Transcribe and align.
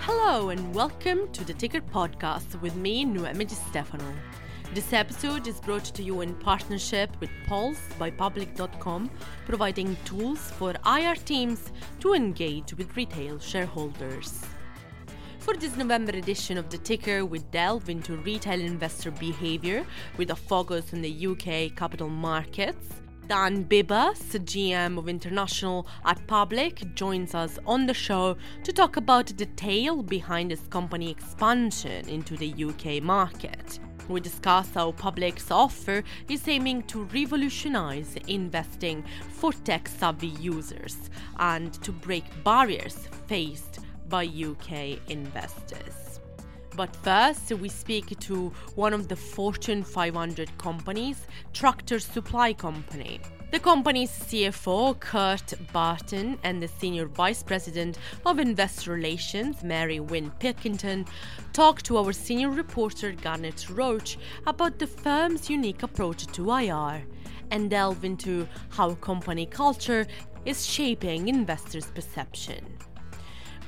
Hello 0.00 0.50
and 0.50 0.74
welcome 0.74 1.32
to 1.32 1.42
the 1.42 1.54
Ticker 1.54 1.80
Podcast 1.80 2.60
with 2.60 2.76
me, 2.76 3.06
Noemi 3.06 3.46
Di 3.46 3.54
Stefano. 3.54 4.04
This 4.74 4.92
episode 4.92 5.46
is 5.46 5.58
brought 5.58 5.86
to 5.86 6.02
you 6.02 6.20
in 6.20 6.34
partnership 6.34 7.18
with 7.18 7.30
Pulse 7.46 7.80
by 7.98 8.10
Public.com, 8.10 9.10
providing 9.46 9.96
tools 10.04 10.50
for 10.50 10.74
IR 10.84 11.14
teams 11.14 11.72
to 12.00 12.12
engage 12.12 12.74
with 12.74 12.94
retail 12.98 13.38
shareholders. 13.38 14.44
For 15.38 15.54
this 15.56 15.78
November 15.78 16.12
edition 16.12 16.58
of 16.58 16.68
The 16.68 16.76
Ticker, 16.76 17.24
we 17.24 17.38
delve 17.38 17.88
into 17.88 18.18
retail 18.18 18.60
investor 18.60 19.12
behavior 19.12 19.86
with 20.18 20.28
a 20.30 20.36
focus 20.36 20.92
on 20.92 21.00
the 21.00 21.26
UK 21.26 21.74
capital 21.74 22.10
markets. 22.10 23.03
Dan 23.26 23.64
Bibas, 23.64 24.18
GM 24.44 24.98
of 24.98 25.08
International 25.08 25.86
at 26.04 26.26
Public, 26.26 26.94
joins 26.94 27.34
us 27.34 27.58
on 27.66 27.86
the 27.86 27.94
show 27.94 28.36
to 28.62 28.72
talk 28.72 28.98
about 28.98 29.28
the 29.38 29.46
tale 29.46 30.02
behind 30.02 30.50
his 30.50 30.60
company 30.68 31.10
expansion 31.10 32.06
into 32.06 32.36
the 32.36 32.52
UK 32.52 33.02
market. 33.02 33.78
We 34.10 34.20
discuss 34.20 34.68
how 34.74 34.92
Public's 34.92 35.50
offer 35.50 36.04
is 36.28 36.46
aiming 36.46 36.82
to 36.84 37.04
revolutionize 37.04 38.14
investing 38.28 39.02
for 39.30 39.54
tech 39.54 39.88
savvy 39.88 40.34
users 40.38 41.08
and 41.38 41.72
to 41.82 41.92
break 41.92 42.24
barriers 42.44 43.08
faced 43.26 43.78
by 44.10 44.24
UK 44.26 44.98
investors. 45.08 46.03
But 46.76 46.94
first, 46.96 47.52
we 47.52 47.68
speak 47.68 48.18
to 48.18 48.52
one 48.74 48.92
of 48.92 49.08
the 49.08 49.16
Fortune 49.16 49.84
500 49.84 50.58
companies, 50.58 51.26
Tractor 51.52 52.00
Supply 52.00 52.52
Company. 52.52 53.20
The 53.52 53.60
company's 53.60 54.10
CFO, 54.10 54.98
Kurt 54.98 55.54
Barton, 55.72 56.38
and 56.42 56.60
the 56.60 56.66
Senior 56.66 57.06
Vice 57.06 57.44
President 57.44 57.98
of 58.26 58.40
Investor 58.40 58.92
Relations, 58.92 59.62
Mary 59.62 60.00
Wynn 60.00 60.32
Pilkington, 60.40 61.06
talked 61.52 61.84
to 61.84 61.98
our 61.98 62.12
senior 62.12 62.50
reporter, 62.50 63.12
Garnet 63.12 63.70
Roach, 63.70 64.18
about 64.48 64.80
the 64.80 64.88
firm's 64.88 65.48
unique 65.48 65.84
approach 65.84 66.26
to 66.26 66.50
IR 66.50 67.04
and 67.52 67.70
delve 67.70 68.04
into 68.04 68.48
how 68.70 68.94
company 68.96 69.46
culture 69.46 70.06
is 70.44 70.66
shaping 70.66 71.28
investors' 71.28 71.92
perception. 71.94 72.64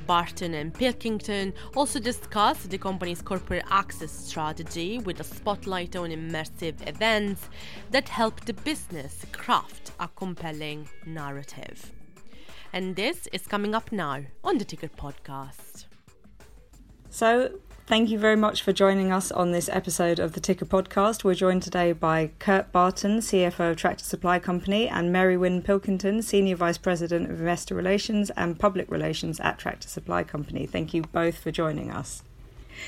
Barton 0.07 0.55
and 0.55 0.73
Pilkington 0.73 1.53
also 1.75 1.99
discussed 1.99 2.71
the 2.71 2.79
company's 2.79 3.23
corporate 3.23 3.65
access 3.71 4.13
strategy 4.13 4.99
with 4.99 5.21
a 5.21 5.25
spotlight 5.25 5.97
on 5.97 6.11
immersive 6.11 6.87
events 6.89 7.49
that 7.91 8.09
help 8.09 8.41
the 8.43 8.53
business 8.53 9.25
craft 9.33 9.93
a 10.01 10.09
compelling 10.09 10.89
narrative. 11.05 11.93
And 12.73 12.95
this 12.95 13.27
is 13.33 13.47
coming 13.47 13.75
up 13.75 13.91
now 13.93 14.23
on 14.45 14.59
the 14.59 14.65
Ticker 14.65 14.89
Podcast. 14.89 15.87
So, 17.11 17.59
Thank 17.87 18.11
you 18.11 18.19
very 18.19 18.35
much 18.35 18.63
for 18.63 18.73
joining 18.73 19.13
us 19.13 19.31
on 19.31 19.53
this 19.53 19.69
episode 19.69 20.19
of 20.19 20.33
the 20.33 20.41
Ticker 20.41 20.65
Podcast. 20.65 21.23
We're 21.23 21.37
joined 21.37 21.63
today 21.63 21.93
by 21.93 22.33
Kurt 22.41 22.73
Barton, 22.73 23.19
CFO 23.19 23.71
of 23.71 23.77
Tractor 23.77 24.03
Supply 24.03 24.41
Company, 24.41 24.89
and 24.89 25.13
Mary 25.13 25.37
Wynn 25.37 25.63
Pilkington, 25.63 26.21
Senior 26.23 26.57
Vice 26.57 26.79
President 26.79 27.31
of 27.31 27.39
Investor 27.39 27.77
Relations 27.77 28.31
and 28.31 28.59
Public 28.59 28.91
Relations 28.91 29.39
at 29.39 29.61
Tractor 29.61 29.87
Supply 29.87 30.25
Company. 30.25 30.67
Thank 30.67 30.95
you 30.95 31.03
both 31.03 31.39
for 31.39 31.53
joining 31.53 31.93
us. 31.93 32.25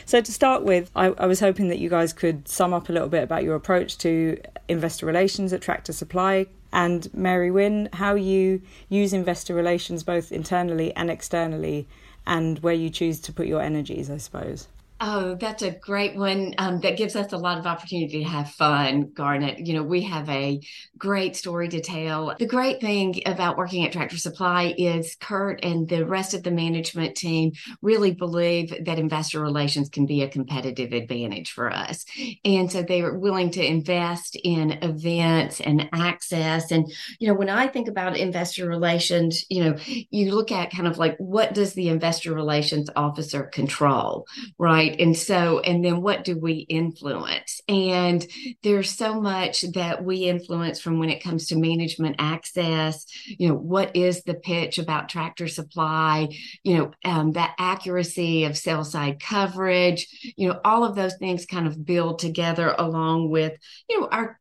So, 0.05 0.21
to 0.21 0.33
start 0.33 0.65
with, 0.65 0.91
I, 0.97 1.11
I, 1.11 1.27
was 1.27 1.39
hoping 1.39 1.69
that 1.69 1.79
you 1.79 1.89
guys 1.89 2.13
could 2.13 2.49
sum 2.49 2.75
up 2.75 2.89
a 2.89 2.93
little 2.93 3.09
bit 3.09 3.23
about 3.23 3.45
your 3.45 3.55
approach 3.55 3.99
to 3.99 4.41
investor 4.67 5.07
relations 5.07 5.53
at 5.53 5.63
Tractor 5.63 5.93
Supply, 5.93 6.47
and 6.73 7.09
Mary 7.15 7.53
Wynn, 7.53 7.89
how 7.93 8.17
you 8.17 8.63
use 8.89 9.13
investor 9.13 9.55
relations 9.55 10.03
both 10.03 10.33
internally 10.33 10.93
and 10.97 11.09
externally, 11.09 11.87
and 12.27 12.59
where 12.59 12.75
you 12.75 12.91
choose 12.91 13.21
to 13.21 13.33
put 13.33 13.47
your 13.47 13.63
energies, 13.63 14.11
I 14.11 14.17
suppose. 14.17 14.67
Oh, 15.01 15.37
that's 15.37 15.63
a 15.63 15.71
great 15.71 16.17
one. 16.17 16.55
Um, 16.59 16.81
that 16.81 16.97
gives 16.97 17.15
us 17.15 17.33
a 17.33 17.37
lot 17.37 17.57
of 17.57 17.67
opportunity 17.67 18.25
to 18.25 18.29
have 18.29 18.51
fun, 18.51 19.13
Garnet. 19.15 19.65
You 19.65 19.75
know, 19.75 19.85
we 19.85 20.03
have 20.03 20.29
a 20.29 20.61
great 20.97 21.37
story 21.37 21.69
to 21.69 21.81
tell. 21.81 22.35
The 22.37 22.47
great 22.47 22.81
thing 22.81 23.23
about 23.25 23.57
working 23.57 23.85
at 23.87 23.93
Tractor 23.93 24.19
Supply 24.19 24.75
is 24.77 25.17
Kurt 25.21 25.65
and 25.65 25.89
the 25.89 26.05
rest 26.05 26.35
of 26.35 26.43
the 26.43 26.51
management 26.51 27.15
team 27.17 27.53
really 27.81 28.13
believe 28.13 28.75
that 28.87 28.99
investor 28.99 29.41
relations 29.41 29.89
can 29.89 30.05
be 30.05 30.23
a 30.23 30.29
competitive 30.29 30.93
advantage 30.93 31.53
for 31.53 31.73
us. 31.73 32.05
And 32.45 32.71
so 32.71 32.83
they 32.83 33.01
are 33.03 33.17
willing 33.17 33.53
to 33.53 33.65
invest 33.65 34.37
in 34.43 34.73
events 34.83 35.61
and 35.61 35.89
access. 35.93 36.73
And, 36.73 36.93
you 37.21 37.29
know, 37.29 37.35
when 37.35 37.51
I 37.51 37.69
think 37.69 37.87
about 37.87 38.17
investor 38.17 38.67
relations, 38.67 39.45
you 39.49 39.63
know, 39.63 39.77
you 40.11 40.35
look 40.35 40.51
at 40.51 40.73
kind 40.73 40.89
of 40.89 40.99
like 40.99 41.17
what 41.19 41.55
does 41.55 41.75
the 41.75 41.89
investor 41.89 42.35
relations 42.35 42.91
officer 42.97 43.45
control, 43.45 44.27
right? 44.59 44.88
Right. 44.91 45.01
And 45.01 45.17
so 45.17 45.61
and 45.61 45.85
then 45.85 46.03
what 46.03 46.25
do 46.25 46.39
we 46.39 46.67
influence? 46.69 47.61
And 47.69 48.27
there's 48.63 48.91
so 48.91 49.21
much 49.21 49.63
that 49.75 50.05
we 50.05 50.25
influence 50.25 50.81
from 50.81 50.99
when 50.99 51.11
it 51.11 51.23
comes 51.23 51.49
to 51.49 51.57
management 51.57 52.17
access 52.19 53.07
you 53.27 53.49
know 53.49 53.55
what 53.55 53.95
is 53.97 54.23
the 54.23 54.35
pitch 54.35 54.79
about 54.79 55.09
tractor 55.09 55.49
supply 55.49 56.29
you 56.63 56.77
know 56.77 56.91
um, 57.05 57.33
that 57.33 57.55
accuracy 57.59 58.45
of 58.45 58.57
sell 58.57 58.85
side 58.85 59.21
coverage 59.21 60.35
you 60.37 60.49
know 60.49 60.61
all 60.65 60.85
of 60.85 60.95
those 60.95 61.17
things 61.17 61.47
kind 61.47 61.67
of 61.67 61.85
build 61.85 62.19
together 62.19 62.75
along 62.79 63.31
with 63.31 63.57
you 63.89 64.01
know 64.01 64.09
our 64.11 64.39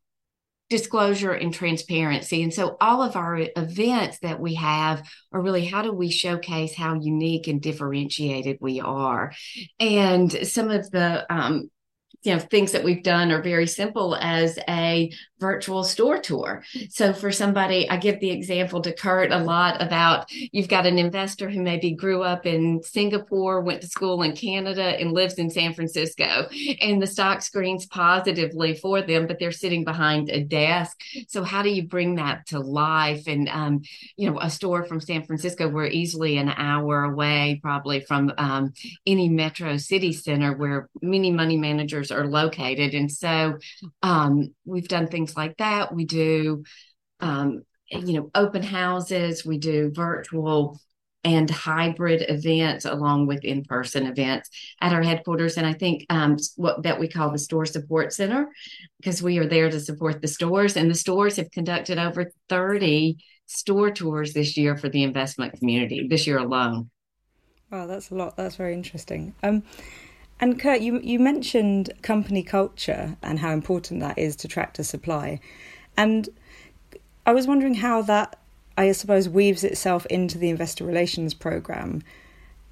disclosure 0.70 1.32
and 1.32 1.52
transparency. 1.54 2.42
And 2.42 2.52
so 2.52 2.76
all 2.80 3.02
of 3.02 3.16
our 3.16 3.46
events 3.56 4.18
that 4.20 4.38
we 4.38 4.54
have 4.54 5.02
are 5.32 5.40
really 5.40 5.64
how 5.64 5.82
do 5.82 5.92
we 5.92 6.10
showcase 6.10 6.74
how 6.74 6.94
unique 7.00 7.48
and 7.48 7.60
differentiated 7.60 8.58
we 8.60 8.80
are. 8.80 9.32
And 9.80 10.30
some 10.46 10.70
of 10.70 10.90
the 10.90 11.26
um, 11.32 11.70
you 12.22 12.32
know 12.32 12.38
things 12.38 12.72
that 12.72 12.84
we've 12.84 13.02
done 13.02 13.30
are 13.30 13.42
very 13.42 13.66
simple 13.66 14.16
as 14.16 14.58
a 14.68 15.10
virtual 15.38 15.84
store 15.84 16.18
tour. 16.18 16.64
So 16.90 17.12
for 17.12 17.30
somebody, 17.30 17.88
I 17.88 17.96
give 17.96 18.18
the 18.20 18.30
example 18.30 18.80
to 18.82 18.92
Kurt 18.92 19.30
a 19.30 19.38
lot 19.38 19.80
about 19.80 20.26
you've 20.30 20.68
got 20.68 20.86
an 20.86 20.98
investor 20.98 21.48
who 21.48 21.62
maybe 21.62 21.92
grew 21.92 22.22
up 22.22 22.44
in 22.44 22.82
Singapore, 22.82 23.60
went 23.60 23.80
to 23.82 23.86
school 23.86 24.22
in 24.22 24.34
Canada, 24.34 24.82
and 24.82 25.12
lives 25.12 25.34
in 25.34 25.50
San 25.50 25.74
Francisco, 25.74 26.48
and 26.80 27.00
the 27.00 27.06
stock 27.06 27.42
screens 27.42 27.86
positively 27.86 28.74
for 28.74 29.00
them, 29.02 29.26
but 29.26 29.38
they're 29.38 29.52
sitting 29.52 29.84
behind 29.84 30.28
a 30.28 30.42
desk. 30.42 31.00
So 31.28 31.44
how 31.44 31.62
do 31.62 31.70
you 31.70 31.86
bring 31.86 32.16
that 32.16 32.46
to 32.48 32.58
life? 32.58 33.26
And 33.26 33.48
um, 33.48 33.82
you 34.16 34.30
know, 34.30 34.40
a 34.40 34.50
store 34.50 34.84
from 34.84 35.00
San 35.00 35.24
Francisco, 35.24 35.68
we're 35.68 35.86
easily 35.86 36.36
an 36.36 36.48
hour 36.48 37.04
away, 37.04 37.60
probably 37.62 38.00
from 38.00 38.32
um, 38.38 38.72
any 39.06 39.28
metro 39.28 39.76
city 39.76 40.12
center 40.12 40.56
where 40.56 40.88
many 41.00 41.30
money 41.30 41.56
managers 41.56 42.07
are 42.10 42.26
located, 42.26 42.94
and 42.94 43.10
so 43.10 43.58
um, 44.02 44.54
we've 44.64 44.88
done 44.88 45.06
things 45.06 45.28
things 45.28 45.36
like 45.36 45.56
that. 45.58 45.94
We 45.94 46.04
do, 46.04 46.64
um, 47.20 47.62
you 47.90 48.14
know, 48.14 48.30
open 48.34 48.62
houses. 48.62 49.44
We 49.44 49.58
do 49.58 49.90
virtual 49.92 50.80
and 51.24 51.50
hybrid 51.50 52.24
events 52.28 52.84
along 52.84 53.26
with 53.26 53.44
in-person 53.44 54.06
events 54.06 54.50
at 54.80 54.92
our 54.92 55.02
headquarters. 55.02 55.56
And 55.56 55.66
i 55.66 55.72
think 55.72 56.06
um, 56.10 56.36
what 56.54 56.84
that 56.84 57.00
we 57.00 57.08
call 57.08 57.32
the 57.32 57.38
store 57.38 57.66
support 57.66 58.12
center 58.12 58.48
because 58.98 59.20
we 59.20 59.38
are 59.38 59.48
there 59.48 59.68
to 59.68 59.80
support 59.80 60.22
the 60.22 60.28
stores. 60.28 60.76
And 60.76 60.88
the 60.88 60.94
stores 60.94 61.36
have 61.36 61.50
conducted 61.50 61.98
over 61.98 62.30
30 62.48 63.18
store 63.46 63.90
tours 63.90 64.32
this 64.32 64.56
year 64.56 64.76
for 64.76 64.88
the 64.88 65.02
investment 65.02 65.58
community 65.58 66.06
this 66.08 66.26
year 66.26 66.38
alone. 66.38 66.90
Wow 67.70 67.86
that's 67.86 68.10
a 68.10 68.14
lot. 68.14 68.36
That's 68.36 68.56
very 68.56 68.74
interesting. 68.74 69.34
Um, 69.42 69.64
and 70.40 70.60
Kurt, 70.60 70.80
you 70.80 71.00
you 71.00 71.18
mentioned 71.18 71.90
company 72.02 72.42
culture 72.42 73.16
and 73.22 73.40
how 73.40 73.52
important 73.52 74.00
that 74.00 74.18
is 74.18 74.36
to 74.36 74.48
Tractor 74.48 74.84
Supply, 74.84 75.40
and 75.96 76.28
I 77.26 77.32
was 77.32 77.46
wondering 77.46 77.74
how 77.74 78.02
that 78.02 78.38
I 78.76 78.92
suppose 78.92 79.28
weaves 79.28 79.64
itself 79.64 80.06
into 80.06 80.38
the 80.38 80.48
investor 80.48 80.84
relations 80.84 81.34
program, 81.34 82.02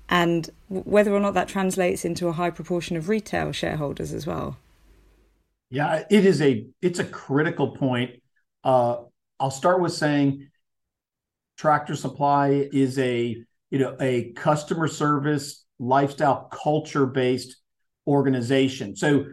and 0.08 0.48
whether 0.68 1.12
or 1.12 1.20
not 1.20 1.34
that 1.34 1.48
translates 1.48 2.04
into 2.04 2.28
a 2.28 2.32
high 2.32 2.50
proportion 2.50 2.96
of 2.96 3.08
retail 3.08 3.52
shareholders 3.52 4.12
as 4.12 4.26
well. 4.26 4.56
Yeah, 5.68 6.04
it 6.08 6.24
is 6.24 6.40
a 6.40 6.66
it's 6.80 7.00
a 7.00 7.04
critical 7.04 7.72
point. 7.72 8.22
Uh, 8.62 8.98
I'll 9.40 9.50
start 9.50 9.80
with 9.80 9.92
saying 9.92 10.48
Tractor 11.58 11.96
Supply 11.96 12.68
is 12.72 12.98
a 12.98 13.44
you 13.70 13.78
know 13.78 13.96
a 14.00 14.32
customer 14.34 14.86
service 14.86 15.65
lifestyle 15.78 16.48
culture 16.52 17.06
based 17.06 17.56
organization. 18.06 18.96
So 18.96 19.26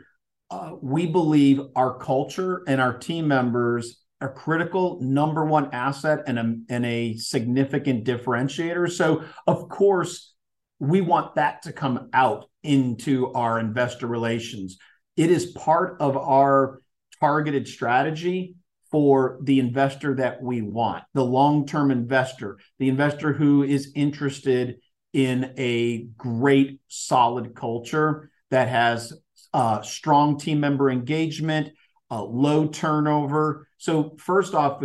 uh, 0.50 0.72
we 0.82 1.08
believe 1.08 1.62
our 1.76 1.98
culture 1.98 2.64
and 2.68 2.80
our 2.80 2.98
team 2.98 3.28
members 3.28 4.04
are 4.22 4.34
critical 4.34 5.00
number 5.02 5.46
one 5.46 5.74
asset 5.74 6.24
and 6.28 6.40
a, 6.40 6.56
and 6.70 6.86
a 6.86 7.16
significant 7.18 8.06
differentiator. 8.06 8.92
So 8.92 9.24
of 9.48 9.68
course, 9.70 10.34
we 10.80 11.02
want 11.02 11.36
that 11.36 11.64
to 11.64 11.74
come 11.74 12.10
out 12.14 12.46
into 12.62 13.32
our 13.34 13.60
investor 13.60 14.08
relations. 14.08 14.78
It 15.18 15.30
is 15.30 15.48
part 15.48 15.98
of 16.00 16.18
our 16.18 16.80
targeted 17.20 17.68
strategy 17.68 18.56
for 18.92 19.40
the 19.42 19.60
investor 19.60 20.14
that 20.16 20.42
we 20.42 20.62
want, 20.62 21.04
the 21.14 21.26
long 21.26 21.66
term 21.66 21.90
investor, 21.90 22.60
the 22.80 22.90
investor 22.90 23.34
who 23.34 23.64
is 23.64 23.92
interested 23.96 24.76
in 25.14 25.54
a 25.58 26.08
great, 26.18 26.82
solid 26.88 27.56
culture 27.56 28.32
that 28.50 28.68
has 28.68 29.14
uh, 29.54 29.82
strong 29.82 30.40
team 30.40 30.60
member 30.60 30.90
engagement, 30.90 31.70
uh, 32.12 32.24
low 32.24 32.68
turnover. 32.68 33.68
So, 33.78 34.16
first 34.18 34.56
off, 34.56 34.84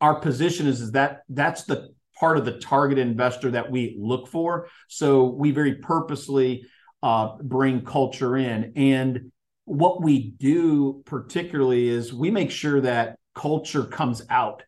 our 0.00 0.20
position 0.20 0.66
is, 0.66 0.80
is 0.80 0.92
that 0.92 1.22
that's 1.28 1.64
the 1.64 1.88
part 2.18 2.38
of 2.38 2.44
the 2.44 2.58
target 2.58 2.98
investor 2.98 3.50
that 3.50 3.70
we 3.70 3.96
look 3.98 4.28
for. 4.28 4.68
So, 4.88 5.24
we 5.24 5.50
very 5.50 5.76
purposely 5.76 6.64
uh, 7.02 7.36
bring 7.42 7.84
culture 7.84 8.36
in. 8.36 8.72
And 8.76 9.32
what 9.64 10.02
we 10.02 10.30
do 10.30 11.02
particularly 11.04 11.88
is 11.88 12.14
we 12.14 12.30
make 12.30 12.52
sure 12.52 12.80
that 12.80 13.18
culture 13.34 13.84
comes 13.84 14.22
out 14.30 14.62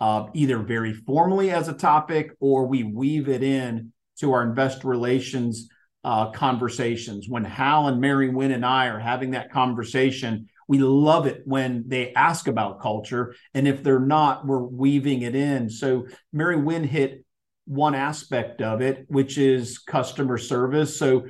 uh, 0.00 0.26
either 0.32 0.58
very 0.58 0.92
formally 0.92 1.50
as 1.50 1.68
a 1.68 1.72
topic 1.72 2.30
or 2.40 2.66
we 2.66 2.82
weave 2.82 3.28
it 3.28 3.42
in 3.42 3.92
to 4.20 4.32
our 4.32 4.42
investor 4.42 4.88
relations 4.88 5.68
uh, 6.04 6.30
conversations. 6.30 7.28
When 7.28 7.44
Hal 7.44 7.88
and 7.88 8.00
Mary 8.00 8.28
Wynn 8.28 8.52
and 8.52 8.64
I 8.64 8.86
are 8.86 8.98
having 8.98 9.30
that 9.30 9.50
conversation, 9.50 10.48
we 10.68 10.78
love 10.78 11.26
it 11.26 11.42
when 11.44 11.84
they 11.88 12.12
ask 12.12 12.46
about 12.46 12.80
culture. 12.80 13.34
And 13.54 13.66
if 13.66 13.82
they're 13.82 13.98
not, 13.98 14.46
we're 14.46 14.62
weaving 14.62 15.22
it 15.22 15.34
in. 15.34 15.70
So 15.70 16.06
Mary 16.32 16.56
Wynn 16.56 16.84
hit 16.84 17.24
one 17.66 17.94
aspect 17.94 18.60
of 18.60 18.82
it, 18.82 19.06
which 19.08 19.38
is 19.38 19.78
customer 19.78 20.36
service. 20.36 20.98
So 20.98 21.26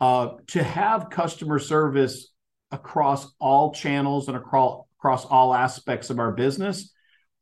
uh, 0.00 0.34
to 0.48 0.62
have 0.62 1.10
customer 1.10 1.58
service 1.58 2.28
across 2.70 3.32
all 3.40 3.72
channels 3.72 4.28
and 4.28 4.36
across 4.36 4.84
across 4.98 5.26
all 5.26 5.52
aspects 5.52 6.08
of 6.08 6.18
our 6.18 6.32
business, 6.32 6.90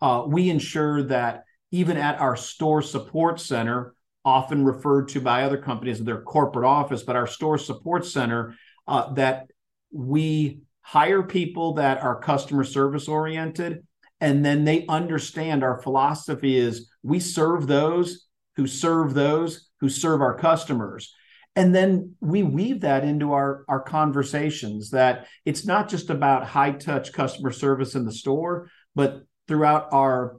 uh, 0.01 0.25
we 0.27 0.51
ensure 0.51 1.05
that 1.05 1.45
even 1.71 1.97
at 1.97 2.19
our 2.19 2.35
store 2.35 2.83
support 2.83 3.39
center, 3.39 3.95
often 4.25 4.65
referred 4.65 5.09
to 5.09 5.21
by 5.21 5.43
other 5.43 5.59
companies 5.59 6.01
as 6.01 6.07
their 6.07 6.23
corporate 6.23 6.65
office, 6.65 7.03
but 7.03 7.17
our 7.17 7.27
store 7.27 7.59
support 7.59 8.07
center, 8.07 8.55
uh, 8.87 9.13
that 9.15 9.47
we 9.91 10.61
hire 10.81 11.23
people 11.23 11.75
that 11.75 12.03
are 12.03 12.21
customer 12.21 12.65
service 12.65 13.09
oriented 13.09 13.83
and 14.23 14.45
then 14.45 14.65
they 14.65 14.87
understand 14.87 15.65
our 15.65 15.83
philosophy 15.83 16.57
is 16.57 16.89
we 17.03 17.19
serve 17.19 17.67
those 17.67 18.27
who 18.55 18.69
serve 18.69 19.15
those 19.15 19.69
who 19.81 19.89
serve 19.89 20.21
our 20.21 20.39
customers. 20.39 21.13
And 21.57 21.75
then 21.75 22.15
we 22.21 22.45
weave 22.45 22.83
that 22.83 23.05
into 23.05 23.33
our 23.33 23.65
our 23.69 23.81
conversations 23.81 24.91
that 24.91 25.27
it's 25.45 25.67
not 25.67 25.89
just 25.89 26.09
about 26.09 26.47
high 26.47 26.71
touch 26.71 27.13
customer 27.13 27.51
service 27.51 27.97
in 27.97 28.05
the 28.05 28.13
store 28.13 28.71
but 28.95 29.23
throughout 29.49 29.89
our 29.93 30.37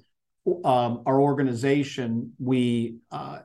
um, 0.64 1.04
our 1.06 1.20
organization 1.20 2.34
we 2.40 2.98
uh, 3.12 3.40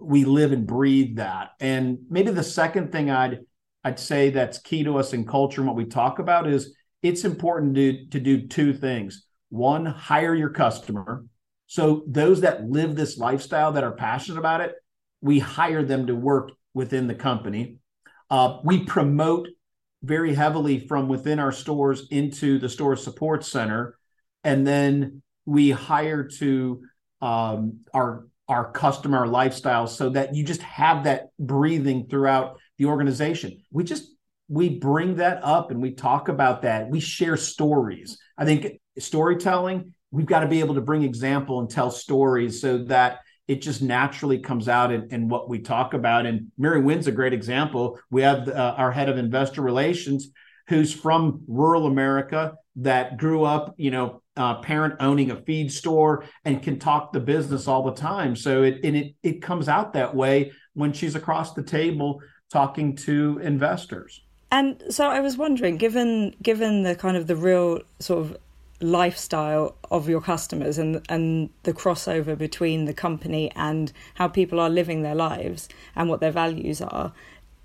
we 0.00 0.24
live 0.24 0.52
and 0.52 0.66
breathe 0.66 1.16
that. 1.16 1.50
And 1.60 1.98
maybe 2.08 2.30
the 2.30 2.42
second 2.42 2.92
thing 2.92 3.10
i'd 3.10 3.40
i'd 3.84 3.98
say 3.98 4.30
that's 4.30 4.58
key 4.58 4.84
to 4.84 4.98
us 4.98 5.12
in 5.12 5.26
culture 5.26 5.60
and 5.60 5.68
what 5.68 5.76
we 5.76 5.84
talk 5.84 6.18
about 6.18 6.46
is 6.46 6.74
it's 7.02 7.24
important 7.24 7.74
to 7.76 8.06
to 8.06 8.20
do 8.20 8.46
two 8.46 8.72
things. 8.72 9.26
One 9.50 9.86
hire 9.86 10.34
your 10.34 10.50
customer. 10.50 11.24
So 11.66 12.04
those 12.06 12.42
that 12.42 12.64
live 12.68 12.94
this 12.94 13.18
lifestyle 13.18 13.72
that 13.72 13.84
are 13.84 13.92
passionate 13.92 14.38
about 14.38 14.60
it 14.60 14.74
we 15.24 15.38
hire 15.38 15.82
them 15.82 16.06
to 16.06 16.14
work 16.14 16.52
within 16.74 17.06
the 17.06 17.14
company. 17.14 17.78
Uh, 18.28 18.58
we 18.62 18.84
promote 18.84 19.48
very 20.02 20.34
heavily 20.34 20.86
from 20.86 21.08
within 21.08 21.38
our 21.38 21.50
stores 21.50 22.06
into 22.10 22.58
the 22.58 22.68
store 22.68 22.94
support 22.94 23.42
center, 23.42 23.96
and 24.44 24.66
then 24.66 25.22
we 25.46 25.70
hire 25.70 26.24
to 26.24 26.82
um, 27.22 27.80
our 27.94 28.26
our 28.48 28.70
customer 28.72 29.26
lifestyle 29.26 29.86
so 29.86 30.10
that 30.10 30.34
you 30.34 30.44
just 30.44 30.62
have 30.62 31.04
that 31.04 31.28
breathing 31.38 32.06
throughout 32.08 32.58
the 32.78 32.86
organization. 32.86 33.62
We 33.72 33.84
just 33.84 34.10
we 34.48 34.78
bring 34.78 35.16
that 35.16 35.42
up 35.42 35.70
and 35.70 35.80
we 35.80 35.92
talk 35.92 36.28
about 36.28 36.62
that. 36.62 36.88
We 36.90 37.00
share 37.00 37.36
stories. 37.36 38.18
I 38.36 38.44
think 38.44 38.78
storytelling, 38.98 39.94
we've 40.10 40.26
got 40.26 40.40
to 40.40 40.48
be 40.48 40.60
able 40.60 40.74
to 40.74 40.82
bring 40.82 41.02
example 41.02 41.60
and 41.60 41.70
tell 41.70 41.90
stories 41.90 42.60
so 42.60 42.78
that 42.84 43.20
it 43.48 43.62
just 43.62 43.82
naturally 43.82 44.38
comes 44.38 44.68
out 44.68 44.92
in, 44.92 45.08
in 45.10 45.28
what 45.28 45.48
we 45.48 45.60
talk 45.60 45.94
about. 45.94 46.26
And 46.26 46.52
Mary 46.58 46.80
Wynn's 46.80 47.06
a 47.06 47.12
great 47.12 47.32
example. 47.32 47.98
We 48.10 48.22
have 48.22 48.48
uh, 48.48 48.74
our 48.76 48.92
head 48.92 49.08
of 49.08 49.18
investor 49.18 49.62
relations 49.62 50.28
who's 50.68 50.92
from 50.92 51.42
rural 51.46 51.86
America 51.86 52.54
that 52.76 53.16
grew 53.16 53.44
up, 53.44 53.74
you 53.76 53.90
know, 53.90 54.22
uh, 54.36 54.56
parent 54.60 54.94
owning 55.00 55.30
a 55.30 55.36
feed 55.42 55.70
store 55.70 56.24
and 56.44 56.62
can 56.62 56.78
talk 56.78 57.12
the 57.12 57.20
business 57.20 57.68
all 57.68 57.84
the 57.84 57.94
time. 57.94 58.34
So 58.34 58.62
it 58.62 58.80
and 58.84 58.96
it 58.96 59.14
it 59.22 59.42
comes 59.42 59.68
out 59.68 59.92
that 59.92 60.14
way 60.14 60.52
when 60.74 60.92
she's 60.92 61.14
across 61.14 61.54
the 61.54 61.62
table 61.62 62.20
talking 62.50 62.96
to 62.96 63.40
investors. 63.42 64.22
And 64.50 64.82
so 64.90 65.08
I 65.08 65.20
was 65.20 65.36
wondering, 65.36 65.76
given 65.76 66.34
given 66.42 66.82
the 66.82 66.94
kind 66.94 67.16
of 67.16 67.26
the 67.26 67.36
real 67.36 67.80
sort 68.00 68.26
of 68.26 68.36
lifestyle 68.80 69.76
of 69.90 70.08
your 70.08 70.20
customers 70.20 70.78
and 70.78 71.00
and 71.08 71.50
the 71.62 71.72
crossover 71.72 72.36
between 72.36 72.84
the 72.86 72.94
company 72.94 73.50
and 73.54 73.92
how 74.14 74.28
people 74.28 74.58
are 74.58 74.68
living 74.68 75.02
their 75.02 75.14
lives 75.14 75.68
and 75.94 76.08
what 76.08 76.20
their 76.20 76.32
values 76.32 76.80
are 76.80 77.12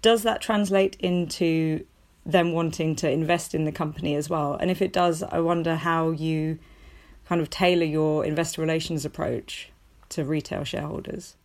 does 0.01 0.23
that 0.23 0.41
translate 0.41 0.95
into 0.99 1.85
them 2.25 2.51
wanting 2.53 2.95
to 2.97 3.09
invest 3.09 3.55
in 3.55 3.65
the 3.65 3.71
company 3.71 4.15
as 4.15 4.29
well. 4.29 4.55
And 4.55 4.69
if 4.69 4.81
it 4.81 4.93
does 4.93 5.23
i 5.23 5.39
wonder 5.39 5.75
how 5.75 6.11
you 6.11 6.59
kind 7.25 7.41
of 7.41 7.49
tailor 7.49 7.85
your 7.85 8.25
investor 8.25 8.61
relations 8.61 9.05
approach 9.05 9.71
to 10.09 10.25
retail 10.25 10.63
shareholders. 10.63 11.35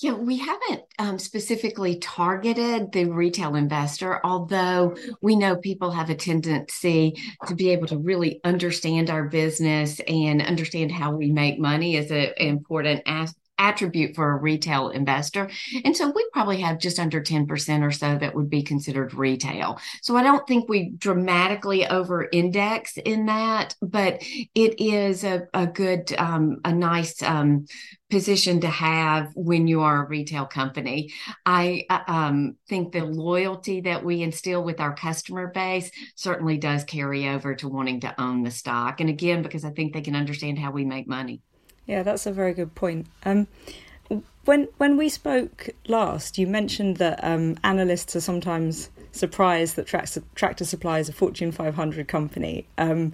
Yeah, 0.00 0.14
we 0.14 0.38
haven't 0.38 0.82
um, 0.98 1.18
specifically 1.18 1.96
targeted 1.98 2.90
the 2.90 3.04
retail 3.04 3.54
investor, 3.54 4.20
although 4.24 4.96
we 5.20 5.36
know 5.36 5.54
people 5.54 5.92
have 5.92 6.10
a 6.10 6.16
tendency 6.16 7.14
to 7.46 7.54
be 7.54 7.70
able 7.70 7.86
to 7.88 7.98
really 7.98 8.40
understand 8.42 9.10
our 9.10 9.28
business 9.28 10.00
and 10.08 10.42
understand 10.42 10.90
how 10.90 11.14
we 11.14 11.30
make 11.30 11.60
money 11.60 11.94
is 11.94 12.10
an 12.10 12.32
important 12.36 13.02
aspect 13.06 13.41
attribute 13.62 14.16
for 14.16 14.32
a 14.32 14.36
retail 14.36 14.88
investor. 14.88 15.48
And 15.84 15.96
so 15.96 16.10
we 16.10 16.26
probably 16.32 16.60
have 16.60 16.78
just 16.78 16.98
under 16.98 17.20
10% 17.20 17.82
or 17.82 17.92
so 17.92 18.18
that 18.18 18.34
would 18.34 18.50
be 18.50 18.62
considered 18.62 19.14
retail. 19.14 19.78
So 20.02 20.16
I 20.16 20.24
don't 20.24 20.46
think 20.48 20.68
we 20.68 20.90
dramatically 20.98 21.86
over 21.86 22.28
index 22.32 22.96
in 22.96 23.26
that, 23.26 23.76
but 23.80 24.22
it 24.54 24.80
is 24.80 25.22
a, 25.22 25.46
a 25.54 25.66
good, 25.66 26.12
um, 26.18 26.58
a 26.64 26.72
nice 26.72 27.22
um, 27.22 27.66
position 28.10 28.60
to 28.60 28.68
have 28.68 29.30
when 29.34 29.68
you 29.68 29.80
are 29.80 30.04
a 30.04 30.08
retail 30.08 30.44
company. 30.44 31.12
I 31.46 31.86
uh, 31.88 32.00
um, 32.08 32.56
think 32.68 32.92
the 32.92 33.04
loyalty 33.04 33.80
that 33.82 34.04
we 34.04 34.22
instill 34.22 34.64
with 34.64 34.80
our 34.80 34.94
customer 34.94 35.52
base 35.54 35.90
certainly 36.16 36.58
does 36.58 36.84
carry 36.84 37.28
over 37.28 37.54
to 37.54 37.68
wanting 37.68 38.00
to 38.00 38.20
own 38.20 38.42
the 38.42 38.50
stock. 38.50 39.00
And 39.00 39.08
again, 39.08 39.40
because 39.40 39.64
I 39.64 39.70
think 39.70 39.94
they 39.94 40.02
can 40.02 40.16
understand 40.16 40.58
how 40.58 40.72
we 40.72 40.84
make 40.84 41.06
money. 41.06 41.40
Yeah, 41.86 42.02
that's 42.02 42.26
a 42.26 42.32
very 42.32 42.54
good 42.54 42.74
point. 42.74 43.06
Um, 43.24 43.48
when 44.44 44.68
when 44.78 44.96
we 44.96 45.08
spoke 45.08 45.70
last, 45.86 46.38
you 46.38 46.46
mentioned 46.46 46.96
that 46.96 47.22
um, 47.22 47.56
analysts 47.62 48.16
are 48.16 48.20
sometimes 48.20 48.90
surprised 49.12 49.76
that 49.76 49.86
Tractor, 49.86 50.22
Tractor 50.34 50.64
Supply 50.64 50.98
is 50.98 51.08
a 51.08 51.12
Fortune 51.12 51.52
500 51.52 52.08
company. 52.08 52.66
Um, 52.78 53.12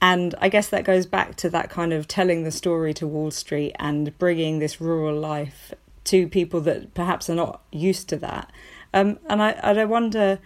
and 0.00 0.34
I 0.38 0.48
guess 0.48 0.68
that 0.68 0.84
goes 0.84 1.06
back 1.06 1.36
to 1.36 1.50
that 1.50 1.70
kind 1.70 1.92
of 1.92 2.08
telling 2.08 2.44
the 2.44 2.50
story 2.50 2.92
to 2.94 3.06
Wall 3.06 3.30
Street 3.30 3.74
and 3.78 4.16
bringing 4.18 4.58
this 4.58 4.80
rural 4.80 5.18
life 5.18 5.72
to 6.04 6.28
people 6.28 6.60
that 6.62 6.92
perhaps 6.94 7.30
are 7.30 7.34
not 7.34 7.62
used 7.72 8.08
to 8.10 8.16
that. 8.18 8.50
Um, 8.92 9.18
and 9.28 9.42
I, 9.42 9.52
I 9.52 9.84
wonder 9.84 10.38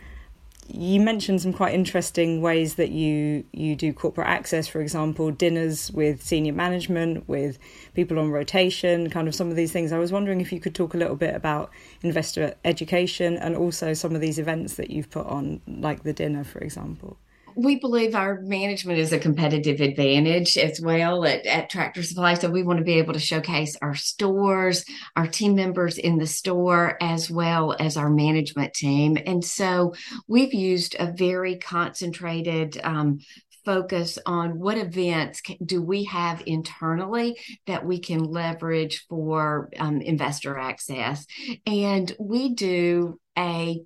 you 0.70 1.00
mentioned 1.00 1.40
some 1.40 1.52
quite 1.52 1.74
interesting 1.74 2.42
ways 2.42 2.74
that 2.74 2.90
you 2.90 3.44
you 3.52 3.74
do 3.74 3.92
corporate 3.92 4.28
access 4.28 4.68
for 4.68 4.80
example 4.80 5.30
dinners 5.30 5.90
with 5.92 6.22
senior 6.22 6.52
management 6.52 7.26
with 7.26 7.58
people 7.94 8.18
on 8.18 8.30
rotation 8.30 9.08
kind 9.08 9.28
of 9.28 9.34
some 9.34 9.48
of 9.48 9.56
these 9.56 9.72
things. 9.72 9.92
I 9.92 9.98
was 9.98 10.12
wondering 10.12 10.40
if 10.40 10.52
you 10.52 10.60
could 10.60 10.74
talk 10.74 10.92
a 10.92 10.98
little 10.98 11.16
bit 11.16 11.34
about 11.34 11.70
investor 12.02 12.54
education 12.64 13.38
and 13.38 13.56
also 13.56 13.94
some 13.94 14.14
of 14.14 14.20
these 14.20 14.38
events 14.38 14.74
that 14.74 14.90
you've 14.90 15.10
put 15.10 15.26
on 15.26 15.60
like 15.66 16.02
the 16.02 16.12
dinner 16.12 16.44
for 16.44 16.58
example 16.58 17.16
we 17.58 17.80
believe 17.80 18.14
our 18.14 18.40
management 18.42 19.00
is 19.00 19.12
a 19.12 19.18
competitive 19.18 19.80
advantage 19.80 20.56
as 20.56 20.80
well 20.80 21.24
at, 21.24 21.44
at 21.44 21.68
Tractor 21.68 22.04
Supply. 22.04 22.34
So 22.34 22.48
we 22.48 22.62
want 22.62 22.78
to 22.78 22.84
be 22.84 22.98
able 22.98 23.14
to 23.14 23.18
showcase 23.18 23.76
our 23.82 23.96
stores, 23.96 24.84
our 25.16 25.26
team 25.26 25.56
members 25.56 25.98
in 25.98 26.18
the 26.18 26.26
store, 26.26 26.96
as 27.00 27.28
well 27.28 27.74
as 27.80 27.96
our 27.96 28.10
management 28.10 28.74
team. 28.74 29.18
And 29.26 29.44
so 29.44 29.94
we've 30.28 30.54
used 30.54 30.94
a 31.00 31.10
very 31.10 31.56
concentrated 31.56 32.80
um, 32.84 33.18
focus 33.64 34.20
on 34.24 34.60
what 34.60 34.78
events 34.78 35.42
do 35.64 35.82
we 35.82 36.04
have 36.04 36.44
internally 36.46 37.36
that 37.66 37.84
we 37.84 37.98
can 37.98 38.22
leverage 38.22 39.04
for 39.08 39.68
um, 39.80 40.00
investor 40.00 40.56
access. 40.56 41.26
And 41.66 42.14
we 42.20 42.54
do 42.54 43.18
a 43.36 43.80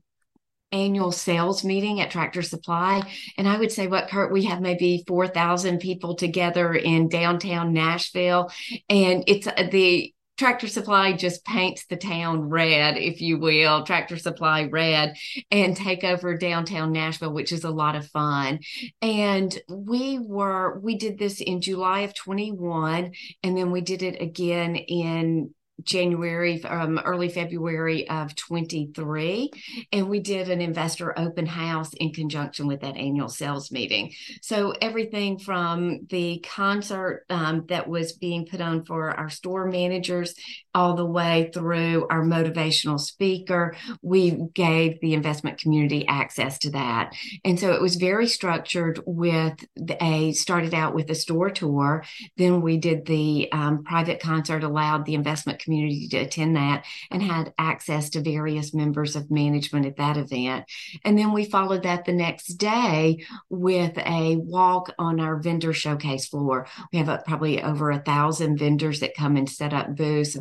annual 0.73 1.12
sales 1.12 1.64
meeting 1.64 2.00
at 2.00 2.11
Tractor 2.11 2.43
Supply. 2.43 3.02
And 3.37 3.49
I 3.49 3.59
would 3.59 3.73
say, 3.73 3.87
what, 3.87 4.09
Kurt, 4.09 4.33
we 4.33 4.45
have 4.45 4.61
maybe 4.61 5.05
4,000 5.07 5.79
people 5.79 6.14
together 6.14 6.75
in 6.75 7.09
downtown 7.09 7.73
Nashville. 7.73 8.50
And 8.88 9.25
it's 9.26 9.47
uh, 9.47 9.69
the 9.71 10.12
Tractor 10.38 10.67
Supply 10.67 11.12
just 11.12 11.45
paints 11.45 11.87
the 11.87 11.97
town 11.97 12.49
red, 12.49 12.97
if 12.97 13.21
you 13.21 13.38
will, 13.38 13.85
Tractor 13.85 14.17
Supply 14.17 14.64
red, 14.64 15.14
and 15.50 15.76
take 15.76 16.05
over 16.05 16.37
downtown 16.37 16.91
Nashville, 16.91 17.33
which 17.33 17.52
is 17.52 17.64
a 17.64 17.71
lot 17.71 17.95
of 17.95 18.09
fun. 18.09 18.61
And 19.02 19.57
we 19.69 20.19
were, 20.19 20.81
we 20.81 20.97
did 20.97 21.19
this 21.19 21.41
in 21.41 21.61
July 21.61 22.00
of 22.00 22.14
21, 22.14 23.12
and 23.43 23.57
then 23.57 23.71
we 23.71 23.83
did 23.83 24.02
it 24.02 24.21
again 24.21 24.75
in 24.75 25.55
January, 25.85 26.62
um, 26.64 26.99
early 26.99 27.29
February 27.29 28.09
of 28.09 28.35
23. 28.37 29.50
And 29.93 30.09
we 30.09 30.21
did 30.21 30.49
an 30.49 30.61
investor 30.61 31.19
open 31.19 31.47
house 31.47 31.93
in 31.95 32.12
conjunction 32.12 32.67
with 32.67 32.81
that 32.81 32.97
annual 32.97 33.29
sales 33.29 33.71
meeting. 33.73 34.12
So, 34.43 34.75
everything 34.81 35.38
from 35.38 36.07
the 36.09 36.45
concert 36.47 37.25
um, 37.31 37.64
that 37.69 37.88
was 37.88 38.12
being 38.12 38.47
put 38.47 38.61
on 38.61 38.85
for 38.85 39.11
our 39.11 39.31
store 39.31 39.67
managers, 39.67 40.35
all 40.75 40.95
the 40.95 41.07
way 41.07 41.50
through 41.52 42.07
our 42.09 42.23
motivational 42.23 42.99
speaker, 42.99 43.75
we 44.00 44.38
gave 44.55 45.00
the 45.00 45.14
investment 45.14 45.59
community 45.59 46.07
access 46.07 46.59
to 46.61 46.71
that. 46.71 47.14
And 47.45 47.59
so, 47.59 47.73
it 47.73 47.83
was 47.83 47.97
very 47.97 48.29
structured 48.29 49.00
with 49.07 49.64
a 50.00 50.33
started 50.33 50.75
out 50.75 50.95
with 50.95 51.11
a 51.11 51.14
store 51.14 51.50
tour. 51.50 52.05
Then 52.37 52.61
we 52.62 52.76
did 52.76 53.07
the 53.07 53.50
um, 53.52 53.85
private 53.85 54.21
concert, 54.21 54.62
allowed 54.62 55.05
the 55.07 55.14
investment 55.14 55.59
community 55.59 55.72
community 55.73 56.09
to 56.09 56.19
attend 56.19 56.57
that 56.57 56.85
and 57.11 57.23
had 57.23 57.55
access 57.59 58.11
to 58.11 58.21
various 58.21 58.75
members 58.75 59.17
of 59.17 59.31
management 59.31 59.87
at 59.87 59.97
that 59.97 60.17
event. 60.17 60.64
And 61.05 61.19
then 61.19 61.33
we 61.33 61.45
followed 61.45 61.85
that 61.85 62.05
the 62.05 62.12
next 62.12 62.55
day 62.55 63.25
with 63.49 63.97
a 63.99 64.37
walk 64.37 64.93
on 64.99 65.21
our 65.21 65.37
vendor 65.41 65.73
showcase 65.73 66.26
floor. 66.26 66.67
We 66.93 66.99
have 66.99 67.09
a, 67.09 67.23
probably 67.26 67.62
over 67.62 67.91
a 67.91 68.02
thousand 68.02 68.59
vendors 68.59 69.00
that 69.00 69.17
come 69.17 69.37
and 69.37 69.49
set 69.49 69.73
up 69.73 69.97
booths 69.97 70.37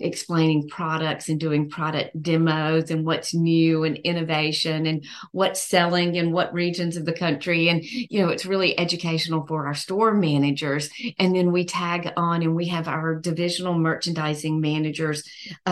explaining 0.00 0.68
products 0.68 1.28
and 1.28 1.40
doing 1.40 1.68
product 1.68 2.22
demos 2.22 2.90
and 2.90 3.04
what's 3.04 3.34
new 3.34 3.84
and 3.84 3.96
innovation 3.98 4.86
and 4.86 5.04
what's 5.32 5.62
selling 5.62 6.14
in 6.14 6.32
what 6.32 6.52
regions 6.52 6.96
of 6.96 7.04
the 7.04 7.12
country. 7.12 7.68
And, 7.68 7.82
you 7.84 8.22
know, 8.22 8.28
it's 8.28 8.46
really 8.46 8.78
educational 8.78 9.46
for 9.46 9.66
our 9.66 9.74
store 9.74 10.14
managers. 10.14 10.90
And 11.18 11.34
then 11.34 11.50
we 11.52 11.64
tag 11.64 12.12
on 12.16 12.42
and 12.42 12.54
we 12.54 12.68
have 12.68 12.88
our 12.88 13.16
divisional 13.16 13.74
merchandising 13.74 14.60
managers 14.70 15.18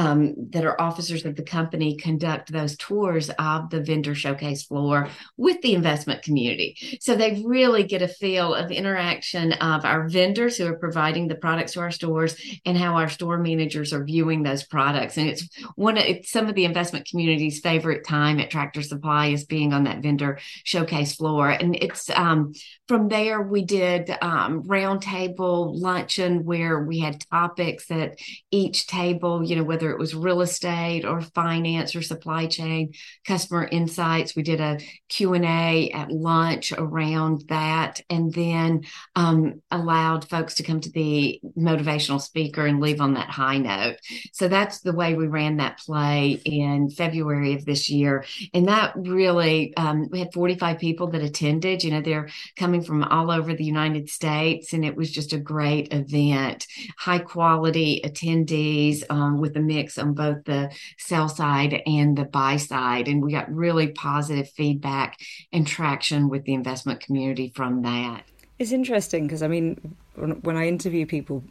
um, 0.01 0.35
that 0.51 0.65
are 0.65 0.81
officers 0.81 1.25
of 1.25 1.35
the 1.37 1.43
company 1.43 1.97
conduct 1.97 2.53
those 2.53 2.77
tours 2.77 3.31
of 3.39 3.71
the 3.71 3.83
vendor 3.83 4.15
showcase 4.15 4.63
floor 4.65 5.09
with 5.37 5.59
the 5.63 5.75
investment 5.75 6.23
community. 6.23 6.99
So 7.01 7.15
they 7.15 7.43
really 7.45 7.85
get 7.85 8.03
a 8.03 8.09
feel 8.09 8.55
of 8.55 8.71
interaction 8.71 9.53
of 9.55 9.85
our 9.85 10.09
vendors 10.09 10.57
who 10.57 10.67
are 10.67 10.79
providing 10.79 11.29
the 11.29 11.43
products 11.45 11.73
to 11.73 11.81
our 11.81 11.91
stores 11.91 12.33
and 12.67 12.77
how 12.77 12.95
our 12.95 13.09
store 13.09 13.39
managers 13.39 13.93
are 13.93 14.05
viewing 14.05 14.43
those 14.43 14.65
products. 14.65 15.17
And 15.19 15.29
it's 15.29 15.49
one 15.77 15.97
of 15.99 16.05
it's 16.05 16.31
some 16.31 16.47
of 16.49 16.55
the 16.55 16.65
investment 16.65 17.09
community's 17.09 17.61
favorite 17.61 18.07
time 18.07 18.41
at 18.41 18.51
Tractor 18.51 18.83
Supply 18.83 19.27
is 19.29 19.45
being 19.45 19.73
on 19.73 19.85
that 19.85 20.03
vendor 20.03 20.39
showcase 20.65 21.15
floor. 21.15 21.51
And 21.51 21.77
it's 21.77 22.11
um, 22.11 22.53
from 22.89 23.09
there 23.09 23.41
we 23.43 23.65
did 23.65 24.11
um, 24.21 24.63
roundtable 24.65 25.81
luncheon 25.89 26.45
where 26.45 26.81
we 26.81 26.99
had 27.01 27.25
topics 27.31 27.87
that 27.87 28.19
each 28.51 28.84
table, 28.87 29.45
you 29.45 29.57
know, 29.57 29.65
whether 29.65 29.91
it 29.91 29.99
was 29.99 30.15
real 30.15 30.41
estate 30.41 31.05
or 31.05 31.21
finance 31.21 31.95
or 31.95 32.03
supply 32.03 32.47
chain, 32.47 32.93
customer 33.27 33.65
insights. 33.65 34.37
We 34.37 34.43
did 34.43 34.61
a 34.61 34.79
Q&A 35.09 35.91
at 35.91 36.11
lunch 36.11 36.73
around 36.73 37.45
that 37.49 38.01
and 38.11 38.33
then 38.33 38.83
um, 39.15 39.63
allowed 39.71 40.29
folks 40.29 40.55
to 40.55 40.63
come 40.63 40.81
to 40.81 40.91
the 40.91 41.41
motivational 41.57 42.21
speaker 42.21 42.67
and 42.67 42.81
leave 42.81 43.01
on 43.01 43.15
that 43.15 43.31
high 43.31 43.59
note. 43.59 43.97
So 44.33 44.49
that's 44.49 44.81
the 44.81 44.95
way 44.95 45.15
we 45.15 45.27
ran 45.27 45.57
that 45.57 45.79
play 45.79 46.41
in 46.45 46.91
February 46.91 47.55
of 47.55 47.65
this 47.65 47.89
year. 47.89 48.25
And 48.53 48.69
that 48.69 48.95
really, 48.97 49.75
um, 49.77 50.09
we 50.11 50.19
had 50.19 50.33
45 50.33 50.79
people 50.79 51.09
that 51.09 51.23
attended. 51.23 51.85
You 51.85 51.93
know, 51.93 52.01
they're 52.01 52.29
coming 52.57 52.83
from 52.83 53.03
all 53.05 53.31
over 53.31 53.55
the 53.55 53.65
United 53.65 54.09
States, 54.09 54.73
and 54.73 54.85
it 54.85 54.97
was 54.97 55.11
just 55.11 55.33
a 55.33 55.39
great 55.39 55.93
event. 55.93 56.67
High 56.99 57.19
quality 57.19 58.01
attendees 58.05 58.74
um, 59.11 59.39
with 59.39 59.57
a 59.57 59.61
mix 59.61 59.99
on 59.99 60.15
both 60.15 60.45
the 60.45 60.71
sell 60.99 61.29
side 61.29 61.83
and 61.87 62.17
the 62.17 62.25
buy 62.25 62.57
side. 62.57 63.09
And 63.09 63.23
we 63.23 63.33
got 63.33 63.53
really 63.53 63.89
positive 63.89 64.51
feedback 64.51 65.19
and 65.53 65.67
traction 65.67 66.29
with 66.29 66.45
the 66.45 66.55
investment 66.55 67.01
community 67.01 67.53
from 67.55 67.83
that. 67.83 68.25
It's 68.59 68.73
interesting 68.73 69.27
because 69.27 69.43
I 69.43 69.49
mean, 69.49 69.97
when 70.15 70.57
I 70.57 70.69
interview 70.69 71.07
people, 71.07 71.43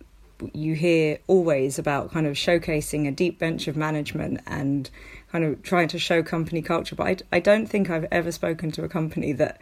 you 0.54 0.74
hear 0.74 1.20
always 1.28 1.80
about 1.80 2.12
kind 2.12 2.28
of 2.28 2.36
showcasing 2.36 3.08
a 3.08 3.12
deep 3.12 3.40
bench 3.40 3.68
of 3.68 3.78
management 3.78 4.42
and 4.48 4.90
kind 5.32 5.44
of 5.46 5.62
trying 5.64 5.88
to 5.90 6.00
show 6.00 6.24
company 6.24 6.62
culture. 6.62 6.96
But 6.96 7.24
I, 7.32 7.38
I 7.38 7.40
don't 7.40 7.68
think 7.68 7.90
I've 7.90 8.08
ever 8.12 8.32
spoken 8.32 8.72
to 8.72 8.84
a 8.84 8.90
company 8.90 9.32
that 9.34 9.60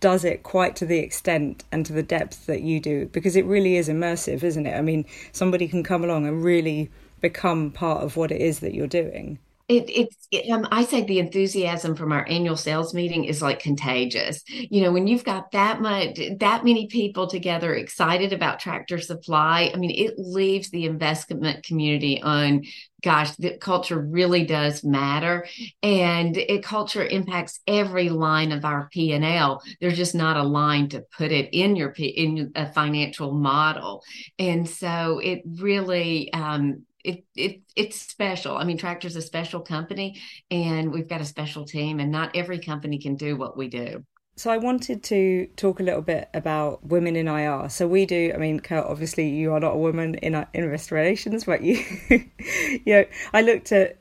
does 0.00 0.24
it 0.24 0.42
quite 0.42 0.76
to 0.76 0.86
the 0.86 0.98
extent 0.98 1.64
and 1.70 1.84
to 1.86 1.92
the 1.92 2.02
depth 2.02 2.46
that 2.46 2.62
you 2.62 2.80
do 2.80 3.06
because 3.06 3.36
it 3.36 3.44
really 3.44 3.76
is 3.76 3.88
immersive, 3.88 4.42
isn't 4.42 4.66
it? 4.66 4.76
I 4.76 4.82
mean, 4.82 5.04
somebody 5.32 5.68
can 5.68 5.82
come 5.82 6.02
along 6.02 6.26
and 6.26 6.42
really 6.42 6.90
become 7.20 7.70
part 7.70 8.02
of 8.02 8.16
what 8.16 8.32
it 8.32 8.40
is 8.40 8.60
that 8.60 8.74
you're 8.74 8.86
doing. 8.86 9.38
It, 9.68 9.88
it's 9.88 10.26
it, 10.32 10.50
um, 10.50 10.66
I 10.72 10.84
say 10.84 11.04
the 11.04 11.20
enthusiasm 11.20 11.94
from 11.94 12.10
our 12.10 12.26
annual 12.28 12.56
sales 12.56 12.92
meeting 12.92 13.24
is 13.24 13.40
like 13.40 13.60
contagious. 13.60 14.42
You 14.48 14.82
know, 14.82 14.90
when 14.90 15.06
you've 15.06 15.22
got 15.22 15.52
that 15.52 15.80
much, 15.80 16.18
that 16.40 16.64
many 16.64 16.88
people 16.88 17.28
together 17.28 17.74
excited 17.74 18.32
about 18.32 18.58
Tractor 18.58 18.98
Supply, 18.98 19.70
I 19.72 19.76
mean, 19.76 19.92
it 19.92 20.14
leaves 20.18 20.70
the 20.70 20.86
investment 20.86 21.64
community 21.64 22.20
on 22.20 22.64
gosh, 23.02 23.36
the 23.36 23.56
culture 23.58 23.98
really 23.98 24.44
does 24.44 24.84
matter, 24.84 25.46
and 25.82 26.36
it 26.36 26.62
culture 26.62 27.04
impacts 27.04 27.60
every 27.66 28.08
line 28.08 28.52
of 28.52 28.64
our 28.64 28.88
P 28.92 29.12
and 29.12 29.24
L. 29.24 29.62
There's 29.80 29.96
just 29.96 30.14
not 30.14 30.36
a 30.36 30.42
line 30.42 30.88
to 30.90 31.00
put 31.16 31.32
it 31.32 31.50
in 31.52 31.76
your 31.76 31.90
P, 31.90 32.06
in 32.06 32.52
a 32.54 32.72
financial 32.72 33.32
model, 33.32 34.02
and 34.38 34.68
so 34.68 35.20
it 35.22 35.42
really 35.46 36.32
um, 36.32 36.84
it, 37.04 37.24
it 37.34 37.60
it's 37.76 38.00
special. 38.00 38.56
I 38.56 38.64
mean, 38.64 38.78
Tractor's 38.78 39.16
a 39.16 39.22
special 39.22 39.60
company, 39.60 40.20
and 40.50 40.92
we've 40.92 41.08
got 41.08 41.20
a 41.20 41.26
special 41.26 41.64
team, 41.64 42.00
and 42.00 42.10
not 42.10 42.36
every 42.36 42.58
company 42.58 42.98
can 42.98 43.16
do 43.16 43.36
what 43.36 43.56
we 43.56 43.68
do. 43.68 44.04
So 44.40 44.50
I 44.50 44.56
wanted 44.56 45.02
to 45.02 45.48
talk 45.56 45.80
a 45.80 45.82
little 45.82 46.00
bit 46.00 46.30
about 46.32 46.82
women 46.86 47.14
in 47.14 47.28
IR. 47.28 47.68
So 47.68 47.86
we 47.86 48.06
do. 48.06 48.32
I 48.34 48.38
mean, 48.38 48.58
Kurt, 48.58 48.86
obviously 48.86 49.28
you 49.28 49.52
are 49.52 49.60
not 49.60 49.74
a 49.74 49.76
woman 49.76 50.14
in 50.14 50.46
investor 50.54 50.94
relations, 50.94 51.44
but 51.44 51.60
you, 51.60 51.84
you 52.08 52.80
know, 52.86 53.04
I 53.34 53.42
looked 53.42 53.70
at. 53.70 53.98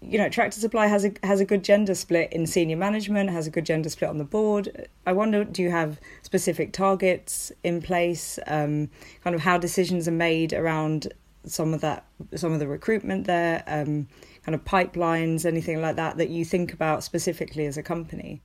You 0.00 0.18
know, 0.18 0.28
Tractor 0.28 0.60
Supply 0.60 0.86
has 0.86 1.04
a 1.04 1.12
has 1.24 1.40
a 1.40 1.44
good 1.44 1.64
gender 1.64 1.96
split 1.96 2.32
in 2.32 2.46
senior 2.46 2.76
management, 2.76 3.30
has 3.30 3.48
a 3.48 3.50
good 3.50 3.66
gender 3.66 3.88
split 3.88 4.08
on 4.08 4.18
the 4.18 4.24
board. 4.24 4.88
I 5.04 5.12
wonder, 5.14 5.42
do 5.42 5.62
you 5.62 5.72
have 5.72 5.98
specific 6.22 6.72
targets 6.72 7.50
in 7.64 7.82
place? 7.82 8.38
Um, 8.46 8.88
kind 9.24 9.34
of 9.34 9.42
how 9.42 9.58
decisions 9.58 10.06
are 10.06 10.12
made 10.12 10.52
around 10.52 11.12
some 11.44 11.74
of 11.74 11.80
that, 11.80 12.06
some 12.36 12.52
of 12.52 12.60
the 12.60 12.68
recruitment 12.68 13.26
there, 13.26 13.64
um, 13.66 14.06
kind 14.44 14.54
of 14.54 14.64
pipelines, 14.64 15.44
anything 15.44 15.82
like 15.82 15.96
that 15.96 16.18
that 16.18 16.28
you 16.28 16.44
think 16.44 16.72
about 16.72 17.02
specifically 17.02 17.66
as 17.66 17.76
a 17.76 17.82
company? 17.82 18.42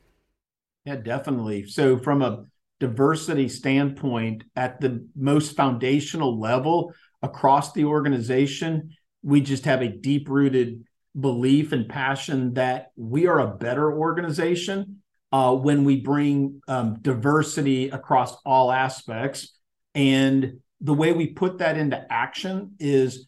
Yeah, 0.87 0.95
definitely. 0.95 1.67
So, 1.67 1.97
from 1.97 2.21
a 2.21 2.45
diversity 2.79 3.49
standpoint, 3.49 4.45
at 4.55 4.79
the 4.79 5.05
most 5.17 5.57
foundational 5.57 6.39
level 6.39 6.93
across 7.21 7.73
the 7.73 7.83
organization, 7.83 8.95
we 9.21 9.41
just 9.41 9.65
have 9.65 9.81
a 9.81 9.89
deep 9.89 10.29
rooted 10.29 10.85
belief 11.19 11.73
and 11.73 11.89
passion 11.89 12.53
that 12.53 12.91
we 12.95 13.27
are 13.27 13.41
a 13.41 13.57
better 13.57 13.91
organization 13.99 15.01
uh, 15.33 15.53
when 15.53 15.83
we 15.83 15.99
bring 15.99 16.61
um, 16.69 16.99
diversity 17.01 17.89
across 17.89 18.37
all 18.45 18.71
aspects. 18.71 19.57
And 19.93 20.61
the 20.79 20.93
way 20.93 21.11
we 21.11 21.27
put 21.27 21.57
that 21.57 21.77
into 21.77 22.01
action 22.09 22.75
is 22.79 23.27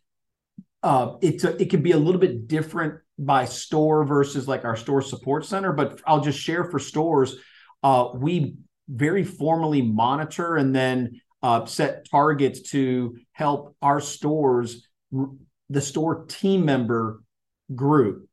uh, 0.82 1.16
it's 1.22 1.44
a, 1.44 1.62
it 1.62 1.70
can 1.70 1.82
be 1.82 1.92
a 1.92 1.98
little 1.98 2.22
bit 2.22 2.48
different 2.48 3.02
by 3.18 3.44
store 3.44 4.06
versus 4.06 4.48
like 4.48 4.64
our 4.64 4.78
store 4.78 5.02
support 5.02 5.46
center. 5.46 5.74
But 5.74 6.00
I'll 6.08 6.22
just 6.22 6.40
share 6.40 6.64
for 6.64 6.80
stores, 6.80 7.36
uh, 7.84 8.10
we 8.14 8.56
very 8.88 9.24
formally 9.24 9.82
monitor 9.82 10.58
and 10.58 10.76
then 10.76 11.22
uh, 11.42 11.66
set 11.66 12.10
targets 12.10 12.72
to 12.72 13.18
help 13.32 13.76
our 13.82 14.02
stores, 14.02 14.88
the 15.70 15.82
store 15.82 16.26
team 16.26 16.66
member 16.66 17.22
group, 17.74 18.28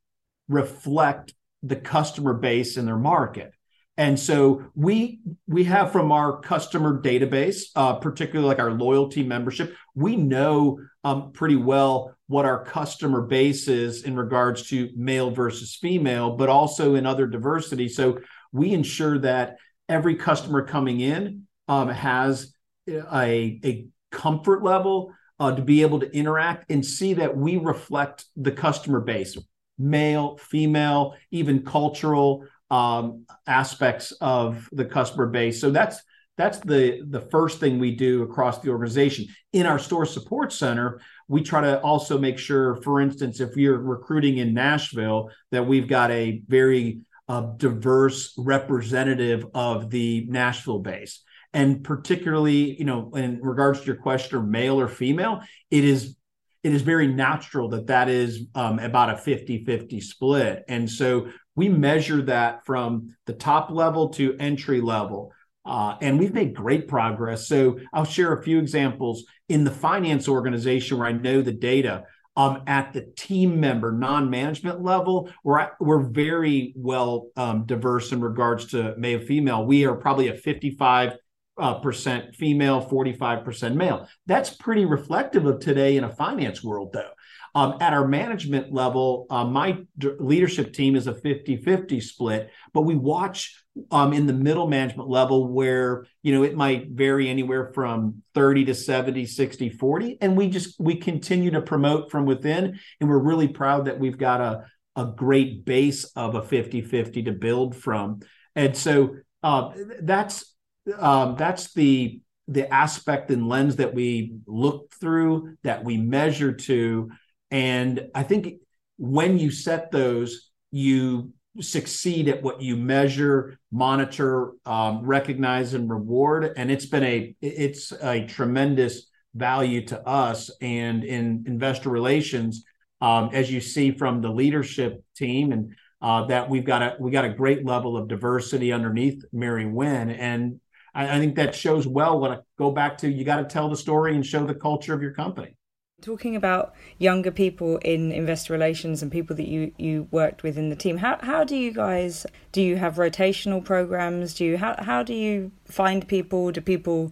reflect 0.49 1.33
the 1.63 1.75
customer 1.75 2.33
base 2.33 2.77
in 2.77 2.85
their 2.85 2.97
market. 2.97 3.53
And 3.99 4.19
so 4.19 4.63
we 4.75 5.19
we 5.47 5.63
have 5.63 5.91
from 5.91 6.11
our 6.11 6.39
customer 6.39 7.01
database, 7.01 7.63
uh, 7.75 7.93
particularly 7.95 8.47
like 8.47 8.59
our 8.59 8.71
loyalty 8.71 9.23
membership, 9.23 9.75
we 9.95 10.15
know 10.15 10.79
um, 11.03 11.31
pretty 11.31 11.55
well 11.55 12.15
what 12.27 12.45
our 12.45 12.63
customer 12.63 13.21
base 13.21 13.67
is 13.67 14.03
in 14.03 14.15
regards 14.15 14.69
to 14.69 14.91
male 14.95 15.31
versus 15.31 15.75
female, 15.75 16.35
but 16.35 16.47
also 16.47 16.93
in 16.93 17.07
other 17.07 17.25
diversity. 17.25 17.89
So 17.89 18.19
we 18.57 18.73
ensure 18.73 19.19
that 19.19 19.57
every 19.87 20.15
customer 20.15 20.63
coming 20.63 20.99
in 20.99 21.43
um, 21.67 21.89
has 21.89 22.53
a, 22.87 23.59
a 23.63 23.87
comfort 24.11 24.63
level 24.63 25.13
uh, 25.39 25.55
to 25.55 25.61
be 25.61 25.81
able 25.81 25.99
to 25.99 26.11
interact 26.15 26.71
and 26.71 26.85
see 26.85 27.13
that 27.13 27.35
we 27.37 27.57
reflect 27.57 28.25
the 28.35 28.51
customer 28.51 28.99
base 28.99 29.37
male 29.79 30.37
female 30.37 31.15
even 31.29 31.63
cultural 31.63 32.43
um, 32.71 33.25
aspects 33.45 34.11
of 34.13 34.67
the 34.71 34.83
customer 34.83 35.27
base. 35.27 35.61
So 35.61 35.69
that's 35.69 36.01
that's 36.35 36.59
the 36.59 37.03
the 37.07 37.21
first 37.21 37.59
thing 37.59 37.77
we 37.77 37.95
do 37.95 38.23
across 38.23 38.59
the 38.59 38.69
organization. 38.69 39.27
In 39.53 39.67
our 39.67 39.77
store 39.77 40.05
support 40.05 40.51
center 40.51 40.99
we 41.27 41.43
try 41.43 41.61
to 41.61 41.79
also 41.81 42.17
make 42.17 42.37
sure 42.37 42.75
for 42.77 43.01
instance 43.01 43.39
if 43.39 43.55
you're 43.55 43.79
recruiting 43.79 44.37
in 44.37 44.53
nashville 44.53 45.29
that 45.51 45.65
we've 45.65 45.87
got 45.87 46.09
a 46.11 46.41
very 46.47 46.99
uh, 47.27 47.41
diverse 47.57 48.33
representative 48.37 49.45
of 49.53 49.89
the 49.89 50.25
nashville 50.29 50.79
base. 50.79 51.21
And 51.53 51.83
particularly 51.83 52.77
you 52.77 52.85
know 52.85 53.11
in 53.15 53.39
regards 53.41 53.79
to 53.81 53.85
your 53.87 53.95
question 53.95 54.51
male 54.51 54.79
or 54.79 54.87
female 54.87 55.41
it 55.71 55.83
is 55.83 56.15
it 56.63 56.73
is 56.73 56.81
very 56.81 57.07
natural 57.07 57.69
that 57.69 57.87
that 57.87 58.09
is 58.09 58.47
um, 58.55 58.79
about 58.79 59.09
a 59.09 59.13
50-50 59.13 60.03
split. 60.03 60.65
And 60.67 60.89
so 60.89 61.27
we 61.55 61.69
measure 61.69 62.23
that 62.23 62.65
from 62.65 63.15
the 63.25 63.33
top 63.33 63.69
level 63.69 64.09
to 64.09 64.35
entry 64.37 64.81
level 64.81 65.31
uh, 65.65 65.95
and 66.01 66.17
we've 66.17 66.33
made 66.33 66.55
great 66.55 66.87
progress. 66.87 67.47
So 67.47 67.79
i'll 67.93 68.05
share 68.05 68.33
a 68.33 68.43
few 68.43 68.59
examples. 68.59 69.25
In 69.49 69.63
the 69.63 69.71
finance 69.71 70.27
organization 70.27 70.97
where 70.97 71.07
i 71.07 71.11
know 71.11 71.41
the 71.41 71.53
data 71.53 72.03
um, 72.37 72.63
at 72.67 72.93
the 72.93 73.01
team 73.17 73.59
member 73.59 73.91
non-management 73.91 74.81
level 74.81 75.29
we're 75.43 75.69
we're 75.81 76.03
very 76.03 76.73
well 76.77 77.29
um, 77.35 77.65
diverse 77.65 78.13
in 78.13 78.21
regards 78.21 78.67
to 78.67 78.95
male 78.97 79.19
female 79.19 79.65
we 79.65 79.85
are 79.85 79.95
probably 79.95 80.29
a 80.29 80.33
55 80.33 81.17
uh, 81.57 81.75
percent 81.75 82.35
female, 82.35 82.87
45% 82.87 83.75
male. 83.75 84.07
That's 84.25 84.51
pretty 84.51 84.85
reflective 84.85 85.45
of 85.45 85.59
today 85.59 85.97
in 85.97 86.03
a 86.03 86.15
finance 86.15 86.63
world, 86.63 86.93
though. 86.93 87.11
Um, 87.55 87.77
at 87.81 87.93
our 87.93 88.07
management 88.07 88.73
level, 88.73 89.25
uh, 89.29 89.45
my 89.45 89.79
d- 89.97 90.11
leadership 90.19 90.73
team 90.73 90.95
is 90.95 91.07
a 91.07 91.13
50 91.13 91.57
50 91.57 91.99
split, 92.01 92.51
but 92.73 92.81
we 92.81 92.95
watch 92.95 93.63
um, 93.91 94.13
in 94.13 94.27
the 94.27 94.33
middle 94.33 94.67
management 94.67 95.09
level 95.09 95.47
where 95.47 96.05
you 96.23 96.33
know 96.33 96.43
it 96.43 96.55
might 96.55 96.89
vary 96.89 97.29
anywhere 97.29 97.71
from 97.73 98.23
30 98.33 98.65
to 98.65 98.73
70 98.73 99.25
60 99.25 99.69
40 99.69 100.17
and 100.21 100.35
we 100.35 100.49
just 100.49 100.79
we 100.79 100.95
continue 100.95 101.51
to 101.51 101.61
promote 101.61 102.09
from 102.09 102.25
within 102.25 102.79
and 102.99 103.09
we're 103.09 103.19
really 103.19 103.47
proud 103.47 103.85
that 103.85 103.99
we've 103.99 104.17
got 104.17 104.41
a, 104.41 104.65
a 104.95 105.05
great 105.05 105.63
base 105.63 106.05
of 106.15 106.35
a 106.35 106.41
50 106.41 106.81
50 106.81 107.23
to 107.23 107.31
build 107.31 107.75
from. 107.75 108.21
And 108.55 108.75
so 108.75 109.17
uh, 109.43 109.71
that's 110.01 110.55
um, 110.97 111.35
that's 111.37 111.73
the 111.73 112.21
the 112.47 112.73
aspect 112.73 113.29
and 113.29 113.47
lens 113.47 113.75
that 113.75 113.93
we 113.93 114.33
look 114.47 114.93
through 114.99 115.57
that 115.63 115.83
we 115.83 115.97
measure 115.97 116.53
to 116.53 117.11
and 117.51 118.07
i 118.15 118.23
think 118.23 118.55
when 118.97 119.37
you 119.37 119.51
set 119.51 119.91
those 119.91 120.51
you 120.71 121.31
succeed 121.59 122.27
at 122.27 122.43
what 122.43 122.61
you 122.61 122.75
measure 122.77 123.57
monitor 123.71 124.51
um, 124.65 125.01
recognize 125.01 125.73
and 125.73 125.89
reward 125.89 126.53
and 126.55 126.71
it's 126.71 126.85
been 126.85 127.03
a 127.03 127.35
it's 127.41 127.91
a 127.91 128.25
tremendous 128.25 129.07
value 129.33 129.85
to 129.85 129.99
us 130.07 130.51
and 130.61 131.03
in 131.03 131.43
investor 131.47 131.89
relations 131.89 132.63
um, 133.01 133.29
as 133.33 133.51
you 133.51 133.61
see 133.61 133.91
from 133.91 134.21
the 134.21 134.29
leadership 134.29 135.03
team 135.15 135.51
and 135.51 135.73
uh, 135.99 136.25
that 136.25 136.47
we've 136.47 136.65
got 136.65 136.81
a 136.83 136.95
we 136.99 137.09
got 137.09 137.25
a 137.25 137.33
great 137.33 137.65
level 137.65 137.97
of 137.97 138.07
diversity 138.07 138.71
underneath 138.71 139.23
Mary 139.33 139.65
Winn 139.65 140.11
and 140.11 140.59
I, 140.97 141.15
I 141.15 141.19
think 141.19 141.35
that 141.35 141.55
shows 141.55 141.87
well 141.87 142.19
what 142.19 142.31
I 142.31 142.37
go 142.57 142.71
back 142.71 142.97
to. 142.99 143.09
You 143.09 143.23
got 143.23 143.37
to 143.37 143.45
tell 143.45 143.69
the 143.69 143.77
story 143.77 144.15
and 144.15 144.25
show 144.25 144.45
the 144.45 144.55
culture 144.55 144.93
of 144.93 145.01
your 145.01 145.13
company. 145.13 145.56
Talking 146.03 146.35
about 146.35 146.75
younger 146.99 147.31
people 147.31 147.77
in 147.77 148.11
investor 148.11 148.53
relations 148.53 149.01
and 149.01 149.11
people 149.11 149.35
that 149.35 149.47
you, 149.47 149.71
you 149.79 150.07
worked 150.11 150.43
with 150.43 150.55
in 150.55 150.69
the 150.69 150.75
team, 150.75 150.97
how 150.97 151.17
how 151.21 151.43
do 151.43 151.55
you 151.55 151.71
guys 151.71 152.23
do 152.51 152.61
you 152.61 152.75
have 152.75 152.97
rotational 152.97 153.65
programs? 153.65 154.35
Do 154.35 154.45
you 154.45 154.57
how 154.59 154.75
how 154.77 155.01
do 155.01 155.15
you 155.15 155.51
find 155.65 156.07
people? 156.07 156.51
Do 156.51 156.61
people 156.61 157.11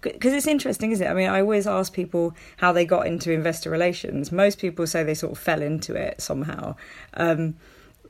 because 0.00 0.32
it's 0.32 0.48
interesting, 0.48 0.90
isn't 0.90 1.06
it? 1.06 1.08
I 1.08 1.14
mean, 1.14 1.28
I 1.28 1.42
always 1.42 1.68
ask 1.68 1.92
people 1.92 2.34
how 2.56 2.72
they 2.72 2.84
got 2.84 3.06
into 3.06 3.30
investor 3.30 3.70
relations. 3.70 4.32
Most 4.32 4.58
people 4.58 4.84
say 4.88 5.04
they 5.04 5.14
sort 5.14 5.30
of 5.30 5.38
fell 5.38 5.62
into 5.62 5.94
it 5.94 6.20
somehow. 6.20 6.74
Um, 7.14 7.54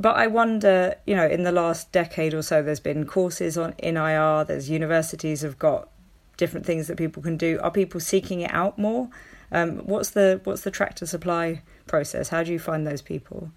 but 0.01 0.17
I 0.17 0.27
wonder, 0.29 0.95
you 1.07 1.15
know, 1.15 1.27
in 1.27 1.43
the 1.43 1.53
last 1.53 1.93
decade 1.93 2.33
or 2.33 2.41
so, 2.41 2.63
there's 2.63 2.81
been 2.81 3.05
courses 3.05 3.59
on 3.59 3.75
in 3.77 3.99
IR. 3.99 4.45
There's 4.45 4.71
universities 4.71 5.43
have 5.43 5.59
got 5.59 5.91
different 6.39 6.65
things 6.65 6.87
that 6.87 6.97
people 6.97 7.23
can 7.23 7.37
do. 7.37 7.61
Are 7.63 7.71
people 7.71 8.01
seeking 8.01 8.41
it 8.41 8.55
out 8.55 8.79
more? 8.79 9.11
Um, 9.55 9.79
what's 9.87 10.11
the 10.11 10.41
what's 10.45 10.63
the 10.63 10.71
tractor 10.71 11.07
supply 11.07 11.63
process? 11.87 12.29
How 12.29 12.43
do 12.43 12.53
you 12.53 12.59
find 12.59 12.87
those 12.87 13.01
people? 13.01 13.53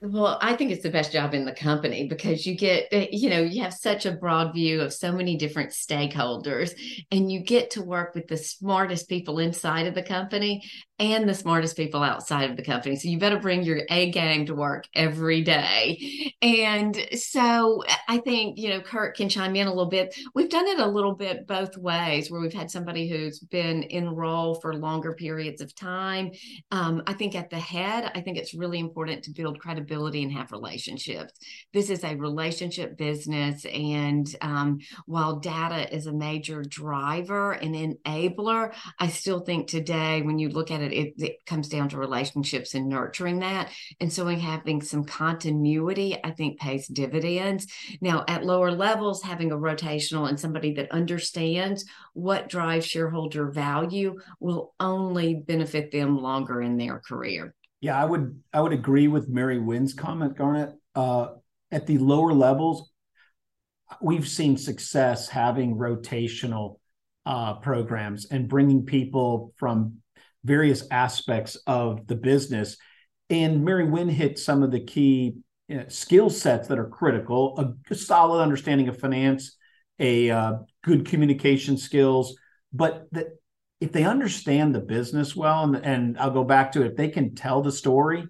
Well, 0.00 0.38
I 0.40 0.54
think 0.54 0.70
it's 0.70 0.84
the 0.84 0.90
best 0.90 1.10
job 1.10 1.34
in 1.34 1.44
the 1.44 1.52
company 1.52 2.06
because 2.06 2.46
you 2.46 2.56
get, 2.56 2.86
eh, 2.92 3.08
you 3.10 3.28
know, 3.28 3.40
you 3.42 3.62
have 3.62 3.74
such 3.74 4.06
a 4.06 4.12
broad 4.12 4.54
view 4.54 4.80
of 4.80 4.92
so 4.92 5.10
many 5.10 5.36
different 5.36 5.70
stakeholders 5.70 6.70
and 7.10 7.32
you 7.32 7.40
get 7.40 7.70
to 7.70 7.82
work 7.82 8.14
with 8.14 8.28
the 8.28 8.36
smartest 8.36 9.08
people 9.08 9.40
inside 9.40 9.88
of 9.88 9.96
the 9.96 10.02
company 10.04 10.62
and 11.00 11.28
the 11.28 11.34
smartest 11.34 11.76
people 11.76 12.02
outside 12.02 12.48
of 12.48 12.56
the 12.56 12.62
company. 12.62 12.94
So 12.94 13.08
you 13.08 13.18
better 13.18 13.40
bring 13.40 13.64
your 13.64 13.82
A 13.90 14.10
game 14.10 14.46
to 14.46 14.54
work 14.54 14.84
every 14.94 15.42
day. 15.42 16.32
And 16.42 16.96
so 17.14 17.82
I 18.08 18.18
think, 18.18 18.56
you 18.58 18.68
know, 18.70 18.80
Kurt 18.80 19.16
can 19.16 19.28
chime 19.28 19.56
in 19.56 19.66
a 19.66 19.70
little 19.70 19.90
bit. 19.90 20.14
We've 20.34 20.48
done 20.48 20.66
it 20.68 20.78
a 20.78 20.86
little 20.86 21.14
bit 21.14 21.46
both 21.46 21.76
ways 21.76 22.30
where 22.30 22.40
we've 22.40 22.52
had 22.52 22.70
somebody 22.70 23.08
who's 23.08 23.40
been 23.40 23.82
in 23.84 24.08
role 24.10 24.54
for 24.60 24.74
longer 24.74 25.14
periods 25.14 25.60
of 25.60 25.74
time. 25.74 26.30
Um, 26.70 27.02
I 27.06 27.14
think 27.14 27.34
at 27.34 27.50
the 27.50 27.58
head, 27.58 28.12
I 28.14 28.20
think 28.20 28.38
it's 28.38 28.54
really 28.54 28.78
important 28.78 29.24
to 29.24 29.32
build 29.32 29.58
credibility 29.58 29.87
and 29.90 30.32
have 30.32 30.52
relationships. 30.52 31.32
This 31.72 31.90
is 31.90 32.04
a 32.04 32.14
relationship 32.14 32.96
business. 32.96 33.64
And 33.64 34.26
um, 34.40 34.78
while 35.06 35.40
data 35.40 35.92
is 35.94 36.06
a 36.06 36.12
major 36.12 36.62
driver 36.62 37.52
and 37.52 37.74
enabler, 37.74 38.74
I 38.98 39.08
still 39.08 39.40
think 39.40 39.68
today, 39.68 40.22
when 40.22 40.38
you 40.38 40.48
look 40.50 40.70
at 40.70 40.80
it, 40.80 40.92
it, 40.92 41.14
it 41.18 41.46
comes 41.46 41.68
down 41.68 41.88
to 41.90 41.98
relationships 41.98 42.74
and 42.74 42.88
nurturing 42.88 43.40
that. 43.40 43.70
And 44.00 44.12
so 44.12 44.26
having 44.28 44.82
some 44.82 45.04
continuity, 45.04 46.16
I 46.22 46.30
think 46.30 46.60
pays 46.60 46.86
dividends. 46.86 47.66
Now, 48.00 48.24
at 48.28 48.44
lower 48.44 48.70
levels, 48.70 49.22
having 49.22 49.52
a 49.52 49.56
rotational 49.56 50.28
and 50.28 50.38
somebody 50.38 50.74
that 50.74 50.92
understands 50.92 51.84
what 52.14 52.48
drives 52.48 52.86
shareholder 52.86 53.50
value 53.50 54.18
will 54.40 54.74
only 54.80 55.34
benefit 55.34 55.90
them 55.90 56.18
longer 56.18 56.62
in 56.62 56.76
their 56.76 56.98
career. 56.98 57.54
Yeah, 57.80 58.00
I 58.00 58.04
would 58.04 58.42
I 58.52 58.60
would 58.60 58.72
agree 58.72 59.08
with 59.08 59.28
Mary 59.28 59.58
Winn's 59.58 59.94
comment, 59.94 60.36
Garnet. 60.36 60.74
Uh, 60.94 61.34
at 61.70 61.86
the 61.86 61.98
lower 61.98 62.32
levels, 62.32 62.90
we've 64.00 64.26
seen 64.26 64.56
success 64.56 65.28
having 65.28 65.76
rotational 65.76 66.78
uh, 67.26 67.54
programs 67.54 68.26
and 68.30 68.48
bringing 68.48 68.84
people 68.84 69.52
from 69.56 69.98
various 70.44 70.84
aspects 70.90 71.56
of 71.66 72.06
the 72.06 72.16
business. 72.16 72.76
And 73.30 73.64
Mary 73.64 73.88
Winn 73.88 74.08
hit 74.08 74.38
some 74.38 74.62
of 74.62 74.72
the 74.72 74.80
key 74.80 75.36
you 75.68 75.76
know, 75.76 75.88
skill 75.88 76.30
sets 76.30 76.68
that 76.68 76.78
are 76.78 76.88
critical 76.88 77.76
a 77.90 77.94
solid 77.94 78.42
understanding 78.42 78.88
of 78.88 78.98
finance, 78.98 79.56
a 79.98 80.30
uh, 80.30 80.52
good 80.82 81.06
communication 81.06 81.76
skills, 81.76 82.36
but 82.72 83.06
that 83.12 83.26
if 83.80 83.92
they 83.92 84.04
understand 84.04 84.74
the 84.74 84.80
business 84.80 85.36
well, 85.36 85.62
and, 85.64 85.76
and 85.76 86.18
I'll 86.18 86.30
go 86.30 86.44
back 86.44 86.72
to 86.72 86.82
it, 86.82 86.92
if 86.92 86.96
they 86.96 87.08
can 87.08 87.34
tell 87.34 87.62
the 87.62 87.72
story, 87.72 88.26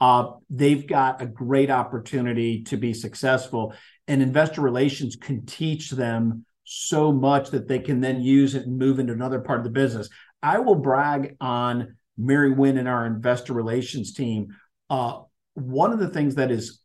uh, 0.00 0.32
they've 0.48 0.86
got 0.86 1.22
a 1.22 1.26
great 1.26 1.70
opportunity 1.70 2.62
to 2.64 2.76
be 2.76 2.94
successful. 2.94 3.74
And 4.08 4.22
investor 4.22 4.62
relations 4.62 5.16
can 5.16 5.46
teach 5.46 5.90
them 5.90 6.44
so 6.64 7.12
much 7.12 7.50
that 7.50 7.68
they 7.68 7.78
can 7.78 8.00
then 8.00 8.20
use 8.20 8.54
it 8.54 8.66
and 8.66 8.78
move 8.78 8.98
into 8.98 9.12
another 9.12 9.40
part 9.40 9.58
of 9.58 9.64
the 9.64 9.70
business. 9.70 10.08
I 10.42 10.58
will 10.58 10.76
brag 10.76 11.36
on 11.40 11.96
Mary 12.16 12.50
Winn 12.50 12.78
and 12.78 12.88
our 12.88 13.06
investor 13.06 13.52
relations 13.52 14.12
team. 14.14 14.56
Uh, 14.88 15.20
one 15.54 15.92
of 15.92 15.98
the 15.98 16.08
things 16.08 16.36
that 16.36 16.50
is 16.50 16.80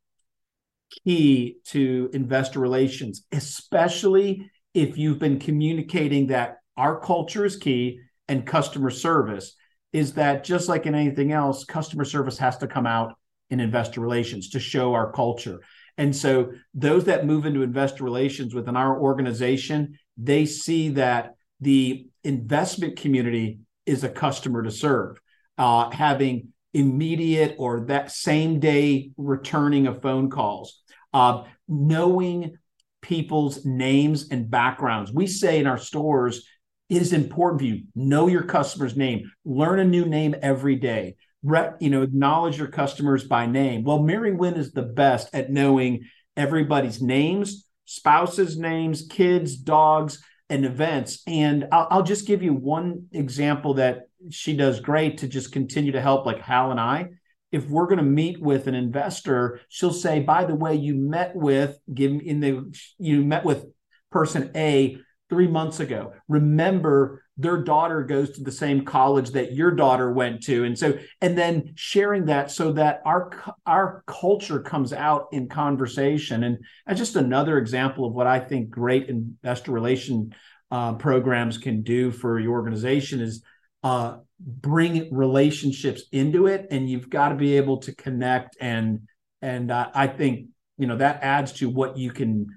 key 1.06 1.58
to 1.66 2.10
investor 2.14 2.60
relations, 2.60 3.26
especially 3.32 4.52
if 4.74 4.98
you've 4.98 5.20
been 5.20 5.40
communicating 5.40 6.28
that 6.28 6.58
our 6.78 7.00
culture 7.00 7.46
is 7.46 7.56
key 7.56 8.00
and 8.28 8.46
customer 8.46 8.90
service, 8.90 9.56
is 9.94 10.14
that 10.14 10.44
just 10.44 10.68
like 10.68 10.86
in 10.86 10.96
anything 10.96 11.32
else, 11.32 11.64
customer 11.64 12.06
service 12.06 12.38
has 12.38 12.58
to 12.58 12.68
come 12.68 12.86
out 12.86 13.16
in 13.50 13.60
investor 13.60 14.02
relations 14.02 14.50
to 14.50 14.60
show 14.60 14.94
our 14.94 15.12
culture. 15.12 15.60
And 15.98 16.14
so 16.16 16.52
those 16.74 17.06
that 17.06 17.26
move 17.26 17.46
into 17.46 17.62
investor 17.62 18.04
relations 18.04 18.54
within 18.54 18.76
our 18.76 19.00
organization, 19.00 19.98
they 20.18 20.46
see 20.46 20.90
that 20.90 21.36
the 21.62 22.08
investment 22.24 22.98
community 22.98 23.60
is 23.86 24.04
a 24.04 24.10
customer 24.10 24.64
to 24.64 24.72
serve. 24.72 25.20
Uh, 25.58 25.90
having 25.92 26.50
immediate 26.74 27.56
or 27.58 27.86
that 27.86 28.12
same 28.12 28.60
day 28.60 29.12
returning 29.16 29.88
of 29.88 30.02
phone 30.02 30.30
calls, 30.30 30.82
uh, 31.14 31.44
knowing 31.70 32.58
people's 33.02 33.64
names 33.64 34.28
and 34.30 34.50
backgrounds. 34.50 35.14
We 35.14 35.28
say 35.28 35.60
in 35.60 35.68
our 35.68 35.78
stores, 35.78 36.46
it 36.90 37.02
is 37.02 37.14
important 37.14 37.62
for 37.62 37.66
you 37.66 37.84
know 37.96 38.28
your 38.28 38.44
customer's 38.44 38.96
name, 38.96 39.32
learn 39.44 39.80
a 39.80 39.86
new 39.86 40.06
name 40.06 40.36
every 40.42 40.76
day. 40.76 41.16
Re- 41.44 41.74
you 41.80 41.90
know, 41.90 42.02
acknowledge 42.02 42.58
your 42.58 42.68
customers 42.68 43.24
by 43.24 43.46
name. 43.46 43.84
Well, 43.84 44.02
Mary 44.02 44.34
Wynn 44.34 44.56
is 44.56 44.72
the 44.72 44.82
best 44.82 45.30
at 45.34 45.52
knowing 45.52 46.06
everybody's 46.36 47.02
names, 47.02 47.68
spouses' 47.86 48.58
names, 48.58 49.08
kids, 49.10 49.56
dogs, 49.56 50.24
and 50.50 50.66
events. 50.66 51.22
And 51.28 51.68
I'll, 51.72 51.88
I'll 51.92 52.04
just 52.04 52.28
give 52.28 52.42
you 52.42 52.54
one 52.54 53.08
example 53.12 53.76
that 53.76 54.08
she 54.32 54.56
does 54.56 54.80
great 54.80 55.20
to 55.20 55.28
just 55.28 55.52
continue 55.52 55.92
to 55.92 56.02
help, 56.02 56.26
like 56.26 56.42
Hal 56.42 56.72
and 56.72 56.80
I 56.80 57.10
if 57.56 57.70
we're 57.70 57.86
going 57.86 58.00
to 58.00 58.04
meet 58.04 58.42
with 58.42 58.68
an 58.68 58.76
investor, 58.76 59.62
she'll 59.70 59.94
say, 59.94 60.20
by 60.20 60.44
the 60.44 60.54
way, 60.54 60.76
you 60.76 60.94
met 60.94 61.34
with 61.36 61.80
give 61.94 62.12
in 62.22 62.42
the 62.42 62.78
you 62.98 63.24
met 63.24 63.46
with 63.46 63.66
person 64.12 64.52
A 64.56 64.98
three 65.30 65.48
months 65.48 65.80
ago. 65.80 66.14
Remember, 66.28 67.24
their 67.38 67.58
daughter 67.58 68.04
goes 68.04 68.32
to 68.32 68.44
the 68.44 68.52
same 68.52 68.86
college 68.86 69.32
that 69.32 69.54
your 69.54 69.72
daughter 69.72 70.12
went 70.12 70.44
to, 70.44 70.64
and 70.64 70.78
so 70.78 70.98
and 71.22 71.38
then 71.38 71.74
sharing 71.76 72.26
that 72.26 72.52
so 72.52 72.72
that 72.74 73.02
our 73.06 73.32
our 73.66 74.04
culture 74.08 74.60
comes 74.60 74.94
out 74.94 75.28
in 75.32 75.50
conversation. 75.50 76.44
And 76.44 76.60
that's 76.86 77.00
just 77.00 77.16
another 77.16 77.58
example 77.58 78.06
of 78.06 78.14
what 78.14 78.28
I 78.28 78.40
think 78.40 78.70
great 78.70 79.10
investor 79.10 79.72
relation 79.72 80.34
uh, 80.72 80.94
programs 80.94 81.58
can 81.58 81.84
do 81.84 82.12
for 82.12 82.40
your 82.40 82.54
organization 82.54 83.22
is 83.22 83.44
uh, 83.84 84.18
bring 84.40 85.14
relationships 85.14 86.04
into 86.12 86.48
it 86.48 86.68
and 86.72 86.90
you've 86.90 87.10
got 87.10 87.30
to 87.30 87.36
be 87.36 87.56
able 87.58 87.78
to 87.78 87.96
connect 87.96 88.58
and 88.60 89.08
and 89.42 89.72
uh, 89.72 89.90
i 89.94 90.08
think 90.08 90.48
you 90.78 90.88
know 90.88 90.98
that 90.98 91.24
adds 91.24 91.54
to 91.54 91.70
what 91.70 91.98
you 91.98 92.12
can 92.12 92.48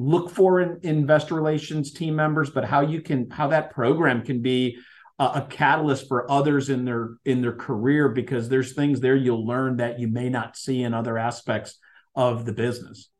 look 0.00 0.30
for 0.30 0.60
in, 0.60 0.80
investor 0.82 1.34
relations 1.34 1.92
team 1.92 2.16
members 2.16 2.48
but 2.48 2.64
how 2.64 2.80
you 2.80 3.02
can 3.02 3.28
how 3.30 3.46
that 3.48 3.70
program 3.70 4.22
can 4.22 4.40
be 4.40 4.78
a, 5.18 5.24
a 5.24 5.46
catalyst 5.50 6.08
for 6.08 6.30
others 6.30 6.70
in 6.70 6.86
their 6.86 7.10
in 7.26 7.42
their 7.42 7.52
career 7.52 8.08
because 8.08 8.48
there's 8.48 8.72
things 8.72 9.00
there 9.00 9.14
you'll 9.14 9.46
learn 9.46 9.76
that 9.76 10.00
you 10.00 10.08
may 10.08 10.30
not 10.30 10.56
see 10.56 10.82
in 10.82 10.94
other 10.94 11.18
aspects 11.18 11.78
of 12.16 12.46
the 12.46 12.52
business 12.52 13.10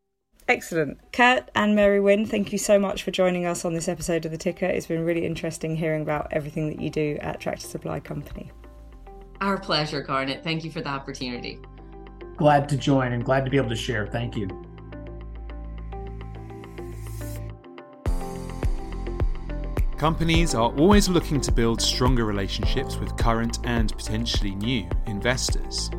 Excellent. 0.48 0.98
Kurt 1.12 1.48
and 1.54 1.76
Mary 1.76 2.00
Wynn, 2.00 2.26
thank 2.26 2.50
you 2.50 2.58
so 2.58 2.76
much 2.76 3.04
for 3.04 3.12
joining 3.12 3.46
us 3.46 3.64
on 3.64 3.72
this 3.72 3.86
episode 3.86 4.24
of 4.24 4.32
The 4.32 4.36
Ticker. 4.36 4.66
It's 4.66 4.86
been 4.86 5.04
really 5.04 5.24
interesting 5.24 5.76
hearing 5.76 6.02
about 6.02 6.26
everything 6.32 6.68
that 6.70 6.80
you 6.80 6.90
do 6.90 7.16
at 7.20 7.38
Tractor 7.38 7.68
Supply 7.68 8.00
Company. 8.00 8.50
Our 9.40 9.60
pleasure, 9.60 10.02
Garnet. 10.02 10.42
Thank 10.42 10.64
you 10.64 10.72
for 10.72 10.80
the 10.80 10.88
opportunity. 10.88 11.60
Glad 12.36 12.68
to 12.70 12.76
join 12.76 13.12
and 13.12 13.24
glad 13.24 13.44
to 13.44 13.50
be 13.50 13.58
able 13.58 13.68
to 13.68 13.76
share. 13.76 14.08
Thank 14.08 14.34
you. 14.34 14.48
Companies 20.00 20.54
are 20.54 20.72
always 20.78 21.10
looking 21.10 21.42
to 21.42 21.52
build 21.52 21.78
stronger 21.82 22.24
relationships 22.24 22.96
with 22.96 23.18
current 23.18 23.58
and 23.64 23.94
potentially 23.94 24.54
new 24.54 24.88
investors. 25.04 25.90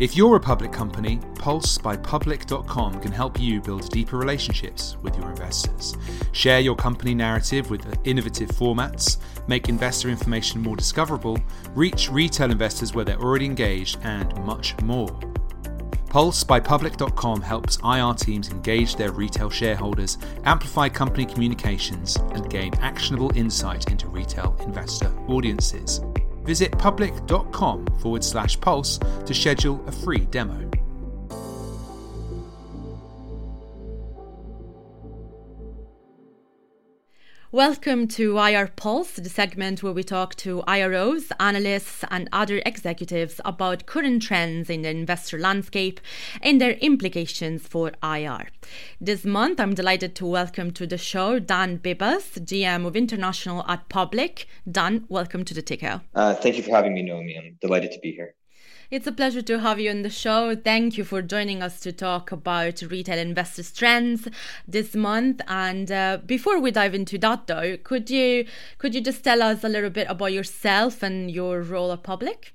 If 0.00 0.16
you're 0.16 0.34
a 0.34 0.40
public 0.40 0.72
company, 0.72 1.20
Pulse 1.36 1.78
by 1.78 1.96
Public.com 1.96 3.00
can 3.00 3.12
help 3.12 3.38
you 3.38 3.60
build 3.60 3.88
deeper 3.90 4.18
relationships 4.18 4.96
with 5.02 5.16
your 5.16 5.30
investors. 5.30 5.96
Share 6.32 6.58
your 6.58 6.74
company 6.74 7.14
narrative 7.14 7.70
with 7.70 8.00
innovative 8.02 8.48
formats, 8.48 9.18
make 9.46 9.68
investor 9.68 10.08
information 10.08 10.60
more 10.60 10.74
discoverable, 10.74 11.38
reach 11.76 12.10
retail 12.10 12.50
investors 12.50 12.94
where 12.94 13.04
they're 13.04 13.20
already 13.20 13.44
engaged, 13.46 14.00
and 14.02 14.36
much 14.44 14.76
more. 14.82 15.16
Pulse 16.10 16.42
by 16.42 16.58
Public.com 16.58 17.40
helps 17.40 17.78
IR 17.84 18.14
teams 18.14 18.50
engage 18.50 18.96
their 18.96 19.12
retail 19.12 19.48
shareholders, 19.48 20.18
amplify 20.44 20.88
company 20.88 21.24
communications, 21.24 22.16
and 22.16 22.50
gain 22.50 22.72
actionable 22.80 23.30
insight 23.36 23.88
into 23.92 24.08
retail 24.08 24.56
investor 24.60 25.12
audiences. 25.28 26.00
Visit 26.42 26.76
public.com 26.76 27.86
forward 28.00 28.24
slash 28.24 28.60
pulse 28.60 28.98
to 29.24 29.32
schedule 29.32 29.82
a 29.86 29.92
free 29.92 30.26
demo. 30.26 30.69
Welcome 37.52 38.06
to 38.10 38.38
IR 38.38 38.68
Pulse, 38.76 39.16
the 39.16 39.28
segment 39.28 39.82
where 39.82 39.92
we 39.92 40.04
talk 40.04 40.36
to 40.36 40.62
IROs, 40.68 41.32
analysts, 41.40 42.04
and 42.08 42.28
other 42.30 42.62
executives 42.64 43.40
about 43.44 43.86
current 43.86 44.22
trends 44.22 44.70
in 44.70 44.82
the 44.82 44.90
investor 44.90 45.36
landscape 45.36 46.00
and 46.42 46.60
their 46.60 46.74
implications 46.74 47.66
for 47.66 47.90
IR. 48.04 48.50
This 49.00 49.24
month, 49.24 49.58
I'm 49.58 49.74
delighted 49.74 50.14
to 50.14 50.26
welcome 50.26 50.70
to 50.70 50.86
the 50.86 50.96
show 50.96 51.40
Dan 51.40 51.78
Bibas, 51.78 52.38
GM 52.38 52.86
of 52.86 52.94
International 52.94 53.64
at 53.66 53.88
Public. 53.88 54.46
Dan, 54.70 55.06
welcome 55.08 55.44
to 55.46 55.52
the 55.52 55.62
ticker. 55.62 56.02
Uh, 56.14 56.34
thank 56.34 56.56
you 56.56 56.62
for 56.62 56.70
having 56.70 56.94
me, 56.94 57.02
Naomi. 57.02 57.36
I'm 57.36 57.58
delighted 57.60 57.90
to 57.90 57.98
be 57.98 58.12
here. 58.12 58.36
It's 58.90 59.06
a 59.06 59.12
pleasure 59.12 59.42
to 59.42 59.60
have 59.60 59.78
you 59.78 59.88
on 59.88 60.02
the 60.02 60.10
show. 60.10 60.56
Thank 60.56 60.98
you 60.98 61.04
for 61.04 61.22
joining 61.22 61.62
us 61.62 61.78
to 61.82 61.92
talk 61.92 62.32
about 62.32 62.82
retail 62.82 63.18
investors 63.18 63.70
trends 63.70 64.26
this 64.66 64.96
month. 64.96 65.40
And 65.46 65.92
uh, 65.92 66.18
before 66.26 66.58
we 66.58 66.72
dive 66.72 66.92
into 66.92 67.16
that, 67.18 67.46
though, 67.46 67.76
could 67.84 68.10
you 68.10 68.46
could 68.78 68.92
you 68.92 69.00
just 69.00 69.22
tell 69.22 69.44
us 69.44 69.62
a 69.62 69.68
little 69.68 69.90
bit 69.90 70.08
about 70.10 70.32
yourself 70.32 71.04
and 71.04 71.30
your 71.30 71.62
role 71.62 71.92
at 71.92 72.02
Public? 72.02 72.52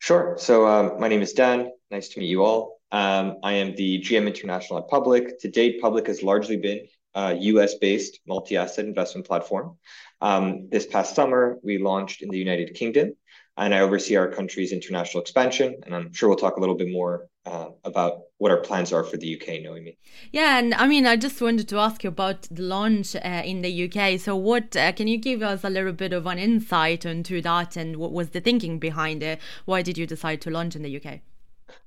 Sure. 0.00 0.36
So 0.38 0.66
um, 0.66 1.00
my 1.00 1.08
name 1.08 1.22
is 1.22 1.32
Dan. 1.32 1.72
Nice 1.90 2.08
to 2.10 2.20
meet 2.20 2.28
you 2.28 2.44
all. 2.44 2.80
Um, 2.92 3.38
I 3.42 3.54
am 3.54 3.74
the 3.74 4.02
GM 4.02 4.26
International 4.26 4.80
at 4.80 4.88
Public. 4.88 5.40
To 5.40 5.48
date, 5.48 5.80
Public 5.80 6.06
has 6.08 6.22
largely 6.22 6.58
been 6.58 6.80
a 7.14 7.32
US-based 7.32 8.20
multi-asset 8.26 8.84
investment 8.84 9.26
platform. 9.26 9.78
Um, 10.20 10.68
this 10.68 10.84
past 10.84 11.14
summer, 11.14 11.58
we 11.62 11.78
launched 11.78 12.20
in 12.20 12.28
the 12.28 12.38
United 12.38 12.74
Kingdom 12.74 13.14
and 13.58 13.74
I 13.74 13.80
oversee 13.80 14.16
our 14.16 14.28
country's 14.28 14.72
international 14.72 15.20
expansion. 15.20 15.76
And 15.84 15.94
I'm 15.94 16.12
sure 16.12 16.28
we'll 16.28 16.38
talk 16.38 16.56
a 16.56 16.60
little 16.60 16.76
bit 16.76 16.90
more 16.90 17.26
uh, 17.44 17.70
about 17.84 18.22
what 18.38 18.52
our 18.52 18.58
plans 18.58 18.92
are 18.92 19.02
for 19.02 19.16
the 19.16 19.34
UK, 19.34 19.62
Naomi. 19.62 19.98
Yeah, 20.30 20.58
and 20.58 20.72
I 20.74 20.86
mean, 20.86 21.06
I 21.06 21.16
just 21.16 21.40
wanted 21.40 21.68
to 21.68 21.78
ask 21.78 22.04
you 22.04 22.08
about 22.08 22.42
the 22.50 22.62
launch 22.62 23.16
uh, 23.16 23.42
in 23.44 23.62
the 23.62 23.84
UK. 23.84 24.20
So, 24.20 24.36
what 24.36 24.76
uh, 24.76 24.92
can 24.92 25.08
you 25.08 25.18
give 25.18 25.42
us 25.42 25.64
a 25.64 25.70
little 25.70 25.92
bit 25.92 26.12
of 26.12 26.26
an 26.26 26.38
insight 26.38 27.04
into 27.04 27.42
that, 27.42 27.76
and 27.76 27.96
what 27.96 28.12
was 28.12 28.30
the 28.30 28.40
thinking 28.40 28.78
behind 28.78 29.22
it? 29.24 29.40
Why 29.64 29.82
did 29.82 29.98
you 29.98 30.06
decide 30.06 30.40
to 30.42 30.50
launch 30.50 30.76
in 30.76 30.82
the 30.82 30.96
UK? 30.96 31.20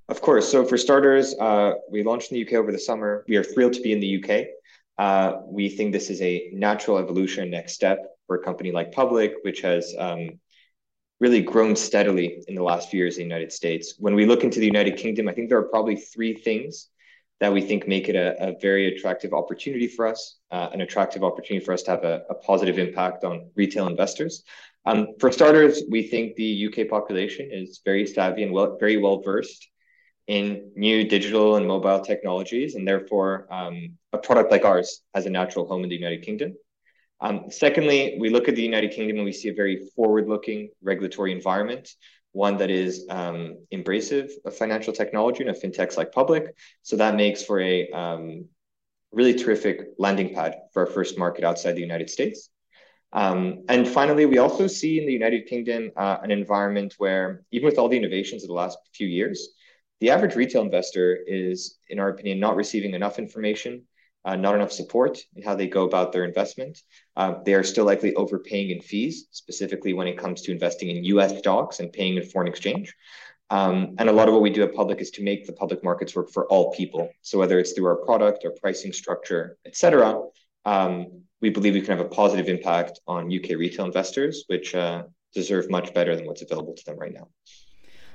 Of 0.10 0.22
course. 0.22 0.52
So, 0.52 0.66
for 0.66 0.78
starters, 0.78 1.36
uh, 1.40 1.76
we 1.90 2.04
launched 2.04 2.32
in 2.32 2.36
the 2.36 2.46
UK 2.46 2.54
over 2.56 2.72
the 2.72 2.80
summer. 2.80 3.24
We 3.30 3.38
are 3.38 3.44
thrilled 3.44 3.74
to 3.74 3.82
be 3.82 3.94
in 3.94 4.02
the 4.02 4.22
UK. 4.22 4.48
Uh, 4.98 5.42
we 5.46 5.70
think 5.70 5.94
this 5.94 6.10
is 6.10 6.22
a 6.22 6.50
natural 6.54 6.98
evolution 6.98 7.50
next 7.50 7.74
step 7.74 8.00
for 8.28 8.36
a 8.36 8.44
company 8.44 8.72
like 8.72 8.92
Public, 8.92 9.36
which 9.44 9.62
has 9.62 9.96
um, 9.98 10.40
really 11.22 11.42
grown 11.42 11.76
steadily 11.76 12.44
in 12.48 12.56
the 12.56 12.64
last 12.64 12.90
few 12.90 12.98
years 12.98 13.18
in 13.18 13.22
the 13.22 13.34
United 13.34 13.54
States. 13.54 13.94
When 14.00 14.16
we 14.16 14.26
look 14.26 14.44
into 14.44 14.60
the 14.60 14.66
United 14.66 14.98
Kingdom, 14.98 15.30
I 15.30 15.34
think 15.34 15.50
there 15.50 15.60
are 15.60 15.70
probably 15.70 15.96
three 15.96 16.34
things 16.34 16.88
that 17.40 17.54
we 17.54 17.62
think 17.62 17.88
make 17.88 18.10
it 18.10 18.16
a, 18.16 18.50
a 18.50 18.60
very 18.60 18.88
attractive 18.88 19.32
opportunity 19.32 19.88
for 19.88 20.08
us, 20.08 20.40
uh, 20.50 20.70
an 20.74 20.82
attractive 20.82 21.24
opportunity 21.24 21.64
for 21.64 21.74
us 21.74 21.84
to 21.84 21.92
have 21.92 22.04
a, 22.04 22.24
a 22.32 22.34
positive 22.34 22.80
impact 22.80 23.24
on 23.24 23.52
retail 23.56 23.88
investors. 23.88 24.44
Um, 24.86 25.10
for 25.20 25.32
starters, 25.32 25.84
we 25.90 26.02
think 26.02 26.36
the 26.36 26.68
UK 26.68 26.90
population 26.90 27.50
is 27.52 27.82
very 27.86 28.08
savvy 28.08 28.42
and 28.42 28.52
well, 28.52 28.78
very 28.80 28.98
well 28.98 29.22
versed 29.22 29.70
in 30.26 30.72
new 30.76 31.08
digital 31.08 31.56
and 31.56 31.68
mobile 31.68 32.00
technologies, 32.00 32.74
and 32.74 32.88
therefore 32.88 33.48
um, 33.52 33.98
a 34.12 34.18
product 34.18 34.50
like 34.50 34.66
ours 34.66 35.02
has 35.14 35.28
a 35.28 35.30
natural 35.30 35.68
home 35.68 35.84
in 35.84 35.90
the 35.90 35.96
United 35.96 36.24
Kingdom. 36.24 36.56
Um, 37.22 37.46
secondly, 37.50 38.18
we 38.20 38.30
look 38.30 38.48
at 38.50 38.56
the 38.56 38.64
United 38.64 38.92
Kingdom 38.92 39.18
and 39.18 39.26
we 39.26 39.32
see 39.32 39.50
a 39.50 39.54
very 39.54 39.78
forward-looking 39.96 40.70
regulatory 40.82 41.32
environment, 41.32 41.90
one 42.32 42.58
that 42.58 42.72
is 42.72 43.06
um, 43.10 43.58
embracive 43.72 44.32
of 44.46 44.56
financial 44.56 44.94
technology 44.94 45.42
and 45.42 45.50
of 45.50 45.62
fintechs 45.62 45.98
like 45.98 46.12
Public. 46.12 46.56
So 46.82 46.96
that 46.98 47.16
makes 47.16 47.44
for 47.44 47.60
a 47.60 47.90
um, 47.92 48.46
really 49.12 49.36
terrific 49.36 49.78
landing 50.00 50.34
pad 50.34 50.56
for 50.74 50.86
our 50.86 50.92
first 50.92 51.18
market 51.18 51.44
outside 51.44 51.74
the 51.74 51.82
United 51.82 52.10
States. 52.10 52.50
And 53.14 53.88
finally, 53.88 54.26
we 54.26 54.38
also 54.38 54.68
see 54.68 55.00
in 55.00 55.06
the 55.06 55.12
United 55.12 55.46
Kingdom 55.46 55.92
uh, 55.98 56.18
an 56.24 56.32
environment 56.32 56.96
where, 56.98 57.44
even 57.52 57.66
with 57.66 57.78
all 57.78 57.90
the 57.90 57.98
innovations 57.98 58.44
of 58.44 58.48
the 58.48 58.54
last 58.54 58.78
few 58.94 59.08
years, 59.08 59.50
the 60.00 60.10
average 60.10 60.36
retail 60.36 60.64
investor 60.64 61.20
is, 61.28 61.78
in 61.90 62.00
our 62.00 62.10
opinion, 62.10 62.40
not 62.40 62.56
receiving 62.56 62.94
enough 62.94 63.20
information 63.20 63.84
uh, 64.26 64.36
not 64.36 64.56
enough 64.56 64.72
support 64.72 65.20
in 65.36 65.44
how 65.44 65.56
they 65.56 65.68
go 65.68 65.84
about 65.84 66.12
their 66.12 66.24
investment. 66.24 66.80
Uh, 67.16 67.36
they 67.46 67.54
are 67.54 67.64
still 67.64 67.86
likely 67.86 68.14
overpaying 68.16 68.70
in 68.70 68.82
fees, 68.82 69.28
specifically 69.32 69.94
when 69.94 70.08
it 70.08 70.18
comes 70.18 70.42
to 70.44 70.52
investing 70.52 70.90
in 70.90 71.04
US 71.06 71.38
stocks 71.40 71.80
and 71.80 71.92
paying 71.92 72.18
in 72.18 72.24
foreign 72.24 72.48
exchange. 72.48 72.94
Um, 73.50 73.96
and 74.00 74.08
a 74.08 74.14
lot 74.14 74.30
of 74.30 74.34
what 74.34 74.44
we 74.44 74.50
do 74.50 74.64
at 74.64 74.74
Public 74.74 75.02
is 75.02 75.12
to 75.12 75.24
make 75.24 75.46
the 75.46 75.54
public 75.54 75.84
markets 75.84 76.16
work 76.16 76.32
for 76.32 76.48
all 76.48 76.72
people. 76.72 77.10
So 77.22 77.38
whether 77.38 77.60
it's 77.60 77.74
through 77.74 77.88
our 77.88 77.98
product, 77.98 78.46
our 78.46 78.54
pricing 78.62 78.94
structure, 78.94 79.58
et 79.66 79.76
cetera, 79.76 80.22
um, 80.64 81.24
we 81.42 81.50
believe 81.50 81.74
we 81.74 81.82
can 81.82 81.98
have 81.98 82.06
a 82.06 82.10
positive 82.10 82.48
impact 82.48 83.02
on 83.08 83.26
UK 83.26 83.58
retail 83.58 83.86
investors, 83.86 84.46
which 84.48 84.74
uh, 84.74 85.04
deserve 85.34 85.70
much 85.70 85.94
better 85.94 86.16
than 86.16 86.26
what's 86.26 86.42
available 86.42 86.76
to 86.76 86.86
them 86.86 86.98
right 86.98 87.14
now. 87.14 87.28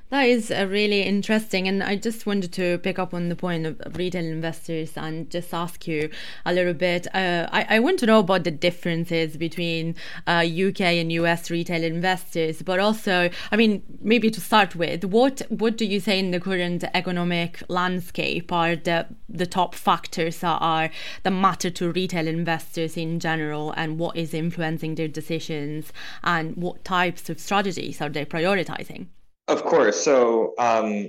That 0.09 0.29
is 0.29 0.53
uh, 0.53 0.69
really 0.71 1.03
interesting. 1.03 1.66
And 1.66 1.83
I 1.83 1.97
just 1.97 2.27
wanted 2.27 2.53
to 2.53 2.79
pick 2.79 2.97
up 2.97 3.12
on 3.12 3.29
the 3.29 3.35
point 3.35 3.66
of, 3.66 3.81
retail 3.97 4.25
investors 4.25 4.92
and 4.97 5.29
just 5.31 5.53
ask 5.53 5.88
you 5.88 6.11
a 6.45 6.53
little 6.53 6.75
bit. 6.75 7.09
Uh, 7.12 7.49
I, 7.51 7.77
I, 7.77 7.79
want 7.81 7.99
to 8.01 8.07
know 8.07 8.21
about 8.21 8.45
the 8.45 8.53
differences 8.53 9.37
between 9.37 9.97
uh, 10.29 10.47
UK 10.47 10.81
and 10.83 11.11
US 11.11 11.51
retail 11.51 11.83
investors, 11.83 12.62
but 12.62 12.79
also, 12.79 13.31
I 13.51 13.57
mean, 13.57 13.83
maybe 14.01 14.31
to 14.31 14.40
start 14.40 14.77
with, 14.77 15.05
what, 15.05 15.42
what 15.49 15.77
do 15.77 15.85
you 15.85 15.99
say 15.99 16.21
in 16.21 16.31
the 16.31 16.38
current 16.38 16.85
economic 16.95 17.62
landscape 17.69 18.53
are 18.53 18.77
the, 18.77 19.07
the 19.29 19.47
top 19.47 19.75
factors 19.75 20.38
that 20.38 20.59
are 20.61 20.90
that 21.25 21.31
matter 21.33 21.71
to 21.71 21.90
retail 21.90 22.29
investors 22.29 22.97
in 22.97 23.19
general 23.19 23.73
and 23.73 23.99
what 23.99 24.16
is 24.16 24.35
influencing 24.35 24.95
their 24.95 25.09
decisions 25.09 25.92
and 26.23 26.57
what 26.57 26.85
types 26.85 27.29
of 27.29 27.40
strategies 27.40 28.01
are 28.01 28.09
they 28.09 28.25
prioritizing? 28.25 29.09
Of 29.48 29.62
course. 29.64 30.00
So 30.02 30.54
um, 30.59 31.09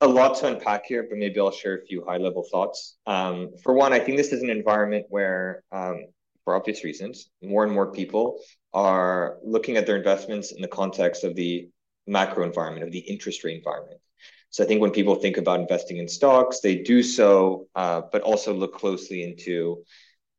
a 0.00 0.06
lot 0.06 0.36
to 0.38 0.46
unpack 0.48 0.84
here, 0.86 1.06
but 1.08 1.16
maybe 1.16 1.40
I'll 1.40 1.50
share 1.50 1.78
a 1.78 1.86
few 1.86 2.04
high 2.04 2.18
level 2.18 2.44
thoughts. 2.50 2.96
Um, 3.06 3.50
for 3.62 3.72
one, 3.72 3.92
I 3.92 3.98
think 3.98 4.16
this 4.18 4.32
is 4.32 4.42
an 4.42 4.50
environment 4.50 5.06
where, 5.08 5.62
um, 5.72 6.04
for 6.44 6.54
obvious 6.54 6.84
reasons, 6.84 7.30
more 7.42 7.64
and 7.64 7.72
more 7.72 7.92
people 7.92 8.40
are 8.74 9.38
looking 9.44 9.76
at 9.76 9.86
their 9.86 9.96
investments 9.96 10.52
in 10.52 10.60
the 10.60 10.68
context 10.68 11.24
of 11.24 11.34
the 11.34 11.68
macro 12.06 12.44
environment, 12.44 12.84
of 12.84 12.92
the 12.92 12.98
interest 12.98 13.44
rate 13.44 13.56
environment. 13.56 14.00
So 14.50 14.62
I 14.62 14.66
think 14.66 14.82
when 14.82 14.90
people 14.90 15.14
think 15.14 15.38
about 15.38 15.60
investing 15.60 15.96
in 15.96 16.08
stocks, 16.08 16.60
they 16.60 16.74
do 16.76 17.02
so, 17.02 17.68
uh, 17.74 18.02
but 18.12 18.20
also 18.22 18.52
look 18.52 18.74
closely 18.74 19.22
into 19.22 19.82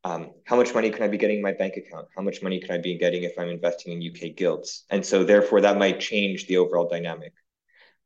um, 0.03 0.31
how 0.45 0.57
much 0.57 0.73
money 0.73 0.89
can 0.89 1.03
I 1.03 1.07
be 1.07 1.17
getting 1.17 1.37
in 1.37 1.43
my 1.43 1.53
bank 1.53 1.77
account? 1.77 2.07
How 2.15 2.21
much 2.21 2.41
money 2.41 2.59
can 2.59 2.71
I 2.71 2.77
be 2.77 2.97
getting 2.97 3.23
if 3.23 3.37
I'm 3.37 3.49
investing 3.49 3.93
in 3.93 4.11
UK 4.11 4.35
gilts? 4.35 4.83
And 4.89 5.05
so 5.05 5.23
therefore 5.23 5.61
that 5.61 5.77
might 5.77 5.99
change 5.99 6.47
the 6.47 6.57
overall 6.57 6.89
dynamic. 6.89 7.33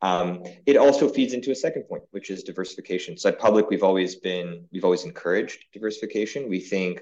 Um, 0.02 0.44
it 0.68 0.78
also 0.78 1.10
feeds 1.10 1.34
into 1.34 1.50
a 1.50 1.56
second 1.56 1.84
point, 1.90 2.04
which 2.12 2.30
is 2.30 2.44
diversification. 2.44 3.18
So 3.18 3.30
at 3.30 3.40
Public, 3.40 3.70
we've 3.70 3.84
always 3.84 4.16
been, 4.16 4.66
we've 4.72 4.84
always 4.84 5.06
encouraged 5.06 5.66
diversification. 5.74 6.50
We 6.50 6.60
think 6.60 7.02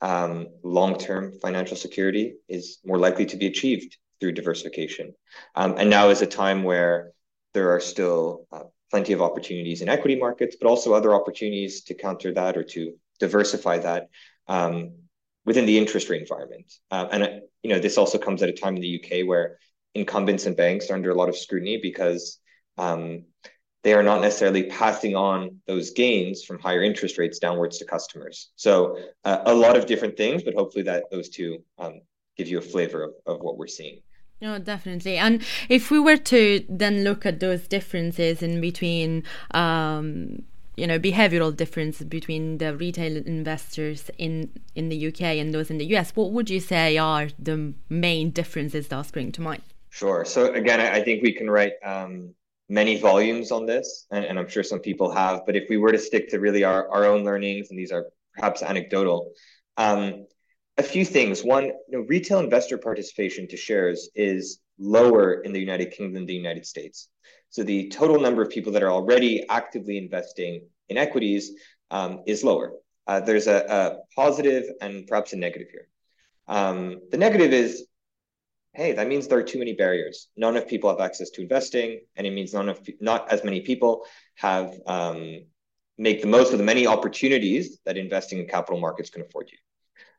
um, 0.00 0.48
long-term 0.62 1.40
financial 1.40 1.76
security 1.76 2.34
is 2.48 2.78
more 2.84 2.98
likely 2.98 3.26
to 3.26 3.36
be 3.36 3.46
achieved 3.46 3.96
through 4.20 4.32
diversification. 4.32 5.12
Um, 5.56 5.74
and 5.76 5.90
now 5.90 6.10
is 6.10 6.22
a 6.22 6.26
time 6.26 6.62
where 6.62 7.12
there 7.52 7.74
are 7.74 7.80
still 7.80 8.46
uh, 8.52 8.64
plenty 8.90 9.12
of 9.12 9.22
opportunities 9.22 9.82
in 9.82 9.88
equity 9.88 10.16
markets, 10.16 10.56
but 10.60 10.68
also 10.68 10.94
other 10.94 11.14
opportunities 11.14 11.82
to 11.84 11.94
counter 11.94 12.32
that 12.34 12.56
or 12.56 12.62
to 12.62 12.94
diversify 13.18 13.78
that 13.78 14.08
um, 14.48 14.92
within 15.44 15.66
the 15.66 15.78
interest 15.78 16.08
rate 16.08 16.20
environment. 16.20 16.72
Uh, 16.90 17.06
and 17.10 17.42
you 17.62 17.70
know, 17.70 17.78
this 17.78 17.98
also 17.98 18.18
comes 18.18 18.42
at 18.42 18.48
a 18.48 18.52
time 18.52 18.76
in 18.76 18.82
the 18.82 19.02
UK 19.02 19.26
where 19.26 19.58
incumbents 19.94 20.46
and 20.46 20.56
banks 20.56 20.90
are 20.90 20.94
under 20.94 21.10
a 21.10 21.14
lot 21.14 21.28
of 21.28 21.36
scrutiny 21.36 21.78
because 21.80 22.38
um, 22.78 23.24
they 23.82 23.94
are 23.94 24.02
not 24.02 24.20
necessarily 24.20 24.64
passing 24.64 25.14
on 25.14 25.60
those 25.66 25.92
gains 25.92 26.42
from 26.42 26.58
higher 26.58 26.82
interest 26.82 27.18
rates 27.18 27.38
downwards 27.38 27.78
to 27.78 27.84
customers. 27.84 28.50
So 28.56 28.98
uh, 29.24 29.42
a 29.46 29.54
lot 29.54 29.76
of 29.76 29.86
different 29.86 30.16
things, 30.16 30.42
but 30.42 30.54
hopefully 30.54 30.82
that 30.84 31.04
those 31.10 31.28
two 31.28 31.62
um, 31.78 32.00
give 32.36 32.48
you 32.48 32.58
a 32.58 32.62
flavor 32.62 33.04
of, 33.04 33.10
of 33.26 33.40
what 33.40 33.56
we're 33.56 33.66
seeing. 33.66 34.00
No, 34.40 34.58
definitely. 34.58 35.16
And 35.16 35.42
if 35.68 35.90
we 35.90 35.98
were 35.98 36.18
to 36.18 36.64
then 36.68 37.04
look 37.04 37.24
at 37.24 37.40
those 37.40 37.66
differences 37.66 38.42
in 38.42 38.60
between 38.60 39.22
um, 39.52 40.42
you 40.76 40.86
know 40.86 40.98
behavioral 40.98 41.54
difference 41.54 42.02
between 42.02 42.58
the 42.58 42.76
retail 42.76 43.16
investors 43.16 44.10
in 44.18 44.50
in 44.74 44.88
the 44.88 45.08
UK 45.08 45.22
and 45.40 45.52
those 45.54 45.70
in 45.70 45.78
the 45.78 45.86
US 45.96 46.14
what 46.14 46.32
would 46.32 46.50
you 46.50 46.60
say 46.60 46.98
are 46.98 47.28
the 47.38 47.74
main 47.88 48.30
differences 48.30 48.88
that 48.88 49.06
spring 49.06 49.32
to 49.32 49.40
mind? 49.40 49.62
Sure. 49.90 50.24
So 50.24 50.52
again 50.52 50.80
I 50.80 51.02
think 51.02 51.22
we 51.22 51.32
can 51.32 51.48
write 51.50 51.72
um, 51.84 52.34
many 52.68 53.00
volumes 53.00 53.50
on 53.50 53.64
this 53.66 54.06
and, 54.10 54.24
and, 54.24 54.38
I'm 54.38 54.48
sure 54.48 54.62
some 54.62 54.80
people 54.80 55.10
have 55.10 55.46
but 55.46 55.56
if 55.56 55.64
we 55.70 55.76
were 55.76 55.92
to 55.92 55.98
stick 55.98 56.28
to 56.30 56.38
really 56.38 56.64
our, 56.64 56.88
our 56.90 57.04
own 57.06 57.24
learnings 57.24 57.70
and 57.70 57.78
these 57.78 57.92
are 57.92 58.06
perhaps 58.34 58.62
anecdotal 58.62 59.32
um, 59.76 60.26
a 60.78 60.82
few 60.82 61.04
things. 61.04 61.42
One 61.42 61.64
you 61.64 61.74
know, 61.90 62.00
retail 62.00 62.38
investor 62.40 62.78
participation 62.78 63.48
to 63.48 63.56
shares 63.56 64.10
is 64.14 64.58
lower 64.78 65.40
in 65.40 65.52
the 65.52 65.60
United 65.60 65.90
Kingdom 65.92 66.14
than 66.14 66.26
the 66.26 66.34
United 66.34 66.66
States 66.66 67.08
so 67.50 67.62
the 67.62 67.88
total 67.88 68.20
number 68.20 68.42
of 68.42 68.50
people 68.50 68.72
that 68.72 68.82
are 68.82 68.90
already 68.90 69.46
actively 69.48 69.98
investing 69.98 70.66
in 70.88 70.96
equities 70.96 71.52
um, 71.90 72.22
is 72.26 72.44
lower. 72.44 72.72
Uh, 73.06 73.20
there's 73.20 73.46
a, 73.46 73.64
a, 73.68 73.96
positive 74.14 74.64
and 74.80 75.06
perhaps 75.06 75.32
a 75.32 75.36
negative 75.36 75.68
here. 75.70 75.88
Um, 76.48 77.00
the 77.10 77.16
negative 77.16 77.52
is, 77.52 77.86
hey, 78.72 78.92
that 78.92 79.06
means 79.06 79.28
there 79.28 79.38
are 79.38 79.44
too 79.44 79.58
many 79.58 79.74
barriers. 79.74 80.28
Not 80.36 80.50
enough 80.50 80.66
people 80.66 80.90
have 80.90 81.00
access 81.00 81.30
to 81.30 81.42
investing, 81.42 82.00
and 82.16 82.26
it 82.26 82.32
means 82.32 82.52
not 82.52 82.62
enough, 82.62 82.80
not 83.00 83.30
as 83.30 83.44
many 83.44 83.60
people 83.60 84.04
have 84.34 84.74
um, 84.86 85.44
make 85.98 86.20
the 86.20 86.26
most 86.26 86.52
of 86.52 86.58
the 86.58 86.64
many 86.64 86.86
opportunities 86.86 87.78
that 87.86 87.96
investing 87.96 88.38
in 88.38 88.46
capital 88.46 88.80
markets 88.80 89.10
can 89.10 89.22
afford 89.22 89.50
you. 89.50 89.58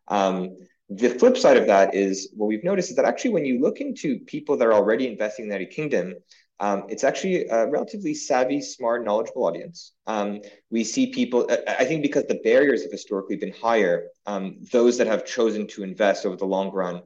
Um, 0.07 0.55
the 0.89 1.09
flip 1.09 1.37
side 1.37 1.57
of 1.57 1.67
that 1.67 1.93
is 1.93 2.29
what 2.33 2.47
we've 2.47 2.63
noticed 2.63 2.89
is 2.89 2.95
that 2.95 3.05
actually 3.05 3.31
when 3.31 3.45
you 3.45 3.59
look 3.59 3.81
into 3.81 4.19
people 4.19 4.55
that 4.57 4.67
are 4.67 4.73
already 4.73 5.07
investing 5.07 5.43
in 5.43 5.49
the 5.49 5.55
United 5.55 5.75
Kingdom, 5.75 6.15
um, 6.59 6.85
it's 6.89 7.03
actually 7.03 7.47
a 7.47 7.67
relatively 7.67 8.13
savvy, 8.13 8.61
smart, 8.61 9.05
knowledgeable 9.05 9.45
audience. 9.45 9.93
Um, 10.07 10.41
we 10.71 10.83
see 10.83 11.11
people, 11.11 11.47
I 11.67 11.85
think 11.85 12.01
because 12.01 12.25
the 12.25 12.39
barriers 12.43 12.81
have 12.81 12.91
historically 12.91 13.35
been 13.35 13.53
higher, 13.53 14.07
um, 14.25 14.57
those 14.71 14.97
that 14.97 15.07
have 15.07 15.25
chosen 15.25 15.67
to 15.67 15.83
invest 15.83 16.25
over 16.25 16.35
the 16.35 16.45
long 16.45 16.71
run 16.71 17.03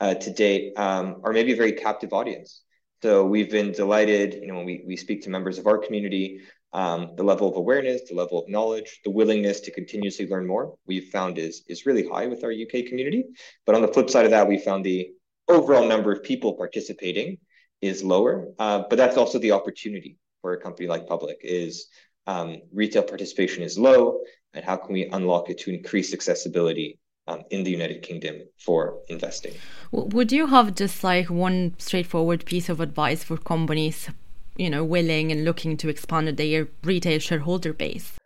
uh, 0.00 0.14
to 0.14 0.30
date 0.30 0.78
um, 0.78 1.20
are 1.24 1.32
maybe 1.32 1.52
a 1.52 1.56
very 1.56 1.72
captive 1.72 2.12
audience. 2.12 2.62
So 3.02 3.24
we've 3.24 3.50
been 3.50 3.72
delighted, 3.72 4.34
you 4.34 4.48
know, 4.48 4.56
when 4.56 4.66
we, 4.66 4.82
we 4.86 4.96
speak 4.96 5.22
to 5.22 5.30
members 5.30 5.56
of 5.56 5.66
our 5.66 5.78
community, 5.78 6.40
um, 6.74 7.12
the 7.16 7.22
level 7.22 7.48
of 7.48 7.56
awareness, 7.56 8.02
the 8.08 8.14
level 8.14 8.38
of 8.38 8.48
knowledge, 8.50 9.00
the 9.04 9.10
willingness 9.10 9.60
to 9.60 9.70
continuously 9.70 10.28
learn 10.28 10.46
more, 10.46 10.74
we've 10.86 11.08
found 11.08 11.38
is, 11.38 11.62
is 11.68 11.86
really 11.86 12.06
high 12.06 12.26
with 12.26 12.44
our 12.44 12.52
UK 12.52 12.86
community. 12.86 13.24
But 13.64 13.74
on 13.74 13.82
the 13.82 13.88
flip 13.88 14.10
side 14.10 14.26
of 14.26 14.30
that, 14.32 14.46
we 14.46 14.58
found 14.58 14.84
the 14.84 15.08
overall 15.48 15.88
number 15.88 16.12
of 16.12 16.22
people 16.22 16.52
participating 16.52 17.38
is 17.82 18.04
lower, 18.04 18.48
uh, 18.58 18.84
but 18.88 18.96
that's 18.96 19.16
also 19.16 19.38
the 19.38 19.52
opportunity 19.52 20.18
for 20.40 20.52
a 20.52 20.60
company 20.60 20.88
like 20.88 21.06
Public 21.06 21.38
is 21.42 21.86
um, 22.26 22.58
retail 22.72 23.02
participation 23.02 23.62
is 23.62 23.78
low, 23.78 24.20
and 24.54 24.64
how 24.64 24.76
can 24.76 24.92
we 24.92 25.06
unlock 25.06 25.50
it 25.50 25.58
to 25.58 25.72
increase 25.72 26.12
accessibility 26.12 26.98
um, 27.26 27.42
in 27.50 27.64
the 27.64 27.70
United 27.70 28.02
Kingdom 28.02 28.42
for 28.58 28.98
investing? 29.08 29.54
Would 29.92 30.32
you 30.32 30.46
have 30.46 30.74
just 30.74 31.02
like 31.04 31.30
one 31.30 31.74
straightforward 31.78 32.44
piece 32.44 32.68
of 32.68 32.80
advice 32.80 33.24
for 33.24 33.36
companies, 33.36 34.08
you 34.56 34.70
know, 34.70 34.84
willing 34.84 35.32
and 35.32 35.44
looking 35.44 35.76
to 35.78 35.88
expand 35.88 36.28
their 36.36 36.68
retail 36.84 37.18
shareholder 37.18 37.72
base? 37.72 38.18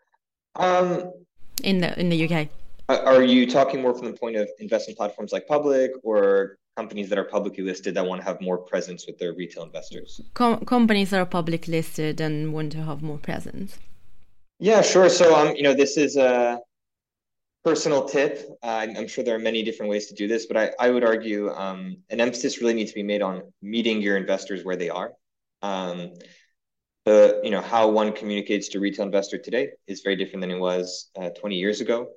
Um, 0.56 1.12
in 1.62 1.78
the 1.78 1.98
in 1.98 2.08
the 2.08 2.28
UK. 2.28 2.48
Are 2.88 3.22
you 3.22 3.50
talking 3.50 3.80
more 3.80 3.94
from 3.94 4.10
the 4.10 4.18
point 4.18 4.36
of 4.36 4.48
investment 4.58 4.98
platforms 4.98 5.32
like 5.32 5.46
Public 5.46 5.92
or 6.02 6.58
companies 6.76 7.08
that 7.08 7.18
are 7.18 7.24
publicly 7.24 7.64
listed 7.64 7.94
that 7.94 8.06
want 8.06 8.20
to 8.20 8.26
have 8.26 8.40
more 8.40 8.58
presence 8.58 9.06
with 9.06 9.18
their 9.18 9.32
retail 9.32 9.62
investors? 9.62 10.20
Com- 10.34 10.64
companies 10.64 11.10
that 11.10 11.20
are 11.20 11.26
public 11.26 11.68
listed 11.68 12.20
and 12.20 12.52
want 12.52 12.72
to 12.72 12.82
have 12.82 13.02
more 13.02 13.18
presence. 13.18 13.78
Yeah, 14.58 14.82
sure. 14.82 15.08
So, 15.08 15.34
um, 15.34 15.54
you 15.56 15.62
know, 15.62 15.74
this 15.74 15.96
is 15.96 16.16
a 16.16 16.58
personal 17.64 18.04
tip. 18.04 18.46
Uh, 18.62 18.86
I'm 18.96 19.08
sure 19.08 19.24
there 19.24 19.36
are 19.36 19.40
many 19.40 19.62
different 19.62 19.90
ways 19.90 20.06
to 20.08 20.14
do 20.14 20.28
this, 20.28 20.46
but 20.46 20.56
I, 20.56 20.70
I 20.78 20.90
would 20.90 21.04
argue 21.04 21.50
um, 21.50 21.96
an 22.10 22.20
emphasis 22.20 22.60
really 22.60 22.74
needs 22.74 22.90
to 22.90 22.96
be 22.96 23.02
made 23.02 23.22
on 23.22 23.42
meeting 23.62 24.02
your 24.02 24.16
investors 24.16 24.64
where 24.64 24.76
they 24.76 24.90
are. 24.90 25.12
Um, 25.62 26.12
the 27.04 27.40
you 27.44 27.50
know 27.50 27.60
how 27.60 27.88
one 27.88 28.12
communicates 28.12 28.68
to 28.68 28.80
retail 28.80 29.04
investor 29.04 29.38
today 29.38 29.70
is 29.86 30.00
very 30.00 30.16
different 30.16 30.40
than 30.40 30.50
it 30.50 30.58
was 30.58 31.10
uh, 31.18 31.30
20 31.30 31.56
years 31.56 31.80
ago. 31.80 32.08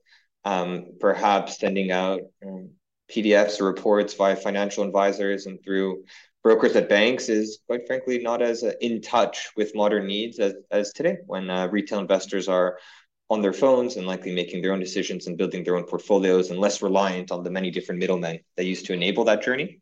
Um, 0.46 0.94
perhaps 1.00 1.60
sending 1.60 1.92
out 1.92 2.22
um, 2.46 2.70
PDFs 3.12 3.60
or 3.62 3.66
reports 3.66 4.14
via 4.14 4.36
financial 4.36 4.84
advisors 4.84 5.46
and 5.46 5.64
through 5.64 6.04
brokers 6.44 6.76
at 6.76 6.90
banks 6.90 7.30
is 7.30 7.60
quite 7.68 7.86
frankly 7.88 8.20
not 8.20 8.42
as 8.42 8.64
uh, 8.64 8.72
in 8.82 9.02
touch 9.02 9.50
with 9.56 9.76
modern 9.76 10.08
needs 10.08 10.40
as, 10.40 10.54
as 10.72 10.94
today 10.94 11.18
when 11.26 11.50
uh, 11.50 11.68
retail 11.68 12.00
investors 12.00 12.48
are 12.48 12.78
on 13.30 13.42
their 13.42 13.54
phones 13.54 13.98
and 13.98 14.08
likely 14.08 14.34
making 14.34 14.62
their 14.62 14.72
own 14.72 14.80
decisions 14.80 15.28
and 15.28 15.38
building 15.38 15.64
their 15.64 15.76
own 15.76 15.84
portfolios 15.84 16.50
and 16.50 16.60
less 16.60 16.82
reliant 16.82 17.32
on 17.32 17.44
the 17.44 17.52
many 17.52 17.70
different 17.72 18.00
middlemen 18.00 18.40
that 18.56 18.66
used 18.66 18.86
to 18.86 18.94
enable 18.94 19.26
that 19.26 19.44
journey. 19.44 19.82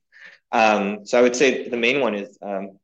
Um, 0.52 1.06
so 1.06 1.20
I 1.20 1.22
would 1.22 1.36
say 1.36 1.70
the 1.70 1.78
main 1.78 2.02
one 2.02 2.16
is 2.16 2.38
um, 2.42 2.80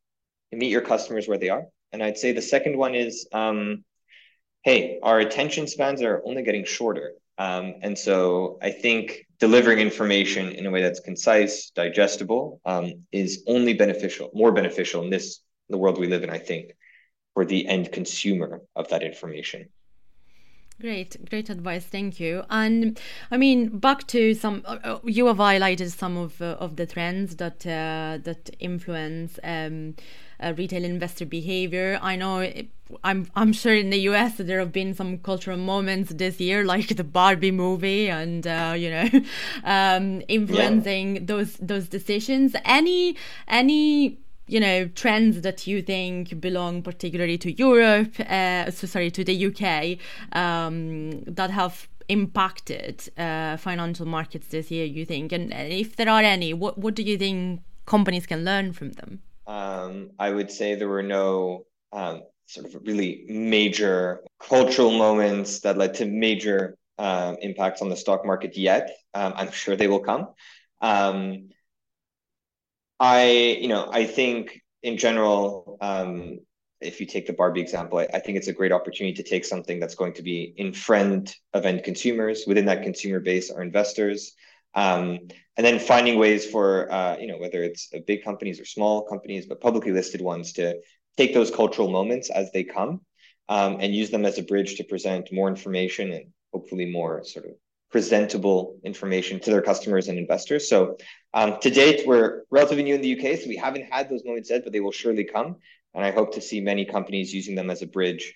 meet 0.51 0.69
your 0.69 0.82
customers 0.82 1.27
where 1.27 1.38
they 1.38 1.49
are. 1.49 1.65
And 1.91 2.04
I'd 2.04 2.17
say 2.17 2.32
the 2.32 2.41
second 2.41 2.77
one 2.77 2.95
is, 2.95 3.27
um, 3.34 3.84
hey, 4.63 4.99
our 5.01 5.19
attention 5.19 5.67
spans 5.67 6.01
are 6.01 6.21
only 6.25 6.43
getting 6.43 6.65
shorter. 6.65 7.13
Um, 7.38 7.76
and 7.82 7.98
so 7.98 8.60
I 8.62 8.72
think 8.72 9.26
delivering 9.39 9.80
information 9.80 10.50
in 10.50 10.65
a 10.65 10.72
way 10.72 10.82
that's 10.82 11.00
concise, 11.00 11.72
digestible, 11.72 12.62
um, 12.65 13.06
is 13.12 13.44
only 13.48 13.74
beneficial, 13.74 14.30
more 14.34 14.52
beneficial 14.52 15.04
in 15.04 15.10
this 15.10 15.39
the 15.70 15.78
world 15.78 15.98
we 15.98 16.08
live 16.08 16.24
in, 16.24 16.30
I 16.30 16.38
think, 16.38 16.74
for 17.34 17.46
the 17.46 17.65
end 17.67 17.91
consumer 17.91 18.62
of 18.76 18.89
that 18.89 19.04
information. 19.04 19.70
Great, 20.82 21.30
great 21.30 21.52
advice. 21.52 21.86
Thank 21.86 22.20
you. 22.20 22.44
And 22.50 23.00
I 23.30 23.38
mean, 23.38 23.78
back 23.78 24.08
to 24.08 24.34
some, 24.34 24.63
uh, 24.65 24.78
uh 24.84 25.00
you 25.04 25.28
have 25.28 25.38
highlighted 25.38 25.91
some 25.91 26.17
of 26.17 26.41
uh, 26.41 26.58
of 26.60 26.76
the 26.76 26.88
trends 26.88 27.36
that 27.36 27.67
uh, 27.67 28.17
that 28.24 28.50
influence 28.60 29.38
um, 29.44 29.96
uh, 30.39 30.54
retail 30.58 30.84
investor 30.84 31.28
behavior. 31.28 32.00
I 32.02 32.15
know. 32.15 32.39
It, 32.39 32.70
I'm 33.04 33.30
I'm 33.36 33.54
sure 33.54 33.76
in 33.76 33.91
the 33.91 34.00
US 34.10 34.38
there 34.38 34.58
have 34.58 34.72
been 34.72 34.96
some 34.96 35.20
cultural 35.20 35.58
moments 35.58 36.13
this 36.15 36.39
year, 36.39 36.65
like 36.65 36.88
the 36.96 37.04
Barbie 37.04 37.52
movie, 37.52 38.10
and 38.10 38.48
uh, 38.48 38.74
you 38.76 38.89
know, 38.89 39.08
um, 39.63 40.24
influencing 40.28 41.15
yeah. 41.15 41.22
those 41.26 41.58
those 41.58 41.89
decisions. 41.89 42.56
Any 42.65 43.17
any 43.48 44.17
you 44.52 44.60
know 44.60 44.88
trends 44.90 45.42
that 45.42 45.66
you 45.66 45.82
think 45.82 46.40
belong 46.40 46.82
particularly 46.82 47.38
to 47.38 47.52
Europe, 47.52 48.20
uh, 48.20 48.70
so 48.70 48.86
sorry 48.86 49.10
to 49.12 49.24
the 49.24 49.46
UK, 49.48 49.98
um, 50.38 51.22
that 51.24 51.50
have 51.52 51.88
impacted 52.10 53.10
uh, 53.18 53.56
financial 53.56 54.06
markets 54.06 54.48
this 54.48 54.70
year? 54.70 54.86
You 54.86 55.06
think, 55.06 55.32
and 55.32 55.54
if 55.54 55.96
there 55.96 56.10
are 56.10 56.22
any, 56.22 56.54
what 56.54 56.78
what 56.78 56.96
do 56.96 57.04
you 57.04 57.18
think 57.18 57.62
companies 57.86 58.26
can 58.28 58.44
learn 58.44 58.74
from 58.74 58.92
them? 58.92 59.22
Um, 59.48 60.12
I 60.20 60.30
would 60.32 60.52
say 60.52 60.76
there 60.76 60.90
were 60.90 61.04
no 61.04 61.66
um, 61.94 62.24
sort 62.46 62.66
of 62.68 62.76
really 62.86 63.26
major 63.30 64.22
cultural 64.40 64.92
moments 64.92 65.62
that 65.62 65.78
led 65.78 65.94
to 65.96 66.06
major 66.06 66.78
um, 66.98 67.38
impacts 67.42 67.82
on 67.82 67.90
the 67.90 67.96
stock 67.96 68.26
market 68.26 68.58
yet. 68.58 68.92
Um, 69.14 69.34
I'm 69.36 69.52
sure 69.52 69.76
they 69.76 69.88
will 69.88 70.00
come. 70.12 70.28
I, 73.02 73.58
you 73.60 73.68
know, 73.68 73.90
I 73.92 74.06
think 74.06 74.62
in 74.84 74.96
general, 74.96 75.80
um, 75.82 76.38
if 76.82 77.00
you 77.00 77.08
take 77.08 77.26
the 77.26 77.34
Barbie 77.34 77.60
example, 77.60 77.98
I, 77.98 78.08
I, 78.14 78.20
think 78.20 78.38
it's 78.38 78.48
a 78.48 78.54
great 78.54 78.72
opportunity 78.72 79.16
to 79.16 79.28
take 79.28 79.44
something 79.44 79.80
that's 79.80 79.96
going 79.96 80.14
to 80.14 80.22
be 80.22 80.54
in 80.56 80.72
friend 80.72 81.34
of 81.54 81.66
end 81.66 81.84
consumers. 81.84 82.44
Within 82.46 82.66
that 82.66 82.84
consumer 82.84 83.20
base 83.20 83.50
are 83.50 83.64
investors. 83.64 84.34
Um, 84.76 85.18
and 85.58 85.66
then 85.66 85.80
finding 85.80 86.20
ways 86.20 86.46
for, 86.46 86.92
uh, 86.92 87.18
you 87.18 87.26
know, 87.26 87.40
whether 87.40 87.64
it's 87.64 87.90
big 88.06 88.24
companies 88.24 88.60
or 88.60 88.66
small 88.66 89.02
companies, 89.08 89.48
but 89.48 89.62
publicly 89.62 89.92
listed 89.92 90.22
ones 90.22 90.54
to 90.54 90.80
take 91.18 91.34
those 91.34 91.50
cultural 91.50 91.90
moments 91.90 92.30
as 92.30 92.52
they 92.52 92.64
come 92.64 93.02
um, 93.50 93.78
and 93.80 93.96
use 93.96 94.12
them 94.12 94.26
as 94.26 94.38
a 94.38 94.44
bridge 94.44 94.76
to 94.76 94.84
present 94.84 95.34
more 95.34 95.48
information 95.48 96.14
and 96.14 96.26
hopefully 96.54 96.86
more 96.86 97.24
sort 97.24 97.46
of 97.46 97.52
presentable 97.91 98.77
information 98.84 99.39
to 99.41 99.51
their 99.51 99.62
customers 99.62 100.08
and 100.08 100.17
investors. 100.17 100.69
So 100.69 100.97
um, 101.34 101.58
to 101.62 101.69
date, 101.69 102.08
we're 102.08 102.43
relatively 102.49 102.84
new 102.84 102.95
in 102.95 103.01
the 103.01 103.17
UK, 103.17 103.39
so 103.39 103.47
we 103.47 103.58
haven't 103.58 103.91
had 103.91 104.10
those 104.10 104.23
moments 104.23 104.49
yet, 104.49 104.63
but 104.63 104.73
they 104.73 104.80
will 104.80 104.91
surely 104.91 105.25
come. 105.25 105.58
And 105.93 106.06
I 106.06 106.12
hope 106.12 106.34
to 106.36 106.41
see 106.41 106.62
many 106.62 106.86
companies 106.86 107.34
using 107.34 107.56
them 107.56 107.69
as 107.69 107.82
a 107.82 107.88
bridge 107.88 108.34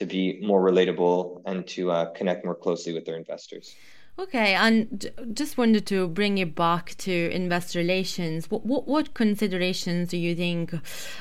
to 0.00 0.06
be 0.06 0.40
more 0.42 0.62
relatable 0.62 1.42
and 1.46 1.66
to 1.68 1.90
uh, 1.90 2.12
connect 2.12 2.44
more 2.44 2.54
closely 2.54 2.92
with 2.92 3.04
their 3.04 3.16
investors. 3.16 3.74
Okay, 4.20 4.54
and 4.54 5.12
just 5.32 5.56
wanted 5.56 5.86
to 5.86 6.08
bring 6.08 6.38
it 6.38 6.56
back 6.56 6.96
to 6.98 7.30
investor 7.30 7.78
relations. 7.78 8.50
What 8.50 8.66
what, 8.66 8.88
what 8.88 9.14
considerations 9.14 10.08
do 10.08 10.16
you 10.16 10.34
think 10.34 10.74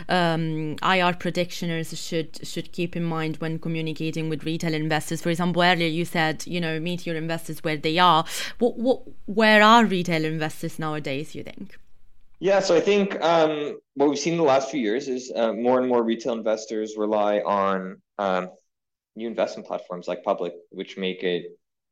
um, 0.10 0.78
IR 0.82 1.14
practitioners 1.14 1.96
should 1.96 2.40
should 2.48 2.72
keep 2.72 2.96
in 2.96 3.04
mind 3.04 3.38
when 3.38 3.60
communicating 3.60 4.30
with 4.30 4.46
retail 4.46 4.74
investors? 4.74 5.22
For 5.22 5.30
example, 5.30 5.62
earlier 5.62 5.88
you 5.88 6.06
said 6.06 6.48
you 6.48 6.60
know 6.60 6.80
meet 6.80 7.06
your 7.06 7.16
investors 7.16 7.64
where 7.64 7.78
they 7.78 8.00
are. 8.00 8.26
What 8.58 8.80
what 8.80 9.04
where 9.28 9.62
are 9.62 9.86
retail 9.86 10.26
investors 10.26 10.80
nowadays? 10.80 11.36
You 11.36 11.44
think? 11.44 11.78
Yeah, 12.40 12.62
so 12.62 12.76
I 12.76 12.80
think 12.80 13.22
um, 13.22 13.78
what 13.94 14.10
we've 14.10 14.18
seen 14.18 14.34
in 14.34 14.40
the 14.40 14.44
last 14.44 14.72
few 14.72 14.82
years 14.82 15.08
is 15.08 15.32
uh, 15.36 15.54
more 15.54 15.80
and 15.80 15.88
more 15.88 16.02
retail 16.04 16.34
investors 16.34 16.96
rely 16.98 17.40
on 17.42 18.02
um, 18.18 18.50
new 19.16 19.28
investment 19.28 19.68
platforms 19.68 20.08
like 20.08 20.24
Public, 20.24 20.54
which 20.72 20.98
make 20.98 21.22
it 21.22 21.46